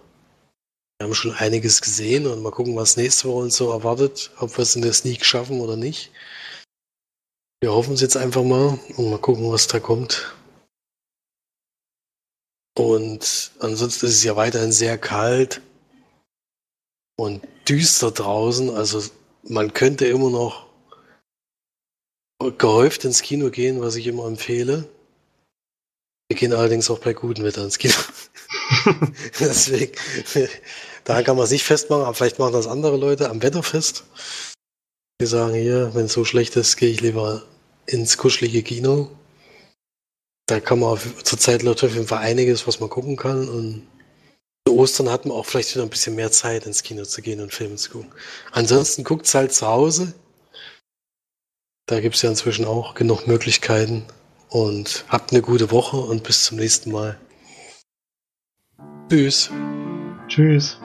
wir 1.01 1.07
haben 1.07 1.14
schon 1.14 1.32
einiges 1.32 1.80
gesehen 1.80 2.26
und 2.26 2.42
mal 2.42 2.51
gucken, 2.51 2.76
was 2.76 2.98
nächste 2.98 3.26
Woche 3.26 3.44
uns 3.44 3.57
so 3.57 3.70
erwartet, 3.72 4.30
ob 4.38 4.59
wir 4.59 4.62
es 4.64 4.76
in 4.76 4.82
der 4.82 4.92
Sneak 4.92 5.24
schaffen 5.24 5.62
oder 5.62 5.74
nicht. 5.74 6.12
Wir 7.62 7.72
hoffen 7.72 7.94
es 7.94 8.03
jetzt 8.03 8.18
einfach 8.18 8.42
mal 8.42 8.78
und 8.98 9.09
mal 9.09 9.18
gucken, 9.18 9.51
was 9.51 9.66
da 9.66 9.80
kommt. 9.80 10.36
Und 12.76 13.51
ansonsten 13.61 14.07
ist 14.07 14.16
es 14.16 14.24
ja 14.24 14.36
weiterhin 14.36 14.72
sehr 14.72 14.98
kalt 14.98 15.62
und 17.16 17.48
düster 17.66 18.11
draußen. 18.11 18.68
Also 18.68 19.03
man 19.42 19.72
könnte 19.72 20.07
immer 20.07 20.28
noch 20.28 20.66
gehäuft 22.59 23.07
ins 23.07 23.22
Kino 23.22 23.48
gehen, 23.48 23.80
was 23.80 23.96
ich 23.96 24.07
immer 24.07 24.26
empfehle. 24.26 24.86
Wir 26.28 26.36
gehen 26.36 26.53
allerdings 26.53 26.90
auch 26.90 26.98
bei 26.98 27.14
gutem 27.14 27.44
Wetter 27.44 27.64
ins 27.64 27.78
Kino. 27.78 27.94
Deswegen, 29.40 29.94
da 31.05 31.22
kann 31.22 31.36
man 31.36 31.46
sich 31.46 31.64
festmachen, 31.64 32.05
aber 32.05 32.14
vielleicht 32.14 32.38
machen 32.38 32.53
das 32.53 32.66
andere 32.66 32.96
Leute 32.96 33.30
am 33.30 33.42
Wetter 33.42 33.62
fest. 33.62 34.05
Die 35.20 35.26
sagen 35.26 35.55
hier, 35.55 35.94
wenn 35.94 36.07
es 36.07 36.12
so 36.12 36.24
schlecht 36.24 36.57
ist, 36.57 36.76
gehe 36.76 36.90
ich 36.90 37.01
lieber 37.01 37.42
ins 37.86 38.16
kuschelige 38.16 38.62
Kino. 38.62 39.11
Da 40.46 40.61
kann 40.61 40.80
man 40.80 40.98
zurzeit 41.22 41.62
läuft 41.62 41.84
auf 41.84 41.94
jeden 41.94 42.07
Fall 42.07 42.18
einiges, 42.18 42.66
was 42.66 42.80
man 42.80 42.90
gucken 42.90 43.16
kann. 43.16 43.48
Und 43.48 43.86
zu 44.66 44.76
Ostern 44.76 45.11
hat 45.11 45.26
man 45.26 45.36
auch 45.36 45.46
vielleicht 45.46 45.74
wieder 45.74 45.84
ein 45.84 45.90
bisschen 45.90 46.16
mehr 46.16 46.32
Zeit, 46.32 46.66
ins 46.66 46.82
Kino 46.82 47.05
zu 47.05 47.22
gehen 47.22 47.40
und 47.40 47.53
Filme 47.53 47.76
zu 47.76 47.90
gucken. 47.90 48.12
Ansonsten 48.53 49.05
guckt 49.05 49.26
es 49.26 49.34
halt 49.34 49.53
zu 49.53 49.66
Hause. 49.66 50.14
Da 51.86 52.01
gibt 52.01 52.16
es 52.16 52.22
ja 52.22 52.30
inzwischen 52.30 52.64
auch 52.64 52.94
genug 52.94 53.26
Möglichkeiten. 53.26 54.05
Und 54.48 55.05
habt 55.09 55.30
eine 55.30 55.42
gute 55.42 55.70
Woche 55.70 55.96
und 55.96 56.24
bis 56.24 56.44
zum 56.44 56.59
nächsten 56.59 56.90
Mal. 56.90 57.20
Tschüss. 59.09 59.51
Tschüss. 60.26 60.76